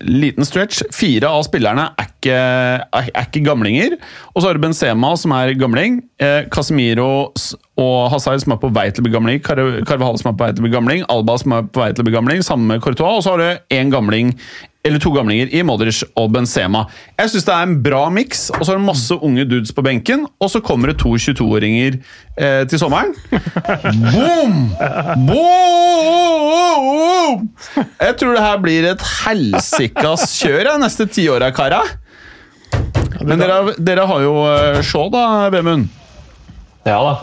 liten 0.00 0.46
stretch. 0.46 0.82
Fire 0.94 1.30
av 1.30 1.42
spillerne 1.46 1.88
er 1.98 2.06
ikke, 2.08 2.34
er, 2.36 3.08
er 3.08 3.26
ikke 3.26 3.42
gamlinger. 3.46 3.96
Og 4.34 4.42
så 4.42 4.48
har 4.48 4.58
du 4.58 4.62
Benzema, 4.62 5.14
som 5.18 5.34
er 5.34 5.54
gamling. 5.58 6.02
Eh, 6.20 6.44
Casemiro 6.52 7.32
og 7.78 8.10
Hazard, 8.12 8.42
som 8.42 8.54
er 8.54 8.60
på 8.62 8.70
vei 8.74 8.88
til 8.92 9.02
å 9.02 9.08
bli 9.08 9.14
gamling. 9.14 9.40
Carvahall, 9.44 9.84
Carvahal, 9.88 10.20
som 10.20 10.32
er 10.32 10.38
på 10.38 10.46
vei 10.46 10.52
til 10.52 10.62
å 10.62 10.68
bli 10.68 10.74
gamling. 10.74 11.04
Alba, 11.12 11.38
som 11.40 11.56
er 11.56 11.66
på 11.66 11.82
vei 11.82 11.90
til 11.94 12.04
å 12.04 12.08
bli 12.08 12.14
gamling. 12.14 12.44
Samme 12.46 12.74
med 12.74 12.84
Courtois. 12.84 13.18
Og 13.18 13.24
så 13.26 13.34
har 13.34 13.42
du 13.42 13.74
én 13.74 13.92
gamling, 13.94 14.34
eller 14.88 15.02
to 15.04 15.12
gamlinger, 15.14 15.50
i 15.54 15.60
Modric 15.66 16.00
og 16.18 16.32
Benzema. 16.34 16.86
Jeg 17.20 17.30
syns 17.34 17.46
det 17.46 17.54
er 17.54 17.68
en 17.68 17.76
bra 17.84 18.06
miks, 18.14 18.46
og 18.56 18.62
så 18.64 18.72
har 18.72 18.80
det 18.80 18.86
masse 18.88 19.14
unge 19.20 19.44
dudes 19.48 19.72
på 19.76 19.84
benken. 19.86 20.24
Og 20.40 20.48
så 20.52 20.62
kommer 20.64 20.90
det 20.92 20.98
to 21.04 21.12
22-åringer 21.20 22.00
eh, 22.40 22.62
til 22.70 22.80
sommeren. 22.80 23.12
Boom! 24.14 24.58
Boom! 26.08 27.48
Jeg 28.00 28.16
tror 28.20 28.34
det 28.36 28.42
her 28.44 28.60
blir 28.62 28.86
et 28.92 29.02
helsikas 29.24 30.26
kjør 30.40 30.64
de 30.72 30.76
neste 30.82 31.06
ti 31.12 31.26
åra, 31.30 31.50
kara. 31.54 31.82
Men 33.24 33.40
dere, 33.42 33.52
har- 33.62 33.78
dere 33.82 34.04
har 34.08 34.20
jo 34.24 34.34
eh, 34.48 34.80
Shaw, 34.86 35.08
da, 35.12 35.24
Vemund. 35.52 35.88
Ja 36.86 36.98
da. 37.04 37.14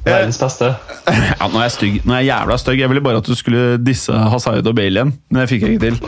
Woohoo! 0.00 0.14
Verdens 0.16 0.38
beste. 0.40 0.70
Ja, 1.10 1.48
nå 1.48 1.58
er 1.60 1.66
jeg 1.66 1.74
stygg. 1.76 1.96
Nå 2.06 2.14
er 2.14 2.22
jeg 2.22 2.30
jævla 2.32 2.56
stygg. 2.58 2.78
Jeg 2.80 2.88
ville 2.88 3.02
bare 3.04 3.20
at 3.20 3.26
du 3.28 3.34
skulle 3.36 3.76
disse 3.84 4.12
Hazard 4.32 4.66
og 4.66 4.74
Bale 4.78 4.96
igjen, 4.96 5.12
men 5.28 5.40
det 5.42 5.48
fikk 5.50 5.66
jeg 5.66 5.76
ikke 5.76 5.90
til. 5.90 6.00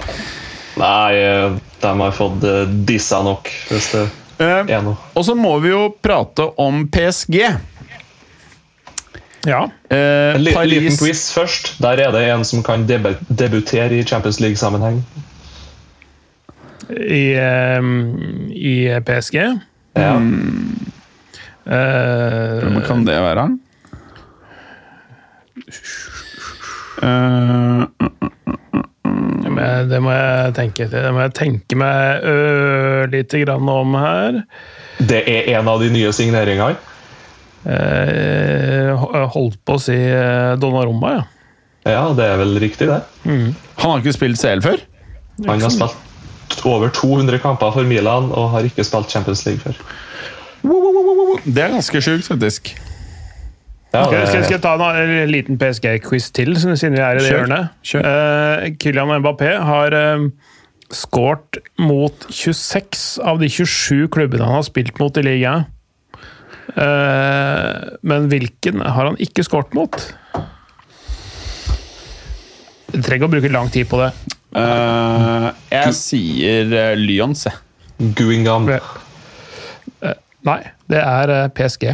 Nei, 0.81 1.13
eh, 1.21 1.59
de 1.83 1.91
har 2.01 2.15
fått 2.17 2.45
eh, 2.49 2.63
dissa 2.89 3.23
nok, 3.27 3.51
hvis 3.69 3.91
det 3.93 4.07
Eh, 4.43 4.65
er 4.75 4.81
noe. 4.83 4.97
og 5.15 5.23
så 5.29 5.35
må 5.39 5.53
vi 5.63 5.69
jo 5.71 5.83
prate 6.03 6.47
om 6.59 6.87
PSG. 6.91 7.37
Ja. 9.47 9.61
Eh, 9.93 10.35
En 10.35 10.41
li 10.43 10.55
liten 10.71 10.97
quiz 10.99 11.27
først. 11.37 11.75
Der 11.85 12.01
er 12.07 12.11
det 12.17 12.23
en 12.33 12.43
som 12.49 12.63
kan 12.65 12.87
deb 12.89 13.07
debutere 13.29 14.01
i 14.01 14.03
Champions 14.09 14.41
League-sammenheng. 14.41 15.03
I, 16.91 17.35
eh, 17.39 17.81
i 18.57 18.75
PSG. 19.07 19.37
Ja. 19.95 20.17
Eh, 21.67 22.59
Hvem 22.65 22.81
kan 22.89 23.05
det 23.07 23.21
være? 23.23 23.47
Eh, 27.03 27.85
Men 29.53 29.89
Det 29.91 30.01
må 30.03 30.13
jeg 30.15 30.55
tenke 30.59 30.87
til. 30.87 31.03
Det 31.03 31.13
må 31.15 31.25
jeg 31.27 31.35
tenke 31.39 31.79
meg 31.79 32.25
ørlite 32.29 33.43
grann 33.45 33.69
om 33.69 33.99
her. 33.99 34.43
Det 35.03 35.23
er 35.29 35.53
en 35.57 35.69
av 35.69 35.83
de 35.83 35.91
nye 35.93 36.13
signeringene. 36.15 36.79
Uh, 37.63 38.99
holdt 39.31 39.61
på 39.63 39.77
å 39.79 39.79
si 39.79 39.95
eh, 39.95 40.55
Donnarumma, 40.59 41.13
ja. 41.15 41.21
Ja, 41.87 42.01
det 42.19 42.25
er 42.27 42.41
vel 42.41 42.57
riktig, 42.59 42.89
det. 42.91 42.97
han 43.23 43.55
har 43.87 44.03
ikke 44.03 44.15
spilt 44.17 44.41
CL 44.41 44.63
før? 44.65 44.83
Han 45.47 45.63
har 45.63 45.71
spilt 45.71 46.67
over 46.67 46.91
200 46.91 47.39
kamper 47.43 47.71
for 47.75 47.87
Milan 47.87 48.33
og 48.35 48.51
har 48.57 48.67
ikke 48.67 48.83
spilt 48.87 49.15
Champions 49.15 49.45
League 49.47 49.63
før. 49.63 49.79
Det 51.47 51.63
er 51.63 51.75
ganske 51.75 52.03
sjukt, 52.03 52.27
faktisk. 52.31 52.75
Ja, 53.93 54.07
Skal, 54.07 54.15
det- 54.17 54.29
skal, 54.31 54.45
skal 54.47 54.55
jeg 54.57 54.63
ta 54.65 54.73
en, 55.03 55.11
en 55.21 55.29
liten 55.33 55.59
PSG-quiz 55.61 56.31
til, 56.33 56.55
siden 56.57 56.95
vi 56.97 57.03
er 57.05 57.19
i 57.19 57.21
det 57.21 57.29
hjørnet? 57.29 57.83
Eh, 58.01 58.71
Kylian 58.81 59.11
Mbappé 59.21 59.51
har 59.61 59.93
uh, 59.93 60.25
skåret 60.93 61.59
mot 61.81 62.25
26 62.33 63.19
av 63.29 63.41
de 63.43 63.51
27 63.53 64.09
klubbene 64.15 64.47
han 64.49 64.57
har 64.61 64.65
spilt 64.65 64.97
mot 65.01 65.21
i 65.21 65.25
ligaen. 65.27 65.67
Uh, 66.73 67.99
men 68.07 68.31
hvilken 68.33 68.81
har 68.81 69.11
han 69.11 69.19
ikke 69.21 69.45
skåret 69.45 69.75
mot? 69.77 69.99
Du 72.93 73.01
trenger 73.05 73.29
å 73.29 73.33
bruke 73.33 73.51
lang 73.53 73.69
tid 73.73 73.89
på 73.93 74.01
det. 74.01 74.09
Uh, 74.57 75.51
jeg 75.73 75.93
sier 75.97 76.73
uh, 76.73 76.95
Lyons, 76.97 77.45
jeg. 77.49 77.61
Guingham. 78.19 78.69
Uh, 80.01 80.17
Nei, 80.49 80.59
det 80.91 81.01
er 81.05 81.35
PSG. 81.57 81.93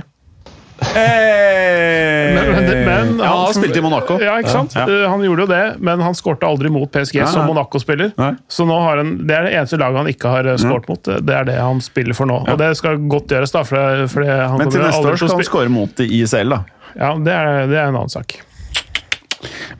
Hey! 0.80 2.34
Men- 2.34 2.64
men- 2.64 2.84
men 2.84 3.18
ja, 3.18 3.24
han 3.26 3.38
har 3.38 3.52
spilt 3.52 3.76
i 3.76 3.80
Monaco. 3.80 4.18
Ja, 4.22 4.36
ikke 4.38 4.50
sant? 4.52 4.72
Ja. 4.76 4.84
ja. 4.88 5.08
Han 5.08 5.22
gjorde 5.24 5.44
jo 5.46 5.46
det, 5.50 5.62
men 5.80 6.00
han 6.00 6.14
skårte 6.14 6.46
aldri 6.46 6.70
mot 6.70 6.90
PSG 6.92 7.20
Nei, 7.22 7.26
som. 7.32 7.46
Monaco-spiller. 7.46 8.12
Så 8.48 8.66
nå 8.68 8.78
har 8.82 9.00
han, 9.02 9.14
det 9.26 9.36
er 9.36 9.48
det 9.48 9.54
eneste 9.58 9.78
laget 9.80 10.02
han 10.04 10.10
ikke 10.12 10.32
har 10.32 10.46
eh, 10.52 10.56
skåret 10.60 10.88
mot. 10.88 11.02
Det 11.04 11.34
er 11.34 11.44
det 11.48 11.58
han 11.58 11.80
spiller 11.84 12.14
for 12.14 12.30
nå. 12.30 12.40
Og 12.48 12.58
det 12.60 12.72
skal 12.78 12.98
godt 13.10 13.28
gjøres, 13.34 13.54
da. 13.54 13.64
For, 13.68 14.06
for 14.12 14.26
han 14.28 14.58
Men 14.58 14.70
til 14.70 14.80
neste 14.84 15.00
aldri 15.02 15.12
år 15.16 15.22
skal 15.22 15.34
han 15.36 15.48
skåre 15.50 15.72
mot 15.72 15.96
det 15.98 16.06
i 16.10 16.22
ICL, 16.24 16.54
da. 16.56 16.60
Ja, 16.98 17.14
det 17.18 17.34
er, 17.34 17.66
det 17.70 17.78
er 17.78 17.90
en 17.90 17.98
annen 17.98 18.12
sak. 18.12 18.38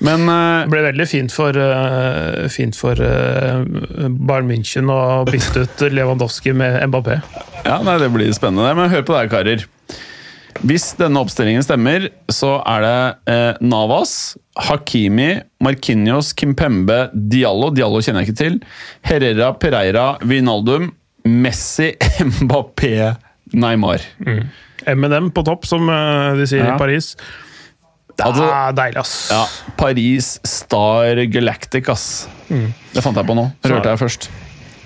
Men 0.05 0.29
uh, 0.31 0.63
Det 0.63 0.71
ble 0.71 0.83
veldig 0.85 1.07
fint 1.11 1.33
for, 1.35 1.57
uh, 1.59 2.45
fint 2.53 2.77
for 2.79 2.95
uh, 3.03 3.65
Bayern 4.07 4.47
München 4.47 4.87
å 4.95 5.25
bytte 5.27 5.65
ut 5.67 5.83
Lewandowski 5.91 6.53
med 6.55 6.79
Mbappé. 6.93 7.17
Ja, 7.65 7.81
nei, 7.83 7.97
det 7.99 8.13
blir 8.15 8.31
spennende. 8.37 8.71
Men 8.79 8.93
hør 8.93 9.03
på 9.03 9.17
det 9.17 9.25
her, 9.25 9.33
karer. 9.33 9.67
Hvis 10.67 10.89
denne 10.99 11.21
oppstillingen 11.23 11.63
stemmer, 11.63 12.09
så 12.35 12.57
er 12.67 12.83
det 12.83 12.95
eh, 13.31 13.59
Navas, 13.63 14.15
Hakimi, 14.59 15.37
Marquinhos, 15.63 16.33
Kimpembe, 16.35 17.05
Diallo 17.15 17.69
Diallo 17.77 18.01
kjenner 18.03 18.25
jeg 18.25 18.33
ikke 18.33 18.41
til. 18.41 18.57
Herrera, 19.07 19.53
Pereira, 19.63 20.07
Vinaldum, 20.27 20.91
Messi, 21.31 21.93
Mbappé, 22.43 23.13
Neymar. 23.55 24.03
M&M 24.89 25.31
på 25.37 25.47
topp, 25.47 25.69
som 25.71 25.87
eh, 25.95 26.35
de 26.41 26.49
sier 26.51 26.65
Ja. 26.67 26.75
i 26.75 26.81
Paris. 26.83 27.13
Det 28.19 28.27
Altså- 28.27 28.49
er 28.51 28.75
deilig, 28.75 28.99
ass. 28.99 29.15
Ja, 29.31 29.45
Paris 29.79 30.33
Star 30.43 31.23
Galactic, 31.31 31.87
ass. 31.95 32.27
Det 32.51 33.05
fant 33.05 33.15
jeg 33.15 33.29
på 33.31 33.37
nå. 33.39 33.47
Hørte 33.63 33.93
jeg 33.95 34.01
først. 34.03 34.27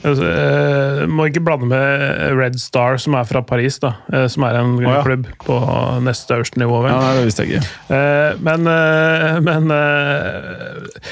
Eh, 0.02 1.02
må 1.06 1.28
ikke 1.28 1.42
blande 1.46 1.68
med 1.70 2.32
Red 2.34 2.56
Star, 2.58 2.96
som 2.98 3.14
er 3.14 3.26
fra 3.28 3.42
Paris, 3.46 3.76
da. 3.82 3.92
uh, 4.12 4.24
som 4.30 4.42
er 4.48 4.58
en 4.58 4.72
ja. 4.82 4.96
klubb 5.06 5.28
på 5.44 5.58
neste 6.02 6.34
øverste 6.40 6.58
nivå. 6.58 6.80
Vel. 6.82 6.90
Ja, 6.90 7.00
nei, 7.04 7.12
Det 7.20 7.26
visste 7.28 7.46
jeg 7.46 7.60
ikke. 7.60 7.68
Uh, 7.92 8.40
men 8.42 8.66
eh, 8.72 9.38
men 9.46 9.70
eh, 9.76 11.10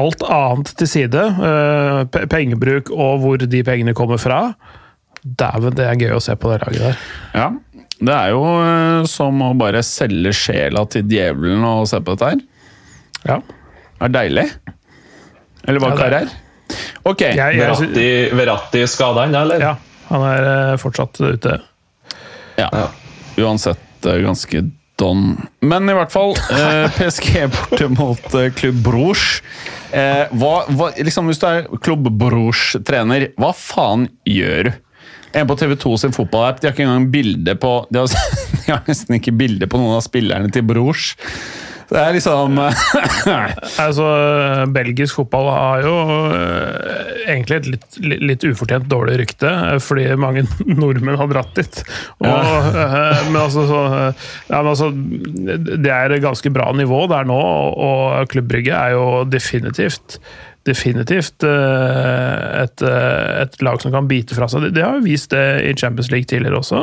alt 0.00 0.22
annet 0.22 0.72
til 0.78 0.88
side, 0.88 1.24
eh, 1.50 2.20
pengebruk 2.30 2.92
og 2.94 3.20
hvor 3.24 3.42
de 3.42 3.62
pengene 3.66 3.94
kommer 3.98 4.20
fra 4.22 4.42
Dæven, 5.20 5.74
det 5.76 5.84
er 5.84 5.98
gøy 6.00 6.14
å 6.16 6.20
se 6.24 6.32
på 6.40 6.48
det 6.48 6.60
laget 6.62 6.80
der. 6.86 7.00
Ja, 7.36 7.48
Det 8.00 8.14
er 8.16 8.30
jo 8.32 8.44
eh, 8.64 9.04
som 9.10 9.42
å 9.44 9.50
bare 9.60 9.82
selge 9.84 10.32
sjela 10.32 10.86
til 10.88 11.04
djevelen 11.10 11.66
og 11.68 11.88
se 11.90 12.00
på 12.00 12.14
dette 12.16 12.30
her. 12.30 12.40
Ja. 13.28 13.40
Det 14.00 14.06
er 14.08 14.14
deilig. 14.14 14.46
Eller 15.68 15.82
hva 15.82 15.90
Ja, 15.90 15.96
er- 15.98 16.00
karer? 16.00 16.30
Ok. 17.02 17.22
Jeg, 17.22 17.36
jeg, 17.36 17.60
Verratti, 17.60 18.08
Verratti 18.36 18.82
skada 18.90 19.24
han, 19.24 19.36
eller? 19.44 19.62
ja, 19.62 19.76
han 20.10 20.26
er 20.32 20.50
eh, 20.50 20.74
fortsatt 20.80 21.20
ute. 21.22 21.60
Ja. 22.60 22.68
Ja. 22.68 22.88
Uansett 23.40 24.04
ganske 24.04 24.64
don. 25.00 25.36
Men 25.60 25.88
i 25.88 25.96
hvert 25.96 26.12
fall, 26.12 26.34
eh, 26.52 26.90
PSG 26.98 27.46
borte 27.54 27.88
mot 27.94 28.34
eh, 28.36 28.50
Klubb 28.56 28.82
Bruges. 28.84 29.40
Eh, 29.90 30.28
hva, 30.36 30.52
hva, 30.68 30.90
liksom, 31.00 31.30
hvis 31.30 31.40
du 31.40 31.48
er 31.48 31.66
Klubb 31.82 32.10
Bruges-trener, 32.20 33.30
hva 33.40 33.54
faen 33.56 34.08
gjør 34.28 34.70
du? 34.70 34.78
En 35.38 35.46
på 35.46 35.54
TV2 35.54 35.94
sin 36.02 36.14
fotballapp, 36.14 36.58
de 36.58 36.66
har 36.66 36.74
ikke 36.74 36.82
engang 36.88 37.04
bilde 37.12 37.52
på 37.62 37.74
de 37.94 38.00
har, 38.02 38.14
de 38.64 38.72
har 38.72 38.80
nesten 38.88 39.18
ikke 39.20 39.34
bilde 39.38 39.68
på 39.70 39.78
noen 39.78 39.96
av 39.98 40.02
spillerne 40.06 40.50
til 40.52 40.66
Bruges. 40.66 41.12
Det 41.90 41.98
er 41.98 42.14
liksom 42.14 42.58
Altså, 43.84 44.06
Belgisk 44.74 45.20
fotball 45.20 45.48
har 45.50 45.84
jo 45.84 45.94
eh, 46.36 47.10
egentlig 47.26 47.58
et 47.58 47.70
litt, 47.74 47.98
litt, 48.30 48.46
ufortjent 48.46 48.88
dårlig 48.90 49.18
rykte, 49.22 49.50
eh, 49.50 49.78
fordi 49.82 50.06
mange 50.20 50.46
nordmenn 50.80 51.18
har 51.20 51.30
dratt 51.32 51.52
dit. 51.58 51.80
Og, 52.22 52.28
ja. 52.28 53.16
men, 53.26 53.40
altså, 53.42 53.66
så, 53.70 53.80
eh, 53.88 54.28
ja, 54.52 54.60
men 54.60 54.70
altså, 54.72 54.90
det 55.70 55.94
er 55.94 56.14
et 56.14 56.24
ganske 56.24 56.54
bra 56.54 56.70
nivå 56.76 57.04
der 57.10 57.26
nå, 57.28 57.40
og 57.40 58.30
Klubb 58.30 58.50
Brygge 58.50 58.76
er 58.76 58.94
jo 58.96 59.24
definitivt 59.30 60.20
definitivt 60.68 61.44
eh, 61.46 62.62
et, 62.62 62.82
eh, 62.84 63.42
et 63.42 63.62
lag 63.64 63.80
som 63.80 63.92
kan 63.94 64.08
bite 64.10 64.36
fra 64.36 64.48
seg. 64.50 64.68
De- 64.74 64.82
har 64.84 64.98
jo 64.98 65.06
vist 65.06 65.32
det 65.32 65.44
i 65.64 65.72
Champions 65.78 66.10
League 66.12 66.28
tidligere 66.28 66.60
også. 66.60 66.82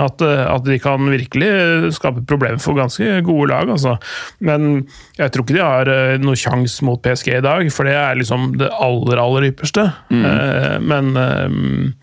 At, 0.00 0.24
eh, 0.24 0.44
at 0.48 0.64
de 0.64 0.78
kan 0.80 1.10
virkelig 1.12 1.92
skape 1.98 2.24
problemer 2.28 2.62
for 2.62 2.78
ganske 2.78 3.20
gode 3.26 3.50
lag. 3.52 3.68
Altså. 3.68 3.96
Men 4.40 4.86
jeg 5.18 5.32
tror 5.34 5.44
ikke 5.44 5.58
de 5.58 5.64
har 5.64 5.90
noen 5.92 6.24
noe 6.24 6.40
sjanse 6.40 6.84
mot 6.86 7.02
PSG 7.04 7.36
i 7.36 7.44
dag, 7.44 7.68
for 7.72 7.86
det 7.86 7.94
er 7.98 8.16
liksom 8.18 8.54
det 8.58 8.70
aller, 8.72 9.20
aller 9.20 9.50
ypperste. 9.50 9.84
Mm. 10.08 10.88
Men, 10.88 11.94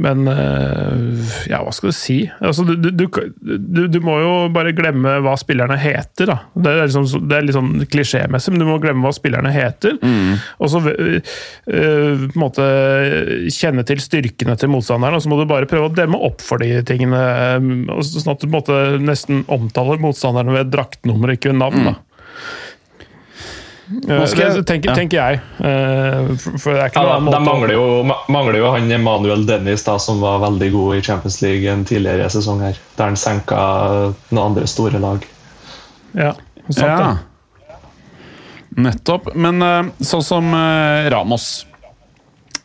men 0.00 0.28
eh, 0.32 1.30
ja, 1.50 1.60
hva 1.64 1.72
skal 1.74 1.92
du 1.92 1.96
si? 1.96 2.18
Altså, 2.40 2.64
du, 2.68 2.88
du, 2.88 3.04
du, 3.40 3.82
du, 3.90 3.98
må 4.04 4.16
jo 4.22 4.32
bare 4.54 4.72
glemme 4.76 5.18
hva 5.24 5.34
spillerne 5.40 5.76
heter. 5.80 6.30
Da. 6.30 6.38
Det 6.54 6.72
er, 6.72 6.88
liksom, 6.88 7.28
det 7.28 7.36
er 7.36 7.46
litt 7.46 7.56
sånn 7.56 7.84
klisjémessig, 7.90 8.54
men 8.54 8.64
du 8.64 8.68
må 8.68 8.78
glemme 8.82 9.04
hva 9.04 9.12
spillerne 9.16 9.52
heter. 9.54 9.98
Og 10.58 10.72
så 10.72 10.82
øh, 10.88 11.20
på 11.66 12.30
en 12.30 12.40
måte 12.40 12.68
kjenne 13.52 13.84
til 13.88 14.02
styrkene 14.02 14.56
til 14.60 14.72
motstanderen, 14.72 15.18
og 15.18 15.24
så 15.24 15.32
må 15.32 15.40
du 15.40 15.48
bare 15.50 15.68
prøve 15.70 15.90
å 15.90 15.94
demme 15.94 16.20
opp 16.30 16.44
for 16.44 16.62
de 16.62 16.80
tingene. 16.88 17.20
Sånn 18.06 18.34
at 18.34 18.40
du 18.40 18.48
på 18.48 18.52
en 18.52 18.58
måte 18.58 18.80
nesten 19.04 19.44
omtaler 19.52 20.00
motstanderen 20.02 20.56
ved 20.56 20.72
draktnummer, 20.72 21.36
ikke 21.36 21.52
ved 21.52 21.60
navn. 21.60 21.90
da. 21.90 21.98
Skal 23.90 24.38
jeg- 24.44 24.54
det 24.54 24.66
tenker, 24.68 24.90
ja. 24.90 24.94
tenker 24.94 25.18
jeg. 25.18 25.40
Eh, 25.58 26.36
For, 26.58 26.72
det 26.74 26.80
er 26.82 26.88
ikke 26.90 27.00
Ja, 27.02 27.02
noen 27.02 27.16
annen 27.16 27.26
måte 27.26 27.40
mangler, 27.44 27.72
jo, 27.74 28.14
mangler 28.30 28.58
jo 28.60 28.70
han 28.72 28.90
Emanuel 28.92 29.42
Dennis, 29.48 29.82
da, 29.84 29.96
som 29.98 30.20
var 30.22 30.38
veldig 30.44 30.68
god 30.72 30.94
i 30.96 31.00
Champions 31.02 31.40
League 31.42 31.66
en 31.72 31.84
tidligere 31.84 32.28
sesong, 32.30 32.60
her, 32.62 32.76
der 32.96 33.04
han 33.10 33.16
senka 33.16 33.56
noen 34.30 34.44
andre 34.44 34.66
store 34.70 35.00
lag. 35.02 35.26
Ja, 36.14 36.32
sant 36.70 36.86
Ja. 36.86 36.96
det. 37.08 37.18
Nettopp. 38.80 39.34
Men 39.34 39.62
eh, 39.62 39.90
sånn 40.06 40.22
som 40.22 40.52
eh, 40.54 41.08
Ramos 41.10 41.66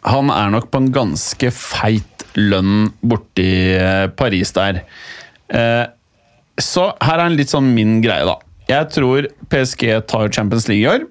Han 0.06 0.30
er 0.30 0.52
nok 0.54 0.70
på 0.70 0.78
en 0.84 0.92
ganske 0.94 1.50
feit 1.52 2.26
lønn 2.38 2.92
borti 3.02 3.48
Paris 4.16 4.52
der. 4.54 4.84
Eh, 5.50 5.86
så 6.62 6.92
her 7.02 7.18
er 7.18 7.26
en 7.26 7.36
litt 7.40 7.50
sånn 7.50 7.72
min 7.74 8.02
greie, 8.04 8.26
da. 8.28 8.36
Jeg 8.70 8.90
tror 8.94 9.26
PSG 9.50 9.88
tar 10.10 10.30
Champions 10.30 10.68
League 10.70 10.84
i 10.86 10.90
år. 10.94 11.08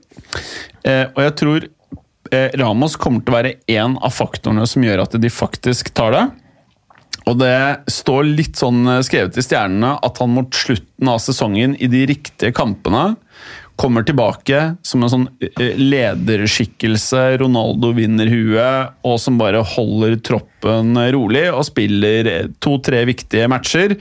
Eh, 0.85 1.07
og 1.11 1.21
jeg 1.25 1.35
tror 1.41 1.67
eh, 1.67 2.55
Ramos 2.61 2.97
kommer 3.01 3.25
til 3.25 3.35
å 3.35 3.39
være 3.39 3.55
en 3.79 3.99
av 3.99 4.15
faktorene 4.15 4.67
som 4.69 4.85
gjør 4.85 5.05
at 5.07 5.19
de 5.21 5.33
faktisk 5.33 5.93
tar 5.97 6.17
det. 6.17 6.25
Og 7.31 7.39
det 7.41 7.57
står 7.91 8.27
litt 8.29 8.61
sånn 8.61 8.85
eh, 8.91 9.03
skrevet 9.07 9.39
i 9.41 9.45
stjernene 9.45 9.97
at 10.05 10.21
han 10.21 10.33
mot 10.35 10.53
slutten 10.55 11.11
av 11.11 11.21
sesongen, 11.25 11.77
i 11.81 11.89
de 11.91 12.05
riktige 12.11 12.53
kampene, 12.57 13.15
kommer 13.81 14.05
tilbake 14.07 14.61
som 14.87 15.03
en 15.03 15.11
sånn 15.11 15.25
eh, 15.43 15.75
lederskikkelse, 15.81 17.25
Ronaldo 17.43 17.95
vinner 17.97 18.31
huet, 18.31 18.95
og 19.07 19.19
som 19.23 19.41
bare 19.41 19.65
holder 19.75 20.19
troppen 20.25 20.95
rolig 21.17 21.49
og 21.51 21.65
spiller 21.71 22.31
eh, 22.31 22.53
to-tre 22.63 23.03
viktige 23.09 23.49
matcher. 23.51 23.97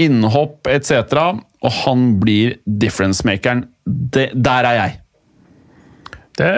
Innhopp 0.00 0.66
etc. 0.72 1.12
Og 1.62 1.78
han 1.84 2.08
blir 2.22 2.56
difference-makeren. 2.64 3.66
Der 3.84 4.66
er 4.66 4.78
jeg. 4.80 4.98
Det, 6.38 6.50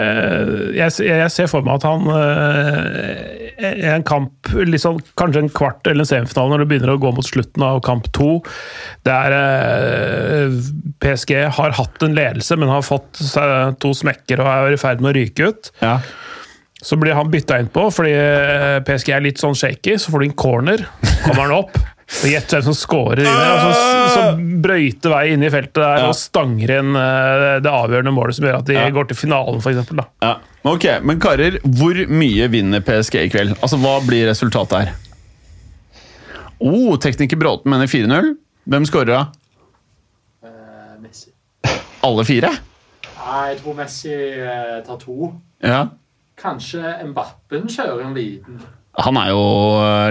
jeg, 0.77 0.91
jeg 1.03 1.31
ser 1.33 1.49
for 1.51 1.65
meg 1.65 1.81
at 1.81 1.85
han 1.87 2.05
eh, 2.15 3.45
i 3.55 3.87
en 3.91 4.05
kamp, 4.07 4.31
liksom, 4.55 5.01
kanskje 5.19 5.45
en 5.45 5.51
kvart 5.51 5.87
eller 5.87 6.05
en 6.05 6.09
semifinale, 6.09 6.53
når 6.53 6.63
det 6.63 6.67
begynner 6.71 6.93
å 6.93 7.01
gå 7.03 7.11
mot 7.15 7.27
slutten 7.27 7.63
av 7.63 7.81
kamp 7.83 8.07
to 8.15 8.37
Der 9.07 9.35
eh, 9.35 10.55
PSG 11.03 11.35
har 11.57 11.75
hatt 11.75 12.07
en 12.07 12.15
ledelse, 12.15 12.57
men 12.59 12.71
har 12.71 12.85
fått 12.87 13.19
to 13.83 13.91
smekker 13.95 14.43
og 14.43 14.51
er 14.51 14.77
i 14.77 14.79
ferd 14.79 15.03
med 15.03 15.11
å 15.11 15.17
ryke 15.19 15.51
ut. 15.51 15.71
Ja. 15.83 15.99
Så 16.85 16.99
blir 17.01 17.17
han 17.17 17.31
bytta 17.33 17.57
inn 17.59 17.71
på, 17.73 17.87
fordi 17.93 18.13
eh, 18.13 18.79
PSG 18.85 19.11
er 19.15 19.23
litt 19.25 19.41
sånn 19.41 19.57
shaky. 19.57 19.97
Så 19.99 20.13
får 20.13 20.21
du 20.21 20.27
en 20.29 20.39
corner, 20.39 20.87
kommer 21.25 21.45
han 21.47 21.55
opp. 21.63 21.79
Gjett 22.25 22.51
hvem 22.53 22.63
som 22.67 22.75
scorer 22.77 23.23
inn 23.23 23.25
der. 23.25 23.53
Altså, 23.65 23.93
som 24.13 24.41
brøyter 24.61 25.09
vei 25.09 25.23
inn 25.33 25.43
i 25.43 25.49
feltet 25.49 25.79
der 25.81 26.03
Ja. 26.03 26.09
og 26.11 26.15
stanger 26.17 26.73
inn 26.79 26.91
eh, 26.95 27.45
det 27.65 27.71
avgjørende 27.71 28.13
målet 28.13 28.37
som 28.37 28.45
gjør 28.45 28.59
at 28.59 28.65
de 28.69 28.73
Ja. 28.77 28.89
går 28.93 29.07
til 29.09 29.17
finalen, 29.17 29.57
f.eks. 29.61 29.89
Ja. 30.21 30.35
Ok, 30.65 30.85
men 31.01 31.19
karer, 31.19 31.57
hvor 31.65 31.97
mye 32.07 32.47
vinner 32.53 32.81
PSG 32.85 33.15
i 33.25 33.29
kveld? 33.33 33.55
Altså, 33.61 33.77
Hva 33.81 33.95
blir 34.05 34.27
resultatet 34.29 34.77
her? 34.85 34.93
Oh, 36.61 36.95
tekniker 37.01 37.37
Bråten 37.41 37.69
mener 37.73 37.89
4-0. 37.89 38.35
Hvem 38.69 38.85
skårer 38.87 39.11
da? 39.11 39.23
Uh, 40.45 40.95
Messi. 41.03 41.29
Alle 42.05 42.23
fire? 42.25 42.53
Nei, 43.25 43.41
jeg 43.51 43.59
tror 43.63 43.75
Messi 43.81 44.13
uh, 44.13 44.79
tar 44.85 44.97
to. 45.01 45.33
Ja. 45.65 45.81
Kanskje 46.39 46.81
Mbappen 47.09 47.67
kjører 47.71 48.05
en 48.05 48.15
liten. 48.17 48.61
Han 48.97 49.17
er 49.19 49.33
jo 49.33 49.41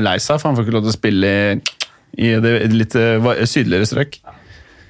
lei 0.05 0.19
seg, 0.21 0.37
for 0.41 0.51
han 0.51 0.59
får 0.59 0.67
ikke 0.67 0.75
lov 0.77 0.85
til 0.85 0.93
å 0.93 0.99
spille 0.99 1.31
i, 1.33 1.75
i 2.19 2.35
det 2.45 2.55
litt 2.73 2.97
eh, 2.99 3.45
sydligere 3.49 3.89
strøk. 3.89 4.19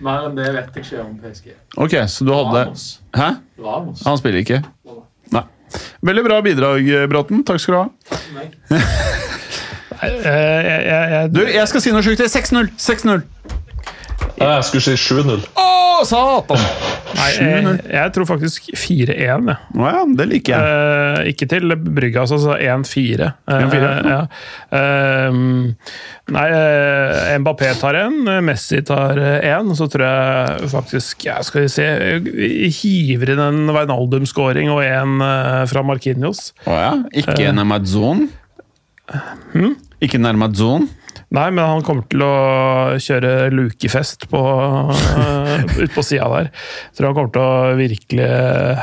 Mer 0.05 0.29
enn 0.29 0.37
det 0.37 0.51
vet 0.53 0.77
jeg 0.77 0.85
ikke 0.85 1.03
om 1.05 1.13
PSG. 1.23 1.53
Ok, 1.81 1.97
så 2.11 2.27
du 2.27 2.33
hadde 2.35 2.65
Ramos. 2.67 2.87
Hæ? 3.17 3.29
Ramos. 3.63 4.03
Han 4.05 4.21
spiller 4.21 4.43
ikke? 4.43 4.61
Nei. 5.35 5.45
Veldig 6.05 6.25
bra 6.27 6.41
bidrag, 6.45 6.91
Bråten. 7.11 7.45
Takk 7.47 7.63
skal 7.63 7.75
du 7.75 7.81
ha. 7.81 8.19
Meg. 8.35 8.59
Nei, 9.95 10.11
eh, 10.11 10.61
jeg, 10.67 10.81
jeg, 10.89 11.13
jeg, 11.15 11.31
Du, 11.35 11.41
jeg 11.55 11.71
skal 11.71 11.85
si 11.85 11.95
noe 11.95 12.05
sjukt. 12.05 12.25
6-0! 12.35 12.73
6-0! 12.81 13.25
Ja, 14.39 14.57
Jeg 14.59 14.65
skulle 14.69 14.83
si 14.83 14.97
7-0. 14.99 15.45
Å, 15.61 15.69
satan! 16.09 16.63
nei, 17.15 17.29
jeg, 17.39 17.75
jeg 17.95 18.13
tror 18.17 18.27
faktisk 18.27 18.67
4-1. 18.75 19.53
Oh, 19.79 19.85
ja, 19.87 20.01
det 20.19 20.25
liker 20.33 20.55
jeg. 20.57 20.81
Eh, 21.23 21.29
ikke 21.31 21.47
til 21.53 21.75
Brygge, 21.79 22.25
altså. 22.25 22.41
så 22.43 22.57
1-4. 22.59 23.29
Eh, 23.47 23.63
1-4, 23.69 23.93
ja. 24.11 24.19
eh, 24.75 25.39
nei, 26.35 26.47
eh, 26.59 27.37
Mbappé 27.45 27.71
tar 27.79 28.01
en, 28.03 28.19
Messi 28.45 28.83
tar 28.87 29.21
en. 29.39 29.71
Så 29.79 29.87
tror 29.93 30.05
jeg 30.09 30.73
faktisk 30.75 31.25
ja, 31.29 31.39
Skal 31.47 31.65
vi 31.67 31.71
se 31.73 31.87
vi 32.27 32.51
Hiver 32.75 33.35
inn 33.37 33.45
en 33.47 33.63
Veinaldum-scoring 33.77 34.73
og 34.75 34.83
en 34.85 35.23
eh, 35.25 35.63
fra 35.71 35.87
Markinios. 35.87 36.49
Å 36.67 36.81
ja. 36.83 36.93
Ikke 37.23 37.39
en 37.53 37.63
Amazon? 37.63 38.27
Ikke 40.03 40.19
en 40.19 40.33
Amazon? 40.35 40.91
Nei, 41.35 41.49
men 41.51 41.65
han 41.65 41.83
kommer 41.87 42.07
til 42.11 42.23
å 42.25 42.35
kjøre 43.01 43.49
lukefest 43.55 44.29
på, 44.31 44.43
ut 45.83 45.95
på 45.95 46.05
sida 46.05 46.29
der. 46.37 46.51
Jeg 46.53 46.99
tror 46.99 47.11
han 47.11 47.19
kommer 47.19 47.35
til 47.35 47.45
å 47.45 47.77
virkelig 47.81 48.31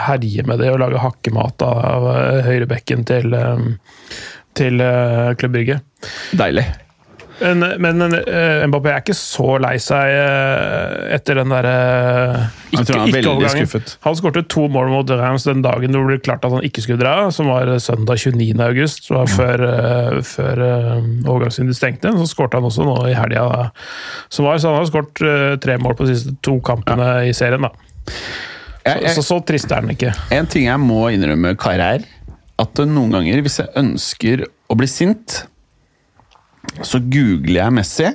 herje 0.08 0.46
med 0.50 0.62
det 0.64 0.72
og 0.74 0.82
lage 0.82 1.04
hakkemat 1.04 1.66
av 1.68 2.10
eh, 2.16 2.42
høyrebekken 2.48 3.06
til, 3.08 3.36
eh, 3.38 3.66
til 4.58 4.84
uh, 4.84 5.32
Klubb 5.40 5.56
Brygge. 5.56 5.82
Deilig. 6.36 6.66
Men, 7.42 7.64
men 7.82 8.14
eh, 8.20 8.64
Mbappé 8.70 8.92
er 8.92 9.02
ikke 9.02 9.16
så 9.18 9.56
lei 9.62 9.74
seg 9.82 10.12
eh, 10.14 11.16
etter 11.16 11.40
den 11.40 11.50
derre 11.54 11.72
Jeg 12.72 12.86
tror 12.86 13.00
han 13.02 13.10
er 13.10 13.16
veldig 13.18 13.52
skuffet. 13.56 13.96
Han 14.06 14.18
skårte 14.20 14.44
to 14.52 14.68
mål 14.72 14.92
mot 14.94 15.14
Rams 15.18 15.48
den 15.48 15.64
dagen 15.66 15.96
det 15.96 16.04
ble 16.06 16.20
klart 16.22 16.46
at 16.46 16.54
han 16.54 16.66
ikke 16.68 16.84
skulle 16.86 17.02
dra, 17.02 17.16
som 17.34 17.50
var 17.50 17.72
søndag 17.82 18.22
29. 18.22 18.54
august, 18.68 19.10
som 19.10 19.20
var 19.22 19.34
før, 19.34 19.66
eh, 19.72 20.22
før 20.28 20.64
eh, 20.68 21.10
overgangsvinduet 21.26 21.80
stengte. 21.80 22.14
Så 22.22 22.30
skårte 22.32 22.62
han 22.62 22.70
også 22.70 22.86
nå 22.88 22.96
i 23.10 23.18
helga 23.18 23.48
som 24.30 24.48
var, 24.48 24.62
så 24.62 24.72
han 24.72 24.82
har 24.84 24.90
skåret 24.92 25.26
eh, 25.26 25.58
tre 25.64 25.78
mål 25.82 25.98
på 25.98 26.08
de 26.08 26.16
siste 26.16 26.38
to 26.46 26.60
kampene 26.66 27.14
i 27.30 27.36
serien. 27.38 27.66
da. 27.66 27.74
Jeg, 28.86 28.98
Så, 29.14 29.22
jeg, 29.22 29.28
så 29.28 29.44
trist 29.46 29.72
er 29.74 29.84
han 29.84 29.94
ikke. 29.94 30.14
en 30.34 30.50
ting 30.50 30.66
jeg 30.70 30.82
må 30.82 31.04
innrømme, 31.14 31.54
Kari, 31.60 32.00
er 32.00 32.08
at 32.62 32.82
noen 32.86 33.14
ganger, 33.14 33.42
hvis 33.46 33.60
jeg 33.62 33.74
ønsker 33.82 34.46
å 34.70 34.78
bli 34.78 34.90
sint, 34.90 35.42
så 36.82 37.02
googler 37.02 37.64
jeg 37.64 37.76
Messi 37.76 38.10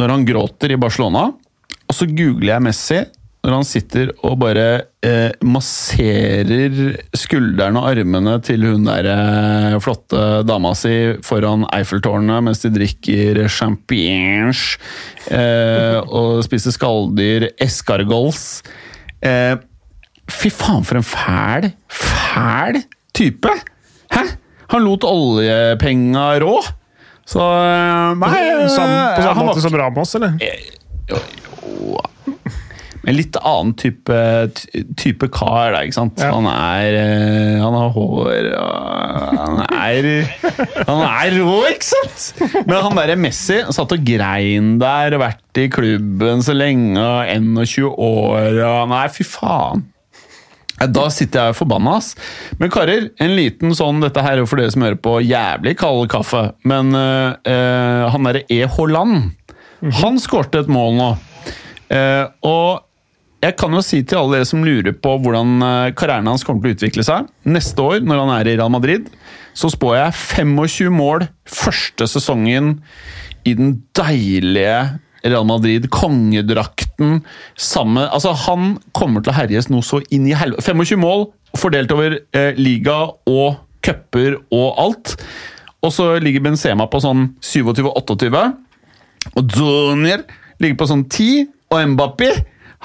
når 0.00 0.12
han 0.14 0.26
gråter 0.26 0.72
i 0.72 0.78
Barcelona, 0.80 1.26
og 1.30 1.96
så 1.96 2.06
googler 2.08 2.54
jeg 2.54 2.64
Messi 2.64 3.00
når 3.40 3.54
han 3.54 3.64
sitter 3.64 4.10
og 4.26 4.34
bare 4.42 4.64
eh, 5.06 5.32
masserer 5.40 6.74
skuldrene 7.16 7.80
og 7.80 7.88
armene 7.88 8.34
til 8.44 8.66
hun 8.68 8.84
der 8.84 9.08
eh, 9.08 9.76
flotte 9.80 10.42
dama 10.44 10.74
si 10.76 10.92
foran 11.24 11.64
Eiffeltårnet 11.72 12.44
mens 12.44 12.60
de 12.60 12.72
drikker 12.74 13.40
champignons 13.48 14.74
eh, 15.32 15.96
og 16.04 16.44
spiser 16.44 16.76
skalldyr, 16.76 17.48
escargols. 17.64 18.60
Eh, 19.24 19.56
fy 20.30 20.52
faen, 20.52 20.84
for 20.84 21.00
en 21.00 21.08
fæl, 21.08 21.72
fæl 21.88 22.82
type! 23.16 23.56
Hæ? 24.12 24.26
Han 24.70 24.86
lot 24.86 25.06
oljepenga 25.06 26.26
rå. 26.42 26.58
Så 27.30 27.40
eh, 27.40 28.12
Nei, 28.18 28.68
Sam, 28.70 28.90
på 28.90 29.22
eh, 29.22 29.26
samme 29.26 29.46
måte 29.50 29.62
som 29.62 29.76
Ramos, 29.78 30.14
eller? 30.18 30.38
en 33.00 33.16
litt 33.16 33.36
annen 33.40 33.72
type, 33.80 34.16
type 35.00 35.28
kar, 35.32 35.72
da, 35.72 35.82
ikke 35.86 35.96
sant? 35.96 36.20
Ja. 36.20 36.34
Han 36.36 36.46
er 36.50 36.96
eh, 36.98 37.56
Han 37.62 37.76
har 37.76 37.92
hår 37.94 38.50
og 38.58 39.38
Han 39.40 39.62
er 39.64 40.10
Han 40.84 41.04
er 41.06 41.38
rå, 41.38 41.54
ikke 41.70 41.88
sant? 41.88 42.26
Men 42.68 42.76
han 42.84 42.98
derre 42.98 43.16
Messi 43.20 43.60
satt 43.72 43.94
og 43.96 44.04
grein 44.06 44.76
der, 44.82 45.16
vært 45.22 45.62
i 45.62 45.68
klubben 45.72 46.44
så 46.44 46.54
lenge, 46.56 47.00
og 47.00 47.64
21 47.64 47.88
år 47.94 48.60
og 48.68 48.92
Nei, 48.92 49.06
fy 49.14 49.26
faen. 49.26 49.86
Ja, 50.80 50.88
Da 50.88 51.06
sitter 51.12 51.50
jeg 51.50 51.58
forbanna, 51.60 51.98
ass. 52.00 52.14
Men 52.58 52.72
karer, 52.72 53.10
en 53.20 53.34
liten 53.36 53.74
sånn 53.76 54.00
Dette 54.02 54.24
her 54.24 54.38
er 54.38 54.44
jo 54.44 54.50
for 54.50 54.60
dere 54.60 54.72
som 54.72 54.86
hører 54.86 55.00
på 55.00 55.18
jævlig 55.22 55.76
kald 55.80 56.08
kaffe, 56.12 56.50
men 56.64 56.94
uh, 56.96 57.36
eh, 57.44 58.04
han 58.10 58.28
derre 58.28 58.46
E. 58.48 58.62
Haaland, 58.64 59.34
han 60.00 60.20
skårte 60.20 60.64
et 60.64 60.72
mål 60.72 60.96
nå. 60.96 61.10
Uh, 61.90 62.24
og 62.46 62.86
jeg 63.40 63.56
kan 63.56 63.72
jo 63.72 63.80
si 63.84 64.02
til 64.04 64.20
alle 64.20 64.36
dere 64.36 64.48
som 64.48 64.64
lurer 64.64 64.92
på 64.92 65.14
hvordan 65.24 65.64
eh, 65.64 65.92
karrieren 65.96 66.28
hans 66.28 66.42
kommer 66.44 66.60
til 66.60 66.74
å 66.74 66.76
utvikle 66.76 67.04
seg 67.06 67.28
Neste 67.48 67.80
år, 67.80 68.02
når 68.04 68.20
han 68.20 68.32
er 68.34 68.50
i 68.50 68.56
Real 68.58 68.72
Madrid, 68.72 69.06
så 69.56 69.70
spår 69.72 69.94
jeg 69.96 70.18
25 70.44 70.92
mål 70.92 71.24
første 71.48 72.04
sesongen 72.10 72.74
i 73.48 73.54
den 73.56 73.78
deilige 73.96 75.00
Real 75.24 75.46
Madrid, 75.48 75.88
kongedrakten 75.92 77.20
samme, 77.58 78.06
altså 78.08 78.32
Han 78.46 78.78
kommer 78.96 79.24
til 79.24 79.34
å 79.34 79.36
herjes 79.36 79.68
noe 79.72 79.84
så 79.84 80.00
inn 80.12 80.28
i 80.30 80.36
helvete. 80.36 80.64
25 80.70 81.00
mål 81.00 81.28
fordelt 81.58 81.92
over 81.92 82.18
eh, 82.36 82.52
liga 82.58 82.98
og 83.28 83.60
cuper 83.84 84.38
og 84.52 84.80
alt. 84.80 85.16
Og 85.80 85.92
så 85.94 86.12
ligger 86.20 86.44
Benzema 86.44 86.86
på 86.90 87.00
sånn 87.02 87.30
27-28. 87.40 88.44
Og 89.36 89.56
Junior 89.56 90.24
ligger 90.60 90.78
på 90.80 90.88
sånn 90.90 91.06
10. 91.08 91.48
Og 91.70 91.92
Mbappé 91.94 92.32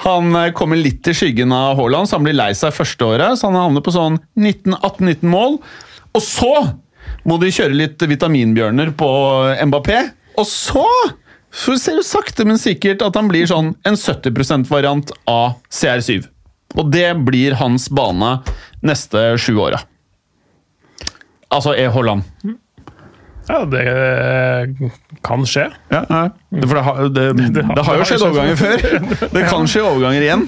han 0.04 0.34
eh, 0.36 0.52
kommer 0.56 0.76
litt 0.80 1.08
i 1.08 1.14
skyggen 1.16 1.52
av 1.56 1.78
Haaland, 1.78 2.08
så 2.08 2.18
han 2.18 2.26
blir 2.26 2.36
lei 2.36 2.50
seg 2.56 2.74
første 2.76 3.06
året. 3.06 3.38
Så 3.38 3.48
han 3.48 3.60
havner 3.60 3.84
på 3.84 3.94
sånn 3.94 4.18
18-19 4.36 5.24
mål. 5.32 5.60
Og 6.16 6.24
så 6.24 6.52
må 7.26 7.38
de 7.42 7.52
kjøre 7.52 7.76
litt 7.76 8.02
vitaminbjørner 8.02 8.92
på 8.98 9.10
Mbappé. 9.70 10.02
Og 10.36 10.48
så 10.48 10.84
så 11.56 11.78
ser 11.80 11.96
du 11.96 12.04
sakte, 12.04 12.44
men 12.44 12.60
sikkert 12.60 13.00
at 13.04 13.16
han 13.16 13.30
blir 13.30 13.48
sånn 13.48 13.72
en 13.88 13.96
70 13.96 14.34
%-variant 14.36 15.12
av 15.30 15.56
CR7. 15.72 16.26
Og 16.76 16.92
det 16.92 17.08
blir 17.24 17.56
hans 17.56 17.88
bane 17.88 18.38
neste 18.84 19.32
sju 19.40 19.54
åra. 19.64 19.80
Altså 21.48 21.72
E. 21.78 21.86
Haaland. 21.94 22.26
Ja, 23.46 23.60
det 23.70 23.82
eh, 23.86 24.88
kan 25.24 25.44
skje. 25.46 25.68
Ja, 25.92 26.00
ja. 26.10 26.22
For 26.66 26.74
det 26.74 26.82
har, 26.82 27.02
det, 27.14 27.26
det, 27.54 27.84
har 27.86 28.00
jo 28.00 28.06
skjedd 28.08 28.24
overganger 28.26 28.58
før. 28.58 28.86
Det 29.36 29.44
kan 29.46 29.68
skje 29.70 29.84
overganger 29.86 30.26
igjen. 30.26 30.44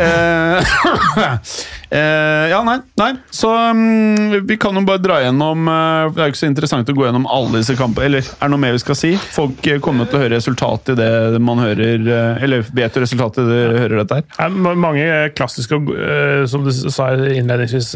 Eh, 0.00 0.72
Eh, 1.90 2.50
ja, 2.50 2.62
nei, 2.62 2.76
nei. 2.94 3.14
Så 3.30 3.50
um, 3.70 4.46
vi 4.46 4.56
kan 4.62 4.76
jo 4.78 4.82
bare 4.86 5.02
dra 5.02 5.16
gjennom 5.24 5.66
uh, 5.66 6.12
Det 6.14 6.22
er 6.22 6.28
jo 6.28 6.34
ikke 6.36 6.40
så 6.44 6.46
interessant 6.46 6.92
å 6.92 6.94
gå 6.94 7.02
gjennom 7.08 7.26
alle 7.26 7.58
disse 7.58 7.74
kampene. 7.78 8.06
Eller 8.06 8.28
er 8.28 8.44
det 8.44 8.50
noe 8.52 8.62
mer 8.62 8.76
vi 8.76 8.82
skal 8.82 8.98
si? 8.98 9.10
Folk 9.34 9.66
eh, 9.66 9.80
kommer 9.82 10.06
til 10.06 10.20
å 10.20 10.22
høre 10.22 10.36
resultatet 10.36 10.94
i 10.94 11.00
det 11.00 11.42
man 11.42 11.62
hører 11.62 12.06
uh, 12.06 12.44
Eller 12.44 12.62
vet 12.62 12.94
jo 12.94 13.02
resultatet 13.02 13.42
i 13.42 13.48
det 13.48 13.58
de 13.72 13.82
hører 13.82 14.02
dette 14.04 14.20
her. 14.20 14.28
Det 14.30 14.46
er 14.46 14.80
mange 14.86 15.08
klassiske, 15.34 15.80
uh, 15.90 16.44
som 16.50 16.66
du 16.66 16.70
sa 16.70 17.10
innledningsvis, 17.16 17.90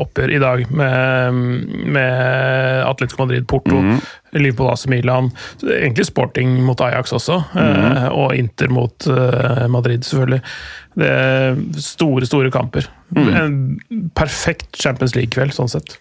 oppgjør 0.00 0.32
i 0.32 0.40
dag 0.40 0.62
med, 0.72 1.38
med 1.92 2.82
Atletico 2.86 3.26
Madrid, 3.26 3.44
Porto, 3.50 3.82
Liverpool 4.36 4.70
AC 4.72 4.86
Milan. 4.90 5.30
Egentlig 5.62 6.08
Sporting 6.08 6.56
mot 6.64 6.80
Ajax 6.84 7.12
også, 7.16 7.40
mm. 7.52 8.08
og 8.14 8.34
Inter 8.38 8.72
mot 8.72 9.08
Madrid, 9.70 10.06
selvfølgelig. 10.06 10.40
Det 10.98 11.10
er 11.12 11.60
store, 11.82 12.28
store 12.28 12.52
kamper. 12.54 12.88
En 13.16 13.78
perfekt 14.18 14.76
Champions 14.76 15.14
League-kveld, 15.16 15.54
sånn 15.56 15.70
sett. 15.72 15.96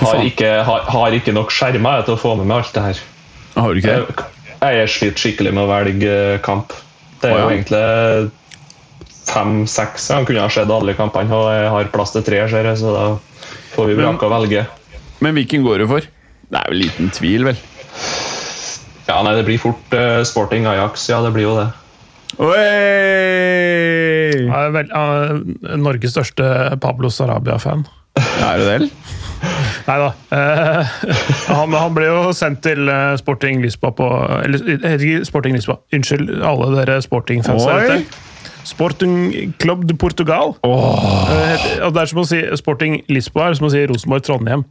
Har 0.00 0.20
ikke, 0.24 0.50
har, 0.66 0.84
har 0.92 1.16
ikke 1.16 1.34
nok 1.36 1.52
skjermer 1.52 2.04
til 2.06 2.16
å 2.16 2.20
få 2.20 2.34
med 2.40 2.48
meg 2.48 2.62
alt 2.62 2.76
det 2.76 2.84
her. 2.86 3.02
Har 3.56 3.72
du 3.72 3.80
ikke 3.80 3.96
det? 3.96 4.28
Jeg 4.62 4.78
jeg 4.78 4.92
sliter 4.94 5.24
skikkelig 5.24 5.52
med 5.56 5.64
å 5.64 5.70
velge 5.70 6.12
eh, 6.12 6.38
kamp. 6.44 6.72
Det 7.22 7.30
er 7.30 7.34
oh, 7.34 7.38
ja. 7.38 7.42
jo 7.42 7.56
egentlig 7.56 8.30
fem-seks. 9.32 10.08
Jeg 10.12 10.28
kunne 10.28 10.44
ha 10.44 10.52
sett 10.52 10.70
alle 10.72 10.94
kampene, 10.98 11.34
og 11.34 11.50
jeg 11.50 11.68
har 11.74 11.90
plass 11.94 12.14
til 12.14 12.24
tre, 12.26 12.40
ser 12.50 12.68
jeg, 12.70 12.80
så 12.80 12.94
da 12.94 13.04
får 13.74 13.90
vi 13.90 13.98
vrake 13.98 14.28
å 14.28 14.32
velge. 14.32 14.64
Men 15.22 15.36
hvilken 15.38 15.66
går 15.66 15.82
du 15.82 15.88
for? 15.90 16.08
Det 16.52 16.60
er 16.60 16.72
vel 16.72 16.82
liten 16.82 17.12
tvil, 17.14 17.46
vel? 17.48 17.60
Ja, 19.06 19.20
nei, 19.24 19.34
det 19.38 19.46
blir 19.46 19.60
fort 19.62 19.94
uh, 19.96 20.22
Sporting 20.26 20.66
Ajax. 20.70 21.08
Ja, 21.10 21.20
det 21.24 21.32
blir 21.34 21.48
jo 21.48 21.54
det. 21.58 21.68
Oi! 22.40 22.60
Jeg 24.46 24.48
er 24.48 24.70
vel, 24.72 24.92
uh, 24.96 25.76
Norges 25.80 26.14
største 26.14 26.46
Pablo 26.80 27.10
Sarabia-fan. 27.12 27.84
Er 28.16 28.60
det 28.60 28.68
det? 28.68 28.88
Nei 29.88 29.96
da. 29.98 30.08
Uh, 30.30 30.82
han, 31.50 31.74
han 31.74 31.94
ble 31.96 32.06
jo 32.06 32.32
sendt 32.36 32.62
til 32.62 32.86
eh, 32.88 33.16
Sporting 33.18 33.62
Lisboa 33.64 33.90
på 33.98 34.06
Eller 34.44 34.92
ikke 34.94 35.24
Sporting 35.26 35.56
Lisboa. 35.56 35.80
Unnskyld 35.92 36.30
alle 36.46 36.68
dere 36.76 37.00
Sporting-fans 37.02 37.66
der 37.66 37.88
ute. 37.88 38.20
Sporting 38.64 39.52
Club 39.62 39.84
de 39.88 39.96
Portugal. 39.98 40.54
Oh. 40.62 41.26
det 41.28 42.02
er 42.02 42.10
som 42.10 42.22
å 42.22 42.26
si 42.28 42.40
Sporting 42.58 43.00
Lisboa 43.12 43.50
er 43.50 43.58
som 43.58 43.68
å 43.68 43.72
si 43.72 43.82
Rosenborg 43.90 44.26
Trondheim. 44.26 44.64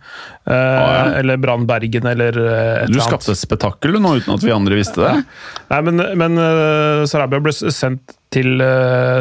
Eh, 0.46 0.56
ja. 0.56 1.04
Eller 1.20 1.42
Brann 1.42 1.68
Bergen, 1.70 2.08
eller 2.12 2.38
eh, 2.40 2.86
et 2.86 2.94
Du 2.94 3.02
skapte 3.04 3.34
et 3.36 3.42
spetakkel 3.42 4.00
nå 4.00 4.16
uten 4.22 4.36
at 4.38 4.46
vi 4.46 4.56
andre 4.56 4.80
visste 4.80 5.04
det. 5.04 5.14
Nei, 5.74 5.82
men, 5.90 6.06
men 6.20 6.42
Sarabia 7.10 7.44
ble 7.44 7.54
sendt 7.56 8.18
til 8.32 8.64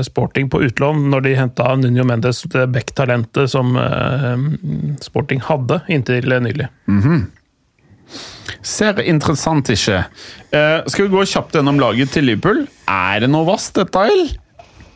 Sporting 0.06 0.46
på 0.52 0.60
utlån 0.68 1.08
når 1.10 1.24
de 1.24 1.34
henta 1.34 1.72
Nuno 1.80 2.04
Mendes, 2.06 2.44
det 2.52 2.68
back-talentet 2.70 3.50
som 3.50 3.74
Sporting 5.02 5.42
hadde 5.48 5.80
inntil 5.90 6.30
nylig. 6.46 6.70
Ser 8.66 8.98
interessant 9.06 9.70
ikke. 9.72 10.02
Eh, 10.52 10.78
skal 10.90 11.06
vi 11.06 11.12
gå 11.14 11.24
kjapt 11.28 11.56
gjennom 11.56 11.80
laget 11.80 12.12
til 12.14 12.26
Liverpool? 12.28 12.64
Er 12.90 13.22
det 13.24 13.30
noe 13.32 13.46
vasst, 13.48 13.76
dette, 13.78 14.06
eller? 14.10 14.34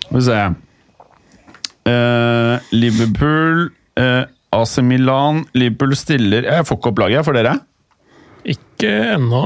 Skal 0.05 0.19
vi 0.19 0.25
se 0.29 0.41
uh, 1.89 2.73
Liverpool 2.77 3.69
uh, 4.01 4.25
AC 4.55 4.79
Milan 4.87 5.45
Liverpool 5.57 5.97
stiller 5.99 6.47
Jeg 6.47 6.67
får 6.69 6.79
ikke 6.79 6.93
opp 6.93 7.03
laget 7.05 7.27
for 7.27 7.37
dere. 7.37 7.57
Ikke 8.45 8.91
ennå. 9.15 9.39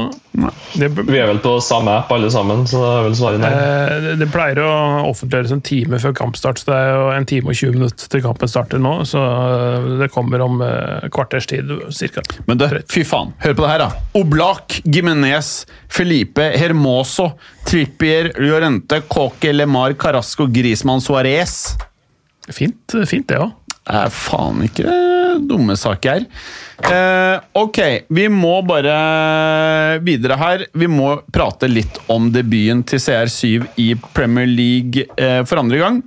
Vi 0.75 1.19
er 1.21 1.29
vel 1.29 1.39
på 1.43 1.53
samme 1.63 1.93
app 2.01 2.11
alle 2.11 2.31
sammen, 2.35 2.65
så 2.67 2.81
det 2.83 2.89
er 2.97 3.05
vel 3.07 3.15
svaret 3.19 3.43
nei. 3.43 3.51
eh, 3.55 4.17
det- 4.19 4.27
pleier 4.33 4.59
å 4.65 4.71
offentliggjøres 5.07 5.53
en 5.55 5.61
time 5.63 6.01
før 6.03 6.15
kampstart, 6.19 6.59
så 6.59 6.67
det 6.73 6.79
er 6.81 6.91
jo 6.97 7.05
en 7.15 7.25
time 7.31 7.53
og 7.53 7.55
20 7.61 7.73
minutter 7.77 8.09
til 8.11 8.23
kampen 8.25 8.49
starter 8.51 8.83
nå. 8.83 8.95
Så 9.07 9.23
eh, 9.23 9.87
det 10.03 10.11
kommer 10.11 10.43
om 10.43 10.61
eh, 10.67 11.07
kvarters 11.15 11.47
tid, 11.47 11.71
cirka. 11.95 12.23
Men 12.49 12.59
du, 12.59 12.67
fy 12.91 13.05
faen, 13.07 13.31
hør 13.45 13.55
på 13.55 13.63
det 13.67 13.71
her, 13.71 13.85
da. 13.87 13.91
Oblak, 14.19 14.81
Gimenez, 14.85 15.53
Felipe, 15.89 16.51
Hermoso, 16.59 17.31
Trippier, 17.69 18.33
Llorente, 18.43 19.03
Coque, 19.09 19.53
Lemar, 19.55 19.95
Carasco, 19.95 20.47
Grismann, 20.51 21.01
Suárez. 21.05 21.77
Fint, 22.51 22.99
fint 23.07 23.29
det 23.29 23.39
òg. 23.45 23.55
Det 23.89 23.97
er 23.97 24.11
faen 24.13 24.59
ikke 24.67 24.95
dumme 25.49 25.73
saker. 25.81 26.27
Eh, 26.85 27.37
ok, 27.57 27.79
vi 28.13 28.27
må 28.29 28.59
bare 28.69 28.97
videre 30.05 30.37
her. 30.37 30.65
Vi 30.77 30.89
må 30.93 31.15
prate 31.33 31.71
litt 31.71 31.97
om 32.13 32.29
debuten 32.35 32.85
til 32.85 33.01
CR7 33.01 33.65
i 33.81 33.95
Premier 34.13 34.49
League 34.51 35.07
eh, 35.17 35.41
for 35.49 35.63
andre 35.63 35.81
gang. 35.81 36.03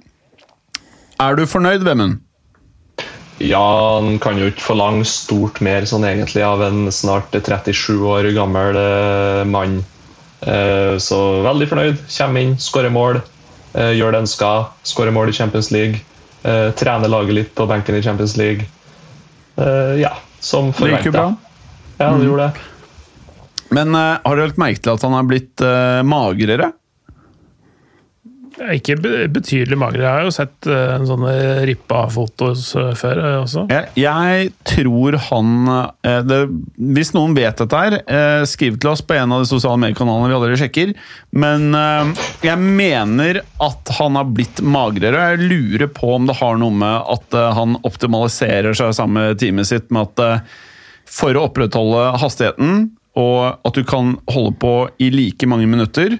Er 1.21 1.38
du 1.38 1.47
fornøyd, 1.49 1.82
Vemund? 1.86 2.21
Ja, 3.41 3.97
han 3.97 4.19
kan 4.21 4.38
jo 4.38 4.51
ikke 4.51 4.67
forlange 4.67 5.07
stort 5.09 5.57
mer 5.65 5.88
sånn 5.89 6.05
egentlig 6.05 6.43
av 6.45 6.61
en 6.61 6.86
snart 6.93 7.34
37 7.34 7.97
år 8.05 8.29
gammel 8.38 8.77
eh, 8.77 9.41
mann. 9.49 9.79
Eh, 10.45 11.01
så 11.01 11.19
veldig 11.47 11.69
fornøyd. 11.73 12.05
Kommer 12.13 12.45
inn, 12.45 12.55
skårer 12.61 12.93
mål, 12.93 13.23
eh, 13.73 13.95
gjør 13.97 14.13
det 14.13 14.21
han 14.21 14.29
skal. 14.29 14.69
Skårer 14.86 15.17
mål 15.17 15.34
i 15.34 15.38
Champions 15.41 15.73
League. 15.73 16.05
Eh, 16.43 16.71
trener 16.73 17.11
laget 17.11 17.35
litt 17.37 17.55
på 17.55 17.67
benken 17.69 17.95
i 17.95 18.01
Champions 18.01 18.35
League. 18.37 18.65
Eh, 19.61 19.99
ja, 20.01 20.13
som 20.39 20.71
Det 20.71 20.89
gikk 20.89 21.05
jo 21.05 21.11
forventa. 21.11 21.11
bra. 21.11 21.35
Ja, 22.01 22.11
det 22.17 22.25
gjorde 22.25 22.47
det. 22.47 22.67
Men 23.69 23.95
eh, 23.95 24.17
har 24.25 24.35
du 24.35 24.41
lagt 24.45 24.57
merke 24.57 24.81
til 24.81 24.93
at 24.95 25.05
han 25.05 25.13
er 25.19 25.27
blitt 25.29 25.63
magrere? 26.07 26.71
Ikke 28.76 28.97
betydelig 29.01 29.78
magre. 29.80 30.03
Jeg 30.03 30.12
har 30.12 30.28
jo 30.28 30.34
sett 30.36 30.70
uh, 30.70 30.95
en 30.97 31.07
sånne 31.09 31.34
rippa-fotos 31.68 32.68
eh, 32.80 32.91
før 32.99 33.22
uh, 33.22 33.30
også. 33.41 33.66
Jeg, 33.72 33.89
jeg 33.99 34.51
tror 34.68 35.18
han 35.30 35.51
uh, 35.70 36.22
det, 36.28 36.39
Hvis 36.97 37.14
noen 37.16 37.36
vet 37.38 37.57
dette 37.62 37.82
her, 37.84 37.97
eh, 38.05 38.43
skriv 38.49 38.78
til 38.82 38.91
oss 38.93 39.03
på 39.05 39.18
en 39.18 39.34
av 39.34 39.43
de 39.43 39.49
sosiale 39.49 39.80
mediekanalene 39.82 40.30
vi 40.30 40.38
allerede 40.38 40.62
sjekker. 40.62 40.93
Men 41.32 41.72
eh, 41.78 42.26
jeg 42.45 42.59
mener 42.62 43.41
at 43.62 43.93
han 43.97 44.20
har 44.20 44.32
blitt 44.32 44.62
magrere. 44.64 45.32
Jeg 45.34 45.51
lurer 45.51 45.89
på 45.91 46.16
om 46.16 46.28
det 46.30 46.38
har 46.41 46.59
noe 46.62 46.76
med 46.76 47.12
at 47.16 47.38
eh, 47.38 47.51
han 47.57 47.78
optimaliserer 47.88 48.78
seg 48.78 48.95
samme 48.97 49.32
teamet 49.39 49.70
sitt 49.70 49.91
med 49.93 50.12
at 50.12 50.26
eh, 50.26 50.57
for 51.12 51.36
å 51.36 51.47
opprettholde 51.49 52.12
hastigheten, 52.22 52.91
og 53.20 53.68
at 53.68 53.76
du 53.76 53.84
kan 53.88 54.14
holde 54.32 54.53
på 54.62 54.76
i 55.03 55.09
like 55.12 55.47
mange 55.49 55.68
minutter, 55.68 56.16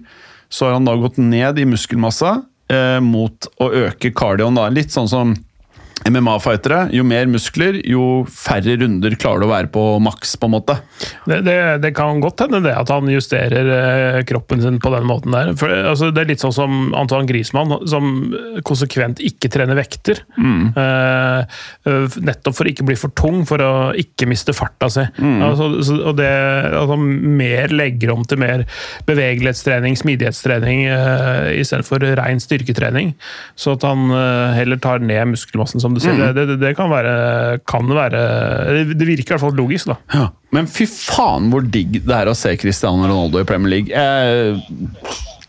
så 0.52 0.68
har 0.68 0.78
han 0.78 0.88
da 0.88 0.98
gått 1.00 1.18
ned 1.22 1.60
i 1.60 1.66
muskelmassa 1.66 2.42
eh, 2.72 3.00
mot 3.04 3.48
å 3.64 3.70
øke 3.88 4.12
kardioen. 4.16 4.60
Da. 4.60 4.68
Litt 4.70 4.92
sånn 4.94 5.10
som 5.12 5.36
MMA-fightere. 6.10 6.88
Jo 6.96 7.06
mer 7.08 7.30
muskler, 7.30 7.78
jo 7.88 8.24
færre 8.32 8.76
runder 8.82 9.14
klarer 9.20 9.44
du 9.44 9.48
å 9.48 9.52
være 9.52 9.70
på 9.74 9.84
maks, 10.04 10.34
på 10.40 10.50
en 10.50 10.56
måte. 10.56 10.78
Det, 11.30 11.42
det, 11.46 11.58
det 11.84 11.94
kan 11.98 12.22
godt 12.24 12.46
hende 12.46 12.62
det 12.66 12.74
at 12.78 12.90
han 12.94 13.10
justerer 13.12 13.70
eh, 13.76 14.20
kroppen 14.28 14.64
sin 14.64 14.80
på 14.82 14.92
den 14.96 15.06
måten 15.10 15.36
der. 15.36 15.54
For, 15.60 15.70
altså, 15.92 16.10
det 16.14 16.24
er 16.24 16.32
litt 16.34 16.44
sånn 16.44 16.56
som 16.56 16.80
Antoine 16.98 17.30
Griezmann, 17.30 17.76
som 17.90 18.34
konsekvent 18.68 19.22
ikke 19.26 19.52
trener 19.54 19.78
vekter. 19.78 20.24
Mm. 20.42 20.72
Uh, 20.76 22.18
nettopp 22.22 22.58
for 22.58 22.68
å 22.68 22.72
ikke 22.72 22.86
bli 22.88 22.98
for 23.00 23.14
tung, 23.18 23.44
for 23.50 23.62
å 23.64 23.72
ikke 23.98 24.30
miste 24.30 24.56
farta 24.58 24.90
si. 24.92 25.06
Altså, 25.22 25.70
så, 25.86 25.98
og 26.12 26.18
det 26.20 26.32
at 26.32 26.90
han 26.92 27.06
mer 27.38 27.74
legger 27.74 28.14
om 28.14 28.26
til 28.28 28.42
mer 28.42 28.66
bevegelighetstrening, 29.10 29.98
smidighetstrening, 30.00 30.86
uh, 30.90 31.52
istedenfor 31.54 32.06
ren 32.20 32.42
styrketrening. 32.42 33.14
Så 33.60 33.76
at 33.78 33.86
han 33.88 34.10
uh, 34.14 34.52
heller 34.58 34.82
tar 34.82 35.04
ned 35.04 35.34
muskelmassen, 35.34 35.84
som 35.84 35.91
du 35.96 36.02
sier. 36.04 36.20
Det, 36.36 36.46
det, 36.50 36.58
det 36.62 36.72
kan 36.78 36.90
være, 36.92 37.60
kan 37.68 37.90
være 37.96 38.22
Det 38.92 39.08
virker 39.08 39.24
i 39.24 39.34
hvert 39.34 39.44
fall 39.44 39.58
logisk, 39.58 39.92
da. 39.92 39.98
Ja. 40.14 40.30
Men 40.56 40.70
fy 40.72 40.88
faen 40.90 41.50
hvor 41.52 41.64
digg 41.64 42.02
det 42.04 42.16
er 42.16 42.32
å 42.32 42.38
se 42.38 42.54
Cristiano 42.60 43.06
Ronaldo 43.08 43.42
i 43.42 43.48
Premier 43.48 43.76
League. 43.78 43.92
Eh, 43.92 44.58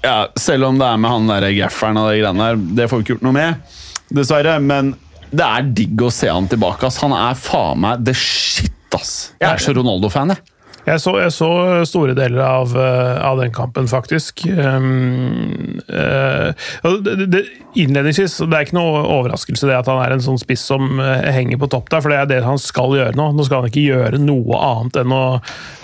ja, 0.02 0.16
selv 0.38 0.68
om 0.70 0.78
det 0.80 0.86
er 0.88 1.00
med 1.02 1.12
han 1.14 1.30
der 1.30 1.48
gafferen 1.56 2.00
og 2.00 2.10
de 2.10 2.20
greiene 2.22 2.50
der, 2.50 2.62
det 2.80 2.88
får 2.90 3.00
vi 3.00 3.06
ikke 3.06 3.16
gjort 3.16 3.26
noe 3.28 3.36
med, 3.38 3.74
dessverre. 4.14 4.56
Men 4.62 4.94
det 5.32 5.46
er 5.46 5.68
digg 5.80 6.02
å 6.04 6.10
se 6.12 6.30
han 6.30 6.48
tilbake. 6.50 6.88
Ass. 6.88 7.00
Han 7.02 7.14
er 7.16 7.38
faen 7.38 7.82
meg 7.84 8.02
the 8.06 8.14
shit, 8.16 8.72
ass. 8.96 9.32
Jeg 9.40 9.48
er 9.48 9.62
så 9.62 9.74
Ronaldo-fan, 9.78 10.34
jeg. 10.34 10.51
Jeg 10.82 10.98
så, 10.98 11.12
jeg 11.22 11.30
så 11.30 11.48
store 11.86 12.14
deler 12.18 12.42
av, 12.42 12.72
eh, 12.74 13.18
av 13.22 13.38
den 13.38 13.52
kampen, 13.54 13.86
faktisk. 13.86 14.42
Um, 14.50 15.78
uh, 15.86 16.50
det, 17.06 17.26
det, 17.30 17.42
innledningsvis, 17.78 18.40
det 18.50 18.56
er 18.56 18.66
ikke 18.66 18.76
noe 18.76 19.04
overraskelse 19.06 19.68
det 19.68 19.76
at 19.78 19.88
han 19.88 20.00
er 20.02 20.16
en 20.16 20.24
sånn 20.24 20.40
spiss 20.40 20.64
som 20.66 20.98
eh, 21.00 21.28
henger 21.32 21.60
på 21.62 21.70
topp 21.72 21.88
der, 21.92 22.02
for 22.02 22.12
det 22.12 22.18
er 22.18 22.28
det 22.32 22.40
han 22.44 22.58
skal 22.60 22.96
gjøre 22.98 23.14
nå. 23.16 23.28
Nå 23.36 23.46
skal 23.46 23.62
han 23.62 23.70
ikke 23.70 23.84
gjøre 23.84 24.20
noe 24.20 24.58
annet 24.58 24.98
enn 25.04 25.14
å, 25.14 25.22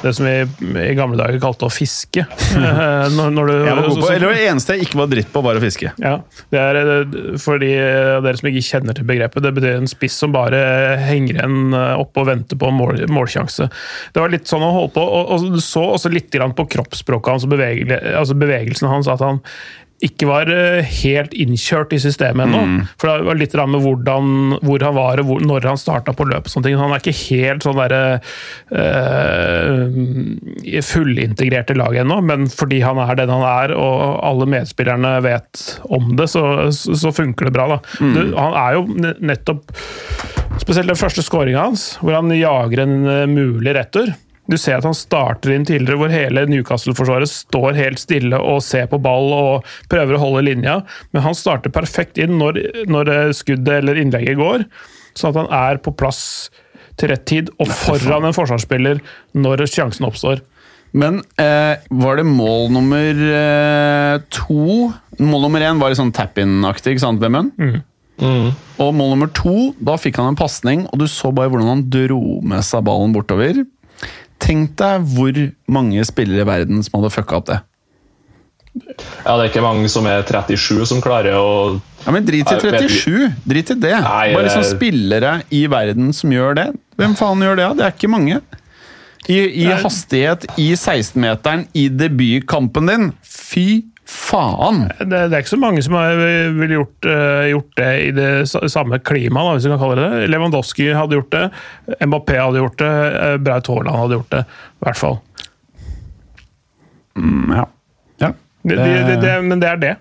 det 0.02 0.12
som 0.18 0.26
vi 0.26 0.82
i 0.82 0.96
gamle 0.98 1.20
dager 1.20 1.38
kalte 1.42 1.68
å 1.68 1.72
fiske. 1.72 2.26
Når, 3.18 3.30
når 3.32 3.48
du, 3.48 3.52
jeg 3.54 3.76
var 3.76 3.86
god 3.86 4.00
på, 4.02 4.08
eller 4.12 4.34
det 4.34 4.46
eneste 4.48 4.74
jeg 4.74 4.86
ikke 4.88 4.98
var 4.98 5.08
dritt 5.10 5.28
på, 5.32 5.40
var 5.44 5.58
å 5.58 5.62
fiske. 5.62 5.90
ja, 6.02 6.14
det 6.52 6.60
er 6.60 7.36
for 7.40 7.60
de 7.62 7.70
dere 8.24 8.38
som 8.38 8.48
ikke 8.50 8.64
kjenner 8.64 8.96
til 8.96 9.06
begrepet. 9.08 9.44
Det 9.44 9.52
betyr 9.56 9.78
en 9.78 9.90
spiss 9.90 10.18
som 10.20 10.34
bare 10.34 10.60
henger 11.00 11.38
igjen 11.38 11.76
opp 11.76 12.18
og 12.18 12.28
venter 12.28 12.58
på 12.60 12.70
mål, 12.74 13.04
målsjanse. 13.12 13.68
Det 14.14 14.22
var 14.22 14.32
litt 14.32 14.50
sånn 14.50 14.64
å 14.66 14.72
holde 14.74 14.87
holdt 14.88 14.96
på, 14.96 15.04
og, 15.04 15.34
og 15.34 15.50
du 15.58 15.60
så 15.64 15.84
også 15.94 16.12
litt 16.12 16.32
grann 16.34 16.56
på 16.56 16.66
kroppsspråket 16.76 17.36
hans 17.36 17.44
og 17.46 17.52
bevegel, 17.54 17.94
altså 18.16 18.38
bevegelsen 18.38 18.90
hans 18.90 19.10
at 19.12 19.22
han 19.24 19.44
ikke 20.04 20.28
var 20.28 20.46
eh, 20.52 20.86
helt 21.02 21.32
innkjørt 21.34 21.90
i 21.96 21.98
systemet 21.98 22.46
ennå. 22.46 22.60
Mm. 22.62 22.82
For 23.00 23.10
det 23.10 23.26
var 23.26 23.38
litt 23.38 23.56
med 23.58 23.82
hvordan, 23.82 24.28
hvor 24.62 24.84
han 24.86 24.94
var 24.94 25.18
og 25.18 25.26
hvor, 25.26 25.42
når 25.42 25.66
han 25.72 25.80
starta 25.80 26.14
på 26.14 26.26
løp. 26.28 26.46
og 26.46 26.52
sånne 26.52 26.68
ting. 26.68 26.78
Han 26.78 26.94
er 26.94 27.02
ikke 27.02 27.16
helt 27.24 27.66
sånn 27.66 27.80
derre 27.80 28.20
øh, 28.78 29.98
fullintegrert 30.86 31.74
i 31.74 31.78
laget 31.78 32.04
ennå, 32.04 32.20
men 32.30 32.46
fordi 32.52 32.78
han 32.84 33.00
er 33.02 33.18
den 33.18 33.34
han 33.34 33.42
er 33.48 33.74
og 33.74 34.22
alle 34.28 34.46
medspillerne 34.54 35.16
vet 35.26 35.66
om 35.90 36.14
det, 36.18 36.30
så, 36.30 36.44
så, 36.74 36.94
så 37.06 37.14
funker 37.14 37.50
det 37.50 37.56
bra. 37.58 37.66
da. 37.74 37.82
Mm. 37.98 38.14
Du, 38.14 38.22
han 38.38 38.58
er 38.62 38.78
jo 38.78 39.14
nettopp 39.18 39.74
Spesielt 40.58 40.90
den 40.90 40.98
første 40.98 41.22
skåringa 41.22 41.68
hans, 41.68 41.82
hvor 42.02 42.16
han 42.16 42.32
jager 42.34 42.80
en 42.82 42.94
eh, 43.06 43.28
mulig 43.30 43.76
retur. 43.76 44.10
Du 44.48 44.56
ser 44.56 44.78
at 44.78 44.86
han 44.88 44.96
starter 44.96 45.52
inn 45.52 45.66
tidligere, 45.68 45.98
hvor 46.00 46.12
hele 46.12 46.46
Newcastle-forsvaret 46.48 47.28
står 47.28 47.76
helt 47.76 48.00
stille 48.00 48.38
og 48.40 48.62
ser 48.64 48.86
på 48.88 49.00
ball 49.04 49.28
og 49.36 49.66
prøver 49.92 50.16
å 50.16 50.22
holde 50.22 50.46
linja, 50.48 50.78
men 51.12 51.26
han 51.26 51.36
starter 51.36 51.72
perfekt 51.74 52.20
inn 52.20 52.38
når, 52.40 52.62
når 52.88 53.12
eh, 53.12 53.34
skuddet 53.36 53.82
eller 53.82 54.00
innlegget 54.00 54.40
går, 54.40 54.64
sånn 55.18 55.34
at 55.34 55.40
han 55.42 55.52
er 55.58 55.82
på 55.84 55.92
plass 56.00 56.22
til 56.98 57.12
rett 57.12 57.26
tid 57.28 57.50
og 57.60 57.68
foran 57.70 58.26
en 58.26 58.36
forsvarsspiller 58.36 59.02
når 59.38 59.66
sjansen 59.70 60.08
oppstår. 60.08 60.40
Men 60.96 61.20
eh, 61.36 61.76
var 62.00 62.16
det 62.16 62.24
mål 62.24 62.70
nummer 62.72 63.20
eh, 63.28 64.14
to 64.32 64.88
Mål 65.18 65.42
nummer 65.48 65.62
én 65.66 65.80
var 65.80 65.90
litt 65.90 65.98
sånn 65.98 66.12
tap-in-aktig, 66.14 66.94
ikke 66.94 67.02
sant, 67.02 67.18
Vemund? 67.18 67.50
Og 68.78 68.92
mål 68.94 69.12
nummer 69.16 69.30
to, 69.34 69.72
da 69.82 69.96
fikk 69.98 70.20
han 70.20 70.30
en 70.30 70.38
pasning, 70.38 70.84
og 70.86 71.00
du 71.02 71.08
så 71.10 71.32
bare 71.34 71.50
hvordan 71.50 71.72
han 71.72 71.82
dro 71.90 72.38
med 72.46 72.62
seg 72.66 72.84
ballen 72.86 73.10
bortover. 73.16 73.64
Tenk 74.38 74.76
deg 74.78 75.02
hvor 75.14 75.38
mange 75.74 76.04
spillere 76.06 76.44
i 76.44 76.48
verden 76.48 76.82
som 76.86 76.98
hadde 77.00 77.10
fucka 77.14 77.40
opp 77.40 77.48
det. 77.50 77.58
Ja, 78.78 79.34
det 79.34 79.42
er 79.42 79.48
ikke 79.50 79.62
mange 79.64 79.88
som 79.90 80.06
er 80.06 80.22
37 80.22 80.84
som 80.86 81.00
klarer 81.02 81.34
å 81.34 81.48
Ja, 82.04 82.12
Men 82.14 82.26
drit 82.28 82.46
i 82.46 82.58
37! 82.60 83.32
Drit 83.48 83.72
i 83.74 83.74
det. 83.74 83.96
Nei, 84.04 84.34
Bare 84.36 84.44
det- 84.46 84.54
sånn 84.54 84.68
spillere 84.68 85.32
i 85.50 85.64
verden 85.66 86.12
som 86.14 86.30
gjør 86.30 86.54
det. 86.54 86.66
Hvem 86.96 87.16
faen 87.18 87.42
gjør 87.42 87.56
det? 87.58 87.64
da? 87.66 87.74
Det 87.74 87.84
er 87.88 87.96
ikke 87.96 88.10
mange. 88.12 88.40
I, 89.28 89.38
i 89.64 89.66
hastighet 89.82 90.46
i 90.56 90.70
16-meteren 90.78 91.66
i 91.74 91.88
debutkampen 91.88 92.86
din. 92.88 93.12
Fy 93.22 93.84
faen! 94.08 94.86
Det, 94.98 95.06
det 95.28 95.36
er 95.36 95.42
ikke 95.42 95.52
så 95.52 95.60
mange 95.60 95.82
som 95.84 95.94
har 95.98 96.16
ville 96.56 96.78
gjort, 96.78 97.08
uh, 97.08 97.44
gjort 97.50 97.72
det 97.80 97.88
i 98.06 98.10
det 98.16 98.28
samme 98.72 98.98
klimaet, 99.04 99.58
hvis 99.58 99.66
vi 99.68 99.72
kan 99.74 99.80
kalle 99.82 99.98
det 100.00 100.08
det. 100.14 100.28
Lewandowski 100.32 100.86
hadde 100.96 101.18
gjort 101.18 101.32
det, 101.34 101.44
Mbappé 102.08 102.38
hadde 102.40 102.62
gjort 102.62 102.78
det, 102.80 102.92
eh, 103.20 103.36
Braut 103.44 103.68
Haaland 103.72 104.00
hadde 104.02 104.18
gjort 104.20 104.30
det. 104.36 104.42
I 104.48 104.86
hvert 104.86 105.00
fall. 105.02 105.18
Mm, 107.18 107.52
ja. 107.56 107.64
ja. 108.24 108.32
Det, 108.62 108.76
det, 108.76 109.16
det, 109.22 109.34
men 109.42 109.60
det 109.62 109.68
er 109.74 109.82
det. 109.82 109.94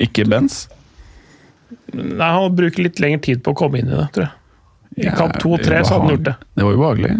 Ikke 0.00 0.24
Benz. 0.28 0.62
Nei, 1.94 2.26
Han 2.30 2.54
bruker 2.56 2.84
litt 2.86 3.00
lengre 3.02 3.20
tid 3.24 3.42
på 3.44 3.54
å 3.54 3.58
komme 3.58 3.80
inn 3.80 3.90
i 3.90 3.96
det, 3.96 4.06
tror 4.14 4.26
jeg. 4.28 4.36
I 5.06 5.12
kamp 5.16 5.36
to 5.40 5.54
og 5.54 5.62
tre 5.64 5.80
så 5.86 5.94
hadde 5.96 6.06
han 6.06 6.14
gjort 6.16 6.26
det. 6.26 6.34
Det 6.58 6.66
var 6.66 6.76
ubehagelig. 6.76 7.10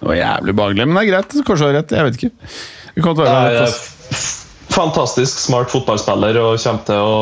Det 0.00 0.08
var 0.08 0.16
jævlig 0.18 0.54
behagelig, 0.58 0.86
men 0.90 0.96
det 0.98 1.02
er 1.04 1.10
greit. 1.12 1.34
Kanskje 1.46 1.60
du 1.60 1.66
har 1.70 1.76
rett. 1.78 1.94
Jeg 1.96 2.06
vet 2.08 2.18
ikke. 2.18 2.32
Det 2.96 3.04
kan 3.04 3.18
være 3.20 3.34
rett, 3.46 3.60
er 3.60 3.68
f- 3.70 4.39
Fantastisk 4.70 5.38
smart 5.42 5.70
fotballspiller 5.72 6.36
og 6.38 6.58
kommer 6.62 6.84
til 6.86 7.00
å 7.02 7.14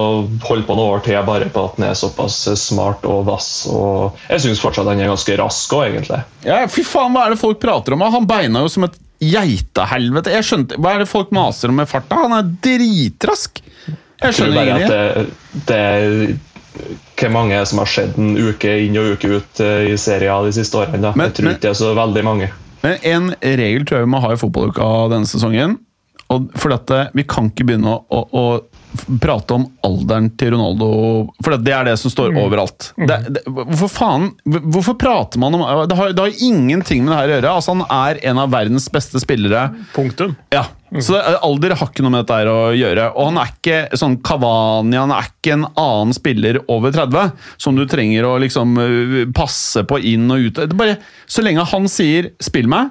holde 0.45 0.67
på 0.69 0.77
noen 0.77 0.93
år 0.99 1.05
til 1.07 1.19
bare 1.27 1.49
på 1.53 1.63
at 1.65 1.79
han 1.79 1.87
er 1.89 1.97
såpass 1.99 2.37
smart 2.61 3.07
og 3.09 3.23
vass. 3.29 3.49
Og 3.73 4.19
jeg 4.29 4.45
syns 4.45 4.61
fortsatt 4.63 4.89
han 4.91 5.01
er 5.01 5.09
ganske 5.13 5.37
rask 5.41 5.73
òg, 5.79 5.87
egentlig. 5.95 6.21
Ja, 6.45 6.61
fy 6.71 6.85
faen, 6.87 7.15
hva 7.17 7.27
er 7.27 7.35
det 7.35 7.41
folk 7.41 7.61
prater 7.63 7.97
om? 7.97 8.05
Han 8.05 8.29
beina 8.29 8.65
jo 8.67 8.73
som 8.73 8.85
et 8.89 8.99
geitehelvete. 9.25 10.31
Jeg 10.37 10.47
skjønte, 10.47 10.77
Hva 10.79 10.93
er 10.95 11.03
det 11.03 11.09
folk 11.11 11.33
maser 11.35 11.73
om 11.73 11.81
med 11.81 11.89
farta? 11.91 12.21
Han 12.27 12.37
er 12.37 12.53
dritrask! 12.69 13.63
Jeg 13.89 13.97
Jeg 14.29 14.35
skjønner 14.35 14.61
at 14.61 14.69
ingenting. 14.69 14.89
det, 14.93 15.65
det 15.69 15.81
er 15.81 16.39
hvor 17.19 17.31
mange 17.35 17.59
som 17.67 17.81
har 17.83 17.89
skjedd 17.91 18.17
en 18.23 18.37
uke 18.39 18.71
inn 18.85 18.97
og 19.01 19.15
uke 19.17 19.31
ut 19.41 19.61
eh, 19.65 19.89
i 19.93 19.97
serien 19.99 20.45
de 20.47 20.53
siste 20.55 20.79
årene. 20.79 21.01
Da. 21.03 21.13
Men- 21.17 21.31
jeg 21.31 21.35
tror 21.39 21.51
ikke 21.55 21.65
det 21.65 21.71
er 21.73 21.79
så 21.81 21.93
veldig 21.99 22.25
mange. 22.27 22.51
Men 22.85 22.99
en 23.03 23.31
regel 23.43 23.85
tror 23.89 23.99
jeg 23.99 24.07
vi 24.07 24.11
må 24.13 24.21
ha 24.23 24.31
i 24.35 24.39
fotballuka 24.39 24.91
denne 25.11 25.27
sesongen. 25.27 25.79
Og 26.29 26.51
for 26.61 26.73
dette, 26.75 26.97
Vi 27.17 27.25
kan 27.29 27.49
ikke 27.49 27.65
begynne 27.65 27.89
å, 27.89 28.03
å, 28.13 28.21
å 28.37 29.17
prate 29.21 29.57
om 29.57 29.65
alderen 29.85 30.31
til 30.41 30.55
Ronaldo, 30.55 30.89
for 31.45 31.57
det 31.61 31.73
er 31.73 31.89
det 31.89 31.95
som 32.01 32.13
står 32.13 32.35
overalt. 32.41 32.91
Det, 32.97 33.19
det, 33.37 33.43
hvorfor 33.47 33.91
faen 33.93 34.27
Hvorfor 34.49 34.97
prater 35.01 35.41
man 35.41 35.57
om 35.57 35.65
Det 35.89 35.97
har, 35.99 36.13
det 36.17 36.25
har 36.25 36.43
ingenting 36.45 37.05
med 37.05 37.13
det 37.13 37.19
her 37.19 37.29
å 37.29 37.35
gjøre. 37.37 37.53
Altså 37.61 37.75
Han 37.77 37.85
er 37.89 38.21
en 38.31 38.41
av 38.45 38.51
verdens 38.53 38.89
beste 38.93 39.21
spillere. 39.23 39.69
Punktum. 39.95 40.35
Ja, 40.55 40.67
så 41.01 41.17
det- 41.17 41.39
Alder 41.45 41.77
har 41.77 41.89
ikke 41.93 42.05
noe 42.05 42.15
med 42.17 42.25
dette 42.25 42.41
her 42.41 42.51
å 42.53 42.59
gjøre. 42.77 43.09
Og 43.17 43.31
han 43.31 43.41
er 43.43 43.53
ikke 43.53 43.79
sånn 44.01 44.19
Cavani, 44.25 44.97
han 45.01 45.13
er 45.13 45.29
ikke 45.29 45.57
en 45.57 45.67
annen 45.77 46.17
spiller 46.17 46.61
over 46.69 46.93
30 46.93 47.33
som 47.61 47.77
du 47.77 47.85
trenger 47.89 48.25
å 48.29 48.37
liksom 48.41 48.77
øh, 48.85 49.33
passe 49.37 49.85
på 49.89 50.01
inn 50.13 50.29
og 50.33 50.49
ut. 50.49 50.63
Bare, 50.77 50.99
så 51.29 51.45
lenge 51.45 51.65
han 51.73 51.89
sier 51.89 52.33
'spill 52.41 52.69
meg', 52.69 52.91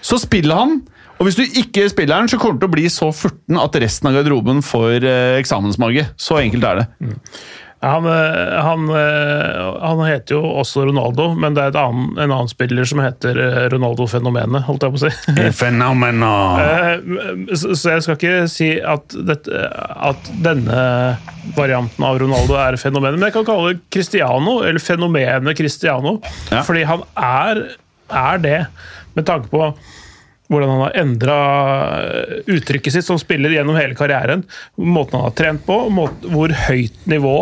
så 0.00 0.20
spiller 0.20 0.56
han. 0.56 0.80
Og 1.20 1.28
hvis 1.28 1.36
du 1.36 1.42
ikke 1.44 1.84
spiller 1.92 2.16
den, 2.22 2.30
så 2.32 2.40
kommer 2.40 2.56
du 2.56 2.64
til 2.64 2.70
å 2.70 2.76
bli 2.78 2.88
så 2.92 3.10
furten 3.12 3.60
at 3.60 3.76
resten 3.82 4.08
av 4.08 4.14
garderoben 4.16 4.62
får 4.64 5.04
eh, 5.04 5.38
eksamensmage. 5.40 6.06
Så 6.16 6.38
enkelt 6.40 6.64
er 6.64 6.80
det. 6.80 6.86
Han, 7.80 8.04
eh, 8.08 8.56
han, 8.64 8.86
eh, 8.92 9.58
han 9.84 10.00
heter 10.04 10.38
jo 10.38 10.40
også 10.62 10.86
Ronaldo, 10.88 11.30
men 11.36 11.54
det 11.56 11.62
er 11.66 11.74
et 11.74 11.78
annen, 11.80 12.10
en 12.16 12.32
annen 12.32 12.48
spiller 12.48 12.88
som 12.88 13.00
heter 13.04 13.36
Ronaldo-fenomenet, 13.72 14.64
holdt 14.66 14.84
jeg 14.84 14.96
på 14.96 15.00
å 15.00 15.04
si. 15.04 15.36
Phenomenal. 15.60 16.60
Eh, 16.70 17.54
Så 17.56 17.76
så 17.76 17.94
jeg 17.98 18.04
skal 18.06 18.16
ikke 18.16 18.34
si 18.52 18.70
at, 18.80 19.12
dette, 19.28 19.62
at 20.10 20.28
denne 20.44 20.82
varianten 21.56 22.04
av 22.06 22.16
Ronaldo 22.20 22.56
er 22.64 22.80
fenomenet, 22.80 23.20
men 23.20 23.28
jeg 23.28 23.36
kan 23.36 23.48
kalle 23.48 23.74
det 23.74 23.84
Cristiano, 23.92 24.60
eller 24.64 24.80
fenomenet 24.80 25.56
Cristiano. 25.58 26.16
Ja. 26.48 26.64
Fordi 26.64 26.84
han 26.88 27.04
er, 27.16 27.64
er 28.08 28.44
det, 28.44 28.58
med 29.16 29.28
tanke 29.28 29.52
på 29.52 29.72
hvordan 30.50 30.72
han 30.74 30.84
har 30.84 30.98
endra 30.98 31.38
uttrykket 32.50 32.96
sitt 32.96 33.06
som 33.06 33.20
spiller 33.22 33.54
gjennom 33.54 33.78
hele 33.78 33.96
karrieren. 33.98 34.42
Måten 34.76 35.20
han 35.20 35.28
har 35.28 35.36
trent 35.38 35.64
på, 35.66 35.82
måten, 35.94 36.32
hvor 36.34 36.54
høyt 36.66 37.06
nivå 37.10 37.36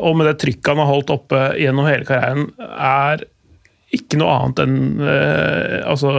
og 0.00 0.16
med 0.16 0.30
det 0.30 0.38
trykket 0.40 0.72
han 0.72 0.80
har 0.80 0.88
holdt 0.88 1.12
oppe 1.12 1.44
gjennom 1.60 1.88
hele 1.88 2.06
karrieren, 2.08 2.48
er 2.58 3.26
ikke 3.92 4.16
noe 4.16 4.32
annet 4.32 4.60
enn 4.62 4.76
eh, 5.04 5.82
altså, 5.84 6.12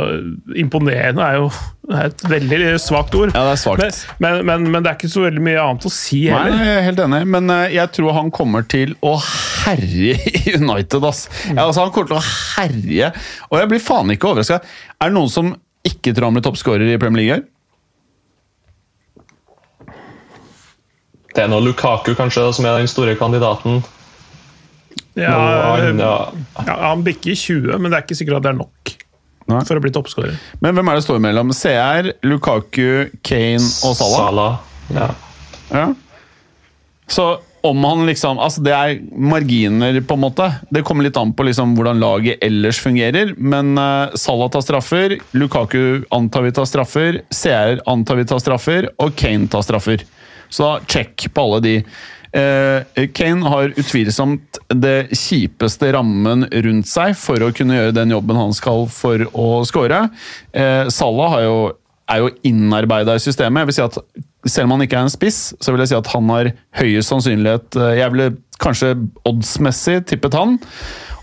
Imponerende 0.61 1.25
er 1.25 1.39
jo 1.39 1.47
er 1.89 2.11
et 2.11 2.21
veldig 2.29 2.59
svakt 2.79 3.15
ord. 3.17 3.33
Ja, 3.33 3.47
det 3.47 3.55
er 3.55 3.59
svagt. 3.59 4.03
Men, 4.21 4.37
men, 4.37 4.45
men, 4.45 4.67
men 4.75 4.85
det 4.85 4.91
er 4.91 4.99
ikke 4.99 5.09
så 5.11 5.25
veldig 5.25 5.41
mye 5.43 5.63
annet 5.63 5.87
å 5.89 5.91
si 5.91 6.21
heller. 6.29 6.53
Nei, 6.53 6.67
jeg 6.69 6.77
er 6.77 6.85
helt 6.85 7.01
enig, 7.07 7.21
men 7.33 7.49
eh, 7.55 7.73
jeg 7.75 7.91
tror 7.97 8.15
han 8.19 8.29
kommer 8.35 8.67
til 8.69 8.93
å 9.03 9.15
herje 9.17 10.15
i 10.37 10.53
United. 10.53 11.01
Ass. 11.09 11.25
Ja, 11.49 11.65
altså, 11.65 11.81
han 11.81 11.91
kommer 11.95 12.13
til 12.13 12.21
å 12.21 12.23
herje, 12.53 13.09
og 13.49 13.59
jeg 13.59 13.73
blir 13.73 13.83
faen 13.83 14.13
ikke 14.13 14.31
overraska. 14.31 14.61
Er 15.01 15.11
det 15.11 15.17
noen 15.17 15.33
som 15.33 15.55
ikke 15.87 16.13
tror 16.13 16.29
han 16.29 16.37
blir 16.37 16.45
toppskårer 16.45 16.93
i 16.93 16.99
Premier 17.01 17.23
League? 17.23 17.43
Det 21.33 21.41
er 21.41 21.49
nå 21.49 21.59
Lukaku 21.65 22.13
kanskje 22.17 22.45
som 22.53 22.67
er 22.69 22.77
den 22.83 22.89
store 22.91 23.15
kandidaten. 23.17 23.81
Ja, 25.17 25.33
han, 25.33 25.99
ja, 26.01 26.13
ja, 26.65 26.75
han 26.87 27.03
bikker 27.05 27.35
20, 27.37 27.77
men 27.77 27.91
det 27.91 27.97
er 27.99 28.05
ikke 28.05 28.17
sikkert 28.17 28.39
at 28.39 28.45
det 28.45 28.51
er 28.53 28.57
nok 28.57 28.93
Nei. 29.49 29.59
for 29.67 29.77
å 29.77 29.83
bli 29.83 29.91
toppskårer. 29.93 30.37
Men 30.63 30.77
hvem 30.77 30.89
er 30.89 30.97
det 30.97 31.05
står 31.05 31.19
mellom? 31.21 31.53
CR, 31.53 32.09
Lukaku, 32.25 33.11
Kane 33.25 33.61
og 33.85 33.97
Salah? 33.97 34.17
Salah. 34.17 34.53
Ja. 34.93 35.09
Ja. 35.73 35.87
Så 37.09 37.27
om 37.63 37.83
han 37.83 38.05
liksom 38.05 38.39
Altså, 38.43 38.61
det 38.63 38.73
er 38.75 38.97
marginer, 39.15 39.99
på 40.03 40.17
en 40.17 40.23
måte. 40.25 40.49
Det 40.73 40.83
kommer 40.83 41.07
litt 41.07 41.17
an 41.19 41.31
på 41.35 41.45
liksom 41.47 41.75
hvordan 41.77 42.01
laget 42.01 42.43
ellers 42.43 42.79
fungerer. 42.83 43.31
Men 43.37 43.77
uh, 43.79 44.11
Salah 44.19 44.51
tar 44.51 44.65
straffer, 44.65 45.15
Lukaku 45.31 46.03
antar 46.13 46.43
vi 46.43 46.51
tar 46.55 46.67
straffer, 46.67 47.21
CR 47.31 47.79
antar 47.89 48.19
vi 48.19 48.25
tar 48.27 48.41
straffer, 48.43 48.89
og 48.99 49.15
Kane 49.19 49.47
tar 49.47 49.63
straffer. 49.63 50.03
Så 50.51 50.65
da 50.65 50.73
check 50.91 51.29
på 51.33 51.45
alle 51.47 51.61
de. 51.63 51.77
Uh, 52.33 53.05
Kane 53.15 53.47
har 53.47 53.71
utvilsomt 53.79 54.59
det 54.73 55.13
kjipeste 55.15 55.93
rammen 55.95 56.47
rundt 56.65 56.89
seg 56.89 57.15
for 57.15 57.45
å 57.45 57.53
kunne 57.55 57.79
gjøre 57.79 57.95
den 57.95 58.11
jobben 58.11 58.41
han 58.41 58.53
skal 58.57 58.89
for 58.91 59.23
å 59.31 59.47
score. 59.69 60.03
Uh, 60.51 60.91
Salah 60.91 61.39
jo, 61.45 61.57
er 62.11 62.25
jo 62.25 62.35
innarbeida 62.51 63.15
i 63.15 63.23
systemet. 63.23 63.63
Jeg 63.63 63.71
vil 63.71 63.79
si 63.79 63.87
at 63.87 64.03
Selv 64.45 64.67
om 64.67 64.75
han 64.75 64.85
ikke 64.85 64.99
er 64.99 65.07
en 65.07 65.13
spiss, 65.13 65.53
så 65.63 65.71
vil 65.71 65.83
jeg 65.83 65.93
si 65.93 65.99
at 65.99 66.11
han 66.13 66.31
har 66.33 66.51
høyest 66.79 67.13
sannsynlighet 67.13 67.77
eh, 67.79 67.93
Jeg 68.01 68.13
ville 68.15 68.33
kanskje 68.63 68.95
oddsmessig 69.27 70.01
tippet 70.11 70.35
han. 70.37 70.57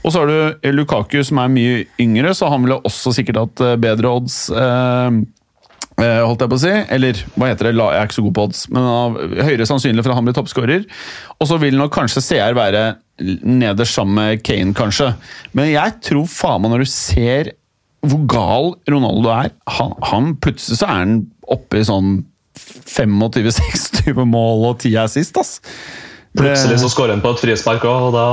Og 0.00 0.12
så 0.12 0.22
har 0.22 0.30
du 0.30 0.70
Lukaku, 0.72 1.18
som 1.24 1.42
er 1.42 1.52
mye 1.52 1.82
yngre, 2.00 2.32
så 2.36 2.48
han 2.52 2.64
ville 2.64 2.80
også 2.88 3.12
sikkert 3.16 3.42
hatt 3.42 3.66
eh, 3.66 3.76
bedre 3.80 4.14
odds. 4.20 4.46
Eh, 4.52 5.20
Eh, 6.00 6.20
holdt 6.24 6.40
jeg 6.40 6.50
på 6.50 6.56
å 6.56 6.62
si. 6.62 6.72
Eller 6.94 7.20
hva 7.34 7.50
heter 7.50 7.68
det? 7.68 7.74
Jeg 7.76 7.98
er 7.98 8.08
ikke 8.08 8.18
så 8.18 8.24
god 8.24 8.36
på 8.36 8.46
odds, 8.48 8.64
men 8.72 8.88
av 8.88 9.18
høyere 9.44 9.68
sannsynlig 9.68 10.04
for 10.04 10.12
at 10.12 10.20
han 10.20 10.28
blir 10.28 10.36
toppskårer. 10.38 10.86
Og 11.38 11.50
så 11.50 11.58
vil 11.60 11.76
nok 11.76 11.92
kanskje 11.94 12.24
CR 12.24 12.56
være 12.56 12.84
nederst 13.44 13.98
sammen 13.98 14.16
med 14.16 14.44
Kane, 14.46 14.74
kanskje. 14.76 15.12
Men 15.56 15.72
jeg 15.74 15.98
tror 16.06 16.30
faen 16.30 16.64
meg 16.64 16.74
når 16.74 16.86
du 16.86 16.92
ser 16.92 17.52
hvor 18.00 18.22
gal 18.32 18.70
Ronaldo 18.88 19.32
er. 19.34 19.50
Han, 19.76 19.92
han 20.08 20.32
Plutselig 20.40 20.80
så 20.80 20.88
er 20.88 21.02
han 21.02 21.16
oppe 21.52 21.82
i 21.82 21.84
sånn 21.84 22.22
25-26 22.86 24.24
mål 24.26 24.64
og 24.70 24.78
10 24.84 24.96
assist, 25.04 25.36
ass. 25.40 25.60
Det- 25.60 26.42
Plutselig 26.44 26.78
så 26.82 26.88
skårer 26.92 27.16
han 27.16 27.22
på 27.24 27.32
et 27.34 27.40
frispark 27.42 27.82
òg, 27.84 28.08
og 28.08 28.12
da 28.14 28.26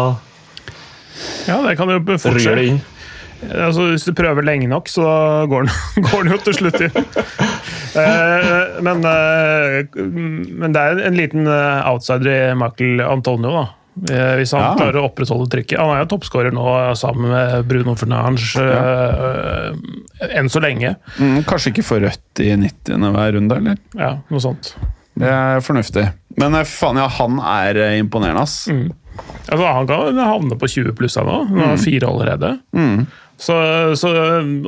Ja, 1.48 1.62
det 1.66 1.78
kan 1.80 1.90
jo 1.90 2.00
fortsette. 2.18 2.64
inn. 2.68 2.82
Altså, 3.54 3.92
hvis 3.92 4.04
du 4.06 4.14
prøver 4.18 4.42
lenge 4.46 4.68
nok, 4.68 4.88
så 4.90 5.02
går 5.50 5.66
den, 5.68 6.04
går 6.10 6.24
den 6.24 6.32
jo 6.34 6.38
til 6.46 6.54
slutt 6.58 6.80
inn. 6.82 6.96
Eh, 7.98 8.82
men, 8.86 9.04
eh, 9.06 9.86
men 9.98 10.74
det 10.74 10.82
er 10.82 11.02
en 11.08 11.18
liten 11.18 11.48
eh, 11.48 11.88
outsider 11.90 12.30
i 12.52 12.56
Michael 12.58 13.02
Antonio, 13.06 13.52
da. 13.52 13.66
Eh, 14.10 14.36
Hvis 14.38 14.52
han 14.54 14.62
Ja. 14.62 14.76
klarer 14.78 15.00
å 15.02 15.08
opprettholde 15.10 15.48
trykket. 15.50 15.80
Han 15.80 15.96
er 15.96 16.04
jo 16.06 16.10
toppskårer 16.18 16.54
nå 16.54 16.66
sammen 16.96 17.32
med 17.32 17.66
Bruno 17.68 17.96
Fernange 17.98 18.38
eh, 18.62 19.72
enn 20.38 20.50
så 20.50 20.62
lenge. 20.62 20.96
Mm, 21.18 21.44
kanskje 21.50 21.72
ikke 21.74 21.84
for 21.88 22.00
rødt 22.06 22.42
i 22.46 22.52
90. 22.56 23.12
hver 23.16 23.34
runde, 23.34 23.58
eller? 23.58 23.78
Ja, 23.98 24.12
noe 24.30 24.40
sånt. 24.44 24.76
Det 25.18 25.28
er 25.34 25.62
fornuftig. 25.66 26.06
Men 26.38 26.54
eh, 26.60 26.68
faen, 26.70 27.00
ja, 27.02 27.08
han 27.18 27.40
er 27.42 27.80
eh, 27.82 27.96
imponerende, 28.04 28.44
ass. 28.46 28.68
Altså, 29.50 29.66
han 29.66 29.88
kan 29.90 30.20
havne 30.22 30.58
på 30.62 30.70
20 30.70 30.94
pluss, 30.94 31.16
han 31.18 31.26
òg. 31.34 31.48
Han 31.50 31.64
har 31.72 31.78
fire 31.82 32.06
allerede. 32.12 32.52
Så, 33.38 33.54
så, 33.98 34.12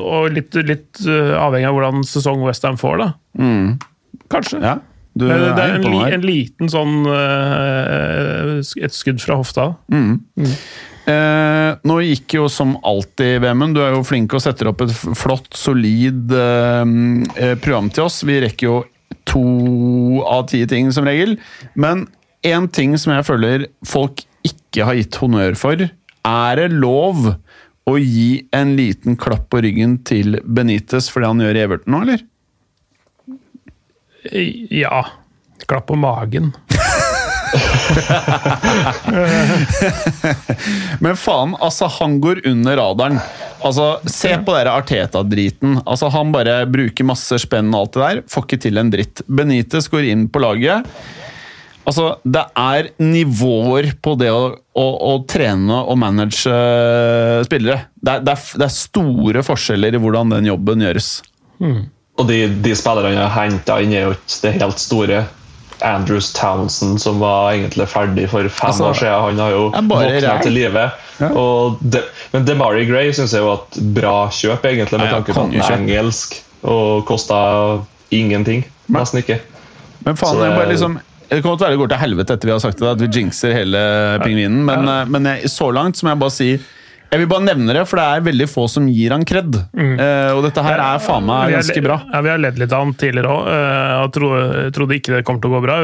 og 0.02 0.32
litt, 0.34 0.54
litt 0.66 1.00
eh, 1.06 1.36
avhengig 1.38 1.70
av 1.70 1.78
hvordan 1.78 2.04
sesong 2.06 2.42
Westham 2.46 2.78
får, 2.82 2.98
da. 3.06 3.12
Kanskje. 4.30 4.60
Ja, 4.62 4.76
du 5.18 5.26
det, 5.26 5.40
det 5.58 5.64
er 5.64 5.74
er 5.74 5.80
en, 5.80 6.14
en 6.20 6.26
liten 6.28 6.70
sånn 6.72 7.02
uh, 7.08 8.60
Et 8.62 8.94
skudd 8.94 9.20
fra 9.24 9.40
hofta. 9.40 9.72
Eh, 11.10 11.72
nå 11.88 11.98
gikk 12.06 12.36
jo 12.38 12.48
som 12.52 12.76
alltid, 12.86 13.40
Vemund, 13.44 13.78
du 13.78 13.82
er 13.82 13.96
jo 13.96 14.06
flink 14.06 14.34
og 14.36 14.44
setter 14.44 14.70
opp 14.70 14.84
et 14.86 14.94
flott, 14.94 15.48
solid 15.58 16.34
eh, 16.36 16.94
eh, 17.40 17.56
program 17.62 17.90
til 17.94 18.06
oss. 18.06 18.22
Vi 18.28 18.40
rekker 18.44 18.68
jo 18.68 18.78
to 19.30 20.22
av 20.28 20.48
ti 20.52 20.64
ting 20.70 20.92
som 20.94 21.08
regel. 21.08 21.38
Men 21.80 22.06
én 22.46 22.70
ting 22.74 22.96
som 23.00 23.16
jeg 23.16 23.28
føler 23.28 23.68
folk 23.88 24.26
ikke 24.46 24.86
har 24.86 25.00
gitt 25.00 25.18
honnør 25.22 25.58
for, 25.60 25.88
er 26.30 26.62
det 26.62 26.70
lov 26.76 27.34
å 27.90 27.96
gi 27.98 28.44
en 28.54 28.76
liten 28.78 29.18
klapp 29.20 29.48
på 29.50 29.64
ryggen 29.66 29.98
til 30.06 30.38
Benitez 30.46 31.10
for 31.10 31.24
det 31.24 31.32
han 31.32 31.42
gjør 31.42 31.58
i 31.58 31.64
Everton 31.64 31.96
nå, 31.96 32.04
eller? 32.06 32.26
Ja. 34.70 35.06
Klapp 35.68 35.88
på 35.88 35.96
magen. 36.00 36.54
Men 41.04 41.16
faen, 41.18 41.56
altså, 41.60 41.88
han 42.00 42.20
går 42.22 42.42
under 42.50 42.78
radaren. 42.80 43.20
Altså, 43.66 43.88
Se 44.08 44.38
på 44.46 44.54
den 44.56 44.68
Arteta-driten. 44.72 45.80
Altså, 45.86 46.10
Han 46.14 46.32
bare 46.36 46.62
bruker 46.70 47.04
masse 47.08 47.40
spenn 47.42 47.74
og 47.74 47.80
alt 47.82 47.94
det 47.96 48.04
der. 48.04 48.22
Får 48.32 48.44
ikke 48.48 48.62
til 48.68 48.82
en 48.82 48.92
dritt. 48.94 49.24
Benitez 49.28 49.90
går 49.92 50.04
inn 50.12 50.28
på 50.32 50.40
laget. 50.44 50.88
Altså, 51.90 52.06
Det 52.24 52.46
er 52.60 52.92
nivåer 53.02 53.86
på 54.02 54.12
det 54.20 54.32
å, 54.32 54.44
å, 54.56 54.86
å 55.12 55.14
trene 55.30 55.78
og 55.82 55.98
manage 56.00 56.52
eh, 56.54 57.40
spillere. 57.48 57.80
Det 58.00 58.12
er, 58.20 58.24
det, 58.26 58.32
er, 58.36 58.40
det 58.62 58.66
er 58.70 58.76
store 58.76 59.44
forskjeller 59.48 59.92
i 59.98 60.02
hvordan 60.02 60.36
den 60.38 60.46
jobben 60.54 60.86
gjøres. 60.86 61.10
Og 62.20 62.28
de, 62.28 62.40
de 62.64 62.74
spillerne 62.76 63.14
jeg 63.16 63.28
har 63.32 63.46
henta 63.50 63.78
inn, 63.84 63.94
er 63.96 64.10
jo 64.10 64.16
ikke 64.18 64.40
det 64.44 64.56
helt 64.60 64.82
store. 64.84 65.26
Andrews 65.80 66.34
Townsend, 66.36 66.98
som 67.00 67.22
var 67.24 67.54
egentlig 67.54 67.86
ferdig 67.88 68.26
for 68.28 68.44
fem 68.52 68.68
Altså, 68.68 68.90
år 68.90 68.98
siden, 69.00 69.22
han 69.30 69.38
har 69.40 69.54
jo 69.54 69.62
våkna 69.88 70.34
til 70.44 70.52
live. 70.52 70.82
Ja. 71.22 71.30
De, 71.96 72.02
men 72.34 72.44
DeMari 72.50 72.84
Gray 72.90 73.14
syns 73.16 73.32
jeg 73.32 73.46
var 73.46 73.62
et 73.64 73.78
bra 73.96 74.16
kjøp, 74.28 74.66
egentlig, 74.68 75.00
med 75.00 75.06
Ja, 75.08 75.14
ja, 75.14 75.14
tanke 75.22 75.32
på 75.32 75.40
at 75.40 75.46
kongekjøp. 75.46 75.70
er 75.72 75.78
engelsk 75.80 76.36
og 76.68 77.06
kosta 77.08 77.40
ingenting. 78.12 78.66
Nesten 78.92 79.22
ikke. 79.24 79.40
Men 80.04 80.20
faen, 80.20 80.42
det- 80.44 80.52
bare 80.58 80.68
liksom 80.74 81.00
det 81.30 81.44
kan 81.44 81.52
godt 81.52 81.62
være 81.62 81.72
det 81.76 81.78
går 81.80 81.88
til 81.94 81.98
helvete 82.02 82.34
etter 82.34 82.48
vi 82.50 82.52
har 82.52 82.60
sagt 82.60 82.80
det, 82.80 82.88
at 82.90 83.00
vi 83.04 83.08
jinxer 83.20 83.54
hele 83.54 83.80
pingvinen, 84.24 84.64
men, 84.66 84.88
eh, 84.90 85.06
men 85.06 85.26
jeg, 85.30 85.50
så 85.54 85.68
langt 85.72 85.96
så 85.96 86.04
må 86.08 86.10
jeg 86.16 86.20
bare 86.20 86.32
si 86.34 86.48
Jeg 87.10 87.24
vil 87.24 87.30
bare 87.32 87.42
nevne 87.42 87.74
det, 87.74 87.82
for 87.90 87.98
det 87.98 88.04
er 88.06 88.26
veldig 88.28 88.46
få 88.52 88.68
som 88.70 88.86
gir 88.92 89.10
han 89.16 89.24
kred. 89.26 89.56
Eh, 89.74 90.30
og 90.36 90.44
dette 90.46 90.62
her 90.62 90.78
er 90.84 91.00
faen 91.02 91.26
meg 91.26 91.56
ganske 91.56 91.82
bra. 91.82 91.96
Ja, 92.14 92.20
vi 92.22 92.30
har 92.30 92.38
ledd 92.42 92.60
litt 92.62 92.74
av 92.76 92.84
han 92.84 92.92
tidligere 93.02 93.32
òg. 93.34 93.48
Trodde, 94.14 94.42
jeg 94.68 94.74
trodde 94.78 94.98
ikke 95.00 95.16
det 95.16 95.24
kom 95.26 95.40
til 95.42 95.50
å 95.50 95.56
gå 95.56 95.62
bra. 95.66 95.78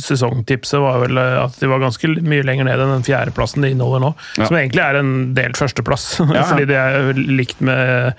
Sesongtipset 0.00 0.80
var 0.80 1.02
vel 1.04 1.20
eh, 1.20 1.34
at 1.42 1.58
de 1.60 1.68
var 1.68 1.82
ganske 1.82 2.10
mye 2.24 2.46
lenger 2.48 2.68
ned 2.68 2.80
enn 2.84 2.94
den 2.96 3.04
fjerdeplassen 3.06 3.66
de 3.66 3.74
inneholder 3.74 4.06
nå. 4.06 4.12
Ja. 4.40 4.48
Som 4.48 4.56
egentlig 4.60 4.84
er 4.86 5.00
en 5.02 5.12
delt 5.36 5.60
førsteplass, 5.60 6.08
Ja. 6.38 6.46
fordi 6.48 6.68
det 6.70 6.80
er 6.80 7.12
likt 7.18 7.60
med 7.64 8.16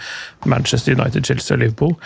Manchester 0.50 0.94
United, 1.00 1.26
Chelsea 1.26 1.58
og 1.58 1.64
Liverpool. 1.64 1.98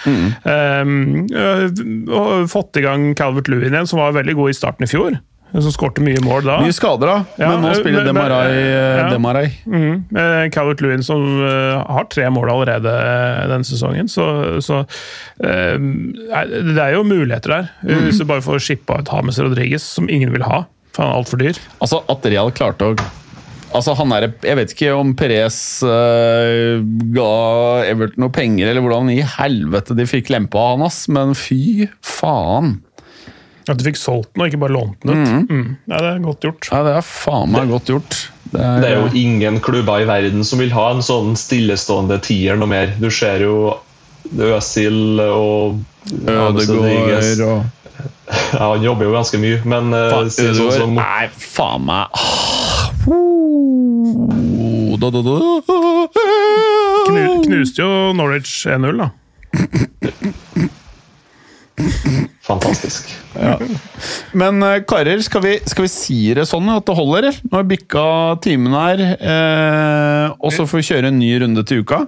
Um, 0.48 1.28
øh, 1.36 1.68
og 2.14 2.48
fått 2.52 2.80
i 2.80 2.86
gang 2.86 3.10
Calvert 3.20 3.52
Lewin 3.52 3.74
igjen, 3.76 3.90
som 3.90 4.00
var 4.00 4.16
veldig 4.16 4.36
god 4.40 4.54
i 4.54 4.58
starten 4.58 4.88
i 4.88 4.92
fjor. 4.92 5.20
Som 5.54 5.70
skårte 5.70 6.02
mye 6.02 6.18
mål 6.26 6.48
da. 6.48 6.56
Mye 6.66 6.74
skader, 6.74 7.06
da, 7.12 7.18
Ja, 7.38 7.50
men 7.52 7.62
nå 7.62 7.74
spiller 7.78 8.02
men- 8.02 8.08
Demarai. 8.10 8.48
eh, 8.58 8.98
ja. 8.98 9.10
Demarai. 9.14 9.46
Mm. 9.70 10.04
Eh, 10.18 10.50
Calvert 10.50 10.82
Lewin 10.82 11.04
som 11.06 11.22
uh, 11.44 11.84
har 11.94 12.08
tre 12.10 12.26
mål 12.34 12.50
allerede 12.50 12.90
eh, 12.90 13.48
denne 13.52 13.64
sesongen, 13.68 14.10
så, 14.10 14.26
så 14.66 14.80
uh, 14.82 15.78
Det 15.78 16.82
er 16.82 16.96
jo 16.98 17.04
muligheter 17.06 17.54
der. 17.54 17.70
Hvis 17.86 18.18
du 18.18 18.26
bare 18.26 18.42
får 18.42 18.64
shippa 18.66 18.98
ut 19.04 19.12
Hames 19.14 19.38
Rodriguez, 19.40 19.84
som 19.86 20.10
ingen 20.10 20.34
vil 20.34 20.42
ha, 20.48 20.64
for 20.94 21.04
han 21.06 21.14
er 21.14 21.20
altfor 21.22 21.38
dyr. 21.44 21.60
Altså, 21.82 22.02
at 22.10 22.26
Real 22.34 22.50
klarte 22.52 22.94
å 22.94 22.96
Altså, 23.74 23.96
han 23.98 24.12
er, 24.14 24.28
Jeg 24.46 24.58
vet 24.60 24.74
ikke 24.76 24.92
om 24.94 25.16
Perez 25.18 25.56
uh, 25.82 26.78
ga 27.16 27.30
Everton 27.90 28.22
noe 28.22 28.30
penger, 28.34 28.70
eller 28.70 28.86
hvordan 28.86 29.10
i 29.10 29.24
helvete 29.26 29.96
de 29.98 30.06
fikk 30.06 30.30
lempa 30.30 30.62
han, 30.76 30.84
ass, 30.86 31.08
men 31.10 31.34
fy 31.34 31.88
faen. 32.06 32.76
At 33.70 33.80
du 33.80 33.86
fikk 33.86 34.00
solgt 34.00 34.34
den 34.34 34.44
og 34.44 34.50
ikke 34.50 34.62
bare 34.66 34.76
lånt 34.76 35.06
den 35.06 35.14
ut. 35.14 35.50
Mm. 35.50 35.68
Ja, 35.88 36.00
det 36.04 36.10
er 36.10 36.24
godt 36.24 36.48
gjort. 36.48 36.70
Ja, 36.72 36.82
Det 36.84 36.96
er 36.98 37.06
faen 37.08 37.54
meg 37.54 37.72
godt 37.72 37.92
gjort. 37.94 38.18
Det 38.54 38.60
er, 38.60 38.82
Det 38.84 38.90
er 38.90 39.00
jo 39.00 39.08
ingen 39.18 39.60
klubber 39.64 40.04
i 40.04 40.10
verden 40.10 40.44
som 40.46 40.60
vil 40.62 40.74
ha 40.76 40.90
en 40.94 41.02
sånn 41.06 41.34
stillestående 41.40 42.20
tier 42.26 42.60
noe 42.60 42.70
mer. 42.70 42.92
Du 43.00 43.10
ser 43.14 43.46
jo 43.46 43.78
Øsil 44.34 45.20
og 45.24 45.80
Ødegård 46.12 47.42
og 47.48 47.64
Ja, 48.54 48.74
han 48.74 48.82
jobber 48.82 49.06
jo 49.06 49.14
ganske 49.14 49.38
mye, 49.38 49.60
men 49.70 49.94
eh, 49.94 50.10
Faen, 50.10 50.30
si 50.34 50.48
sånn 50.58 50.72
som 50.74 50.96
Nei, 50.98 51.28
faen 51.38 51.84
meg 51.86 52.08
ah, 52.18 52.88
da, 54.98 55.10
da, 55.12 55.22
da. 55.26 55.36
Knu, 57.10 57.24
knuste 57.44 57.84
jo 57.84 58.14
Norwich 58.18 58.64
1-0, 58.72 59.04
da. 59.04 59.12
fantastisk. 62.46 63.10
Men 64.38 64.64
eh, 64.64 64.80
karer, 64.88 65.22
skal 65.26 65.44
vi, 65.46 65.54
skal 65.66 65.88
vi 65.88 65.92
si 65.92 66.18
det 66.38 66.46
sånn 66.50 66.70
at 66.74 66.86
det 66.88 66.98
holder? 66.98 67.24
eller? 67.30 67.40
Nå 67.50 67.58
har 67.60 67.64
vi 67.66 67.76
bikka 67.78 68.04
timen 68.46 68.76
her, 68.78 69.06
eh, 69.18 70.36
og 70.40 70.54
så 70.54 70.68
får 70.70 70.82
vi 70.84 70.90
kjøre 70.92 71.10
en 71.14 71.20
ny 71.22 71.32
runde 71.44 71.64
til 71.70 71.82
uka. 71.86 72.04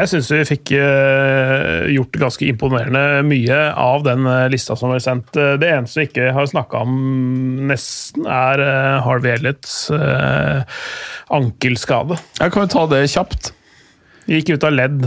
Jeg 0.00 0.08
syns 0.08 0.28
vi 0.32 0.38
fikk 0.48 0.70
eh, 0.78 1.88
gjort 1.92 2.14
ganske 2.22 2.46
imponerende 2.48 3.02
mye 3.26 3.56
av 3.76 4.04
den 4.06 4.24
eh, 4.30 4.46
lista 4.52 4.72
som 4.78 4.94
var 4.94 5.02
sendt. 5.04 5.34
Eh, 5.36 5.56
Det 5.60 5.68
eneste 5.74 6.00
vi 6.00 6.06
ikke 6.08 6.30
har 6.32 6.46
snakka 6.48 6.80
om 6.86 6.94
nesten, 7.68 8.24
er 8.30 8.62
eh, 8.64 9.00
Harvey 9.04 9.34
Elliots 9.34 9.74
eh, 9.92 10.62
ankelskade. 11.36 12.16
Ja, 12.38 12.48
kan 12.48 12.64
vi 12.64 12.72
ta 12.72 12.86
det 12.94 13.02
kjapt? 13.12 13.50
Gikk 14.30 14.54
ut 14.54 14.64
av 14.70 14.72
ledd. 14.78 15.04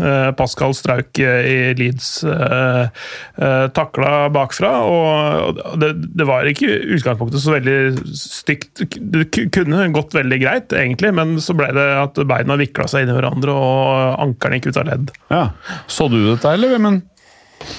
Eh, 0.00 0.30
Pascal 0.38 0.74
Strauk 0.74 1.18
eh, 1.18 1.46
i 1.46 1.74
Leeds 1.76 2.24
eh, 2.24 2.88
eh, 3.36 3.66
takla 3.76 4.28
bakfra, 4.32 4.72
og 4.88 5.60
det, 5.80 5.92
det 6.16 6.26
var 6.28 6.48
ikke 6.48 6.68
i 6.68 6.96
utgangspunktet 6.96 7.42
så 7.42 7.54
veldig 7.56 7.78
stygt. 8.16 8.84
Det 8.96 9.26
kunne 9.52 9.88
gått 9.94 10.16
veldig 10.16 10.40
greit, 10.42 10.72
egentlig, 10.76 11.12
men 11.16 11.36
så 11.42 11.56
ble 11.58 11.70
det 11.76 11.88
at 12.00 12.20
beina 12.28 12.58
vikla 12.60 12.88
seg 12.90 13.04
inn 13.04 13.12
i 13.12 13.16
hverandre, 13.18 13.56
og 13.56 14.22
ankelen 14.22 14.60
gikk 14.60 14.72
ut 14.72 14.82
av 14.82 14.88
ledd. 14.88 15.16
Ja. 15.32 15.46
Så 15.90 16.08
du 16.12 16.20
dette, 16.24 16.54
eller? 16.56 16.78
Men 16.82 17.02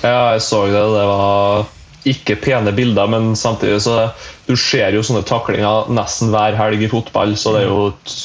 Ja, 0.03 0.33
jeg 0.35 0.43
så 0.45 0.65
det. 0.69 0.79
Det 0.79 1.07
var 1.09 1.65
ikke 2.07 2.37
pene 2.39 2.73
bilder, 2.75 3.07
men 3.07 3.33
samtidig 3.39 3.81
så 3.83 4.11
Du 4.47 4.55
ser 4.59 4.91
jo 4.91 5.03
sånne 5.05 5.23
taklinger 5.23 5.87
nesten 5.95 6.33
hver 6.33 6.57
helg 6.59 6.81
i 6.83 6.91
fotball, 6.91 7.37
så 7.39 7.55
det 7.55 7.63
er 7.63 7.69
jo 7.69 7.91
et 7.93 8.15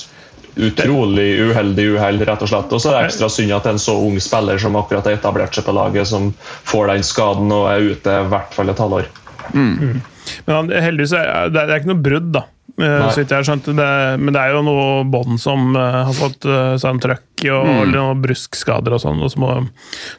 utrolig 0.59 1.28
uheldig 1.48 1.86
uhell, 1.94 2.18
rett 2.26 2.42
og 2.42 2.50
slett. 2.50 2.72
Og 2.74 2.82
så 2.82 2.90
er 2.92 2.98
det 2.98 3.12
ekstra 3.12 3.28
synd 3.30 3.54
at 3.54 3.64
det 3.66 3.70
er 3.72 3.78
en 3.78 3.82
så 3.86 3.94
ung 4.09 4.18
spiller 4.22 4.59
som 4.62 4.76
akkurat 4.80 5.06
har 5.06 5.16
etablert 5.18 5.54
seg 5.54 5.66
på 5.68 5.74
laget, 5.76 6.09
som 6.11 6.32
får 6.68 6.92
den 6.92 7.06
skaden 7.06 7.54
og 7.54 7.68
er 7.70 7.90
ute 7.94 8.20
i 8.20 8.28
hvert 8.32 8.54
fall 8.56 8.72
et 8.74 8.82
halvår. 8.84 9.11
Men 9.54 10.54
han, 10.54 10.70
heldigvis 10.84 11.14
er 11.16 11.48
det, 11.48 11.62
det 11.62 11.72
er 11.72 11.80
ikke 11.80 11.92
noe 11.94 12.04
brudd, 12.04 12.26
da. 12.34 12.42
eh, 12.76 12.84
Nei. 12.84 13.06
Så 13.14 13.22
vidt 13.22 13.32
jeg 13.32 13.38
har 13.40 13.46
skjønt. 13.48 13.70
Det, 13.78 13.86
men 14.20 14.34
det 14.36 14.42
er 14.42 14.52
jo 14.52 14.64
noe 14.66 14.88
bånd 15.09 15.40
som 15.40 15.70
eh, 15.78 15.98
har 16.11 16.16
fått 16.18 16.44
uh, 16.50 16.74
seg 16.78 16.90
en 16.90 17.00
trøkk 17.06 17.24
og 17.48 17.54
og 17.62 17.70
eller 17.84 17.94
noen 17.96 18.20
bruskskader 18.26 18.96
og 18.98 19.00
sånn. 19.04 19.22
Og 19.24 19.30
så 19.32 19.40
må, 19.40 19.54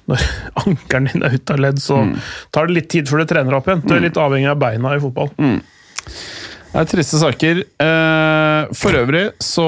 når 0.10 0.26
ankelen 0.64 1.12
din 1.12 1.28
er 1.28 1.36
ute 1.36 1.56
av 1.58 1.62
ledd, 1.68 1.84
så 1.84 2.00
tar 2.56 2.72
det 2.72 2.80
litt 2.80 2.90
tid 2.96 3.12
før 3.12 3.22
du 3.22 3.30
trener 3.30 3.60
opp 3.60 3.68
igjen. 3.70 3.84
Du 3.86 3.94
er 3.98 4.06
litt 4.08 4.18
avhengig 4.18 4.50
av 4.54 4.62
beina 4.64 4.96
i 4.96 5.04
fotball. 5.04 5.30
Det 6.70 6.84
er 6.84 6.90
triste 6.92 7.18
saker. 7.18 7.60
Eh, 7.82 8.68
For 8.78 8.94
øvrig 9.00 9.24
så 9.42 9.66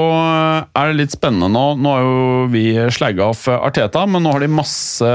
er 0.70 0.92
det 0.92 0.98
litt 1.00 1.14
spennende 1.16 1.48
nå. 1.50 1.64
Nå 1.82 1.94
har 1.96 2.04
jo 2.06 2.46
vi 2.52 2.62
slagga 2.94 3.26
off 3.32 3.48
Arteta, 3.50 4.04
men 4.06 4.22
nå 4.22 4.30
har 4.36 4.44
de 4.44 4.50
masse 4.52 5.08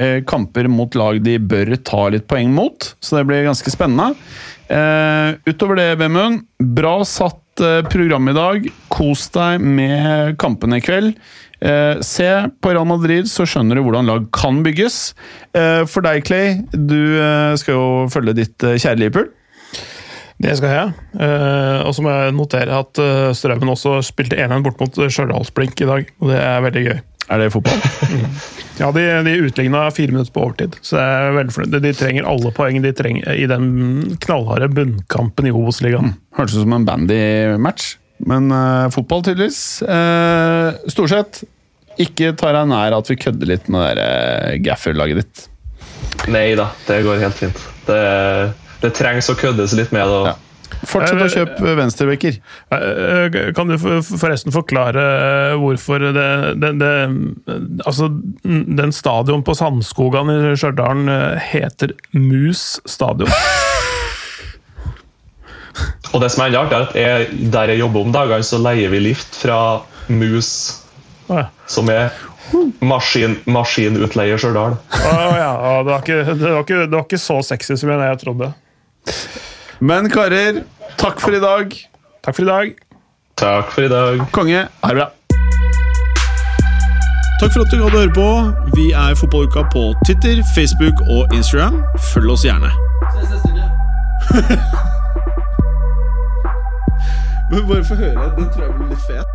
eh, 0.00 0.22
kamper 0.24 0.70
mot 0.72 0.96
lag 0.96 1.20
de 1.24 1.36
bør 1.38 1.74
ta 1.84 2.06
litt 2.14 2.24
poeng 2.30 2.48
mot, 2.56 2.88
så 3.04 3.20
det 3.20 3.26
blir 3.28 3.44
ganske 3.44 3.74
spennende. 3.74 4.14
Eh, 4.72 5.36
Utover 5.50 5.82
det, 5.82 5.90
Vemund, 6.00 6.46
bra 6.58 6.96
satt 7.04 7.40
program 7.92 8.32
i 8.32 8.34
dag. 8.34 8.64
Kos 8.90 9.28
deg 9.36 9.60
med 9.62 10.38
kampene 10.42 10.80
i 10.80 10.82
kveld. 10.82 11.12
Se 12.04 12.26
på 12.60 12.72
Real 12.74 12.88
Madrid, 12.88 13.28
så 13.30 13.44
skjønner 13.46 13.78
du 13.78 13.84
hvordan 13.84 14.08
lag 14.10 14.24
kan 14.34 14.58
bygges. 14.64 14.96
For 15.54 16.02
deg, 16.02 16.24
Clay, 16.26 16.56
du 16.74 17.14
skal 17.62 17.76
jo 17.78 17.84
følge 18.10 18.34
ditt 18.40 18.58
kjære 18.58 18.98
Liverpool. 19.04 19.30
Det 20.44 20.52
skal 20.58 20.74
jeg. 20.74 20.92
Eh, 21.24 21.80
og 21.86 21.94
så 21.96 22.04
må 22.04 22.12
jeg 22.12 22.36
notere 22.36 22.76
at 22.82 23.00
eh, 23.00 23.32
Strømmen 23.36 23.72
også 23.72 23.96
spilte 24.04 24.36
1-1 24.36 24.64
bort 24.66 24.82
mot 24.82 24.98
Stjørdalsblink 25.00 25.80
i 25.80 25.88
dag, 25.88 26.10
og 26.20 26.32
det 26.32 26.40
er 26.42 26.64
veldig 26.66 26.84
gøy. 26.84 26.98
Er 27.32 27.40
det 27.40 27.52
fotball? 27.54 27.80
Ja, 28.74 28.88
De, 28.90 29.02
de 29.22 29.32
utligna 29.46 29.84
fire 29.94 30.10
minutter 30.10 30.34
på 30.34 30.42
overtid, 30.42 30.74
så 30.82 30.98
jeg 30.98 31.26
er 31.28 31.36
veldig 31.36 31.52
fornøyd. 31.54 31.76
De 31.84 31.92
trenger 31.94 32.26
alle 32.26 32.50
poeng 32.56 32.80
de 32.82 32.90
trenger 32.98 33.36
i 33.38 33.44
den 33.46 33.68
knallharde 34.24 34.66
bunnkampen 34.74 35.46
i 35.46 35.52
Obos-ligaen. 35.54 36.16
Hørtes 36.34 36.56
ut 36.58 36.64
som 36.64 36.74
en 36.74 36.86
bandy-match, 36.88 37.92
men 38.26 38.50
uh, 38.50 38.90
fotball 38.90 39.22
tydeligvis. 39.28 39.60
Uh, 39.86 40.74
Storsett, 40.90 41.44
ikke 42.02 42.32
ta 42.34 42.50
deg 42.56 42.66
nær 42.72 42.98
at 42.98 43.12
vi 43.12 43.18
kødder 43.22 43.52
litt 43.52 43.70
med 43.70 43.86
det 43.94 44.08
eh, 44.10 44.58
gaffer-laget 44.66 45.22
ditt. 45.22 45.44
Nei 46.34 46.48
da, 46.58 46.72
det 46.88 46.98
går 47.06 47.22
helt 47.22 47.38
fint. 47.38 47.62
Det, 47.86 48.00
det 48.84 48.92
trengs 48.98 49.30
å 49.32 49.36
køddes 49.38 49.74
litt 49.78 49.94
med 49.94 50.04
det. 50.04 50.18
og- 50.22 50.26
Ja. 50.32 50.34
Fortsett 50.88 51.20
å 51.22 51.28
kjøpe 51.30 51.74
venstrebekker. 51.78 52.36
Eh, 52.74 53.52
Kan 53.56 53.68
du 53.68 53.76
forresten 53.78 54.52
forklare 54.52 55.04
eh, 55.52 55.54
hvorfor 55.60 56.02
det, 56.12 56.60
det, 56.60 56.72
det 56.80 56.92
Altså, 57.86 58.08
den 58.42 58.92
stadion 58.92 59.44
på 59.46 59.54
Sandskogan 59.56 60.30
i 60.32 60.56
Stjørdal 60.58 61.08
eh, 61.08 61.38
heter 61.52 61.94
Mus 62.12 62.80
stadion. 62.86 63.30
Og 66.14 66.20
det 66.22 66.30
som 66.30 66.44
er 66.44 66.52
enda 66.52 66.60
artig, 66.62 66.76
er 66.76 66.84
at 66.84 66.94
jeg, 66.94 67.50
der 67.50 67.72
jeg 67.72 67.80
jobber 67.82 68.04
om 68.06 68.12
dagene, 68.14 68.46
så 68.46 68.60
leier 68.62 68.92
vi 68.92 69.00
lift 69.02 69.34
fra 69.40 69.58
Mus, 70.12 70.50
ja. 71.26 71.48
som 71.66 71.88
er 71.90 72.12
maskin, 72.84 73.38
maskinutleier 73.50 74.38
Stjørdal. 74.38 74.76
Å 74.78 75.14
ja, 75.14 75.30
ja, 75.40 75.72
det, 75.82 75.90
var 75.90 76.04
ikke, 76.04 76.20
det, 76.28 76.52
var 76.52 76.62
ikke, 76.62 76.84
det 76.84 76.94
var 76.94 77.06
ikke 77.08 77.22
så 77.24 77.40
sexy 77.42 77.74
som 77.80 77.90
jeg 77.90 78.20
trodde. 78.22 78.52
Men 79.80 80.10
karer, 80.10 80.62
takk 81.00 81.20
for 81.20 81.36
i 81.36 81.40
dag. 81.42 81.74
Takk 82.24 82.34
for 82.36 82.42
i 82.42 82.48
dag. 82.48 82.74
Takk 83.36 83.72
for 83.74 83.82
i 83.82 83.88
dag. 83.88 84.22
Konge, 84.32 84.68
ha 84.82 84.88
det 84.88 84.96
bra. 84.96 85.10
Takk 87.40 87.52
for 87.52 87.60
at 87.64 87.70
du 87.72 87.76
gadd 87.82 87.94
å 87.94 87.98
høre 87.98 88.14
på. 88.14 88.28
Vi 88.76 88.86
er 88.96 89.14
Fotballuka 89.18 89.62
på 89.74 89.82
Twitter, 90.06 90.36
Facebook 90.54 90.96
og 91.10 91.34
Instagram. 91.34 91.82
Følg 92.12 92.30
oss 92.32 92.44
gjerne. 92.46 92.70
Men 97.50 97.68
bare 97.68 97.84
få 97.84 97.94
høre. 97.94 98.30
Den 98.38 98.48
tror 98.54 98.62
jeg 98.64 98.72
blir 98.78 98.88
litt 98.94 99.04
fet. 99.10 99.28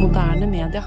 Moderne 0.00 0.46
media. 0.46 0.82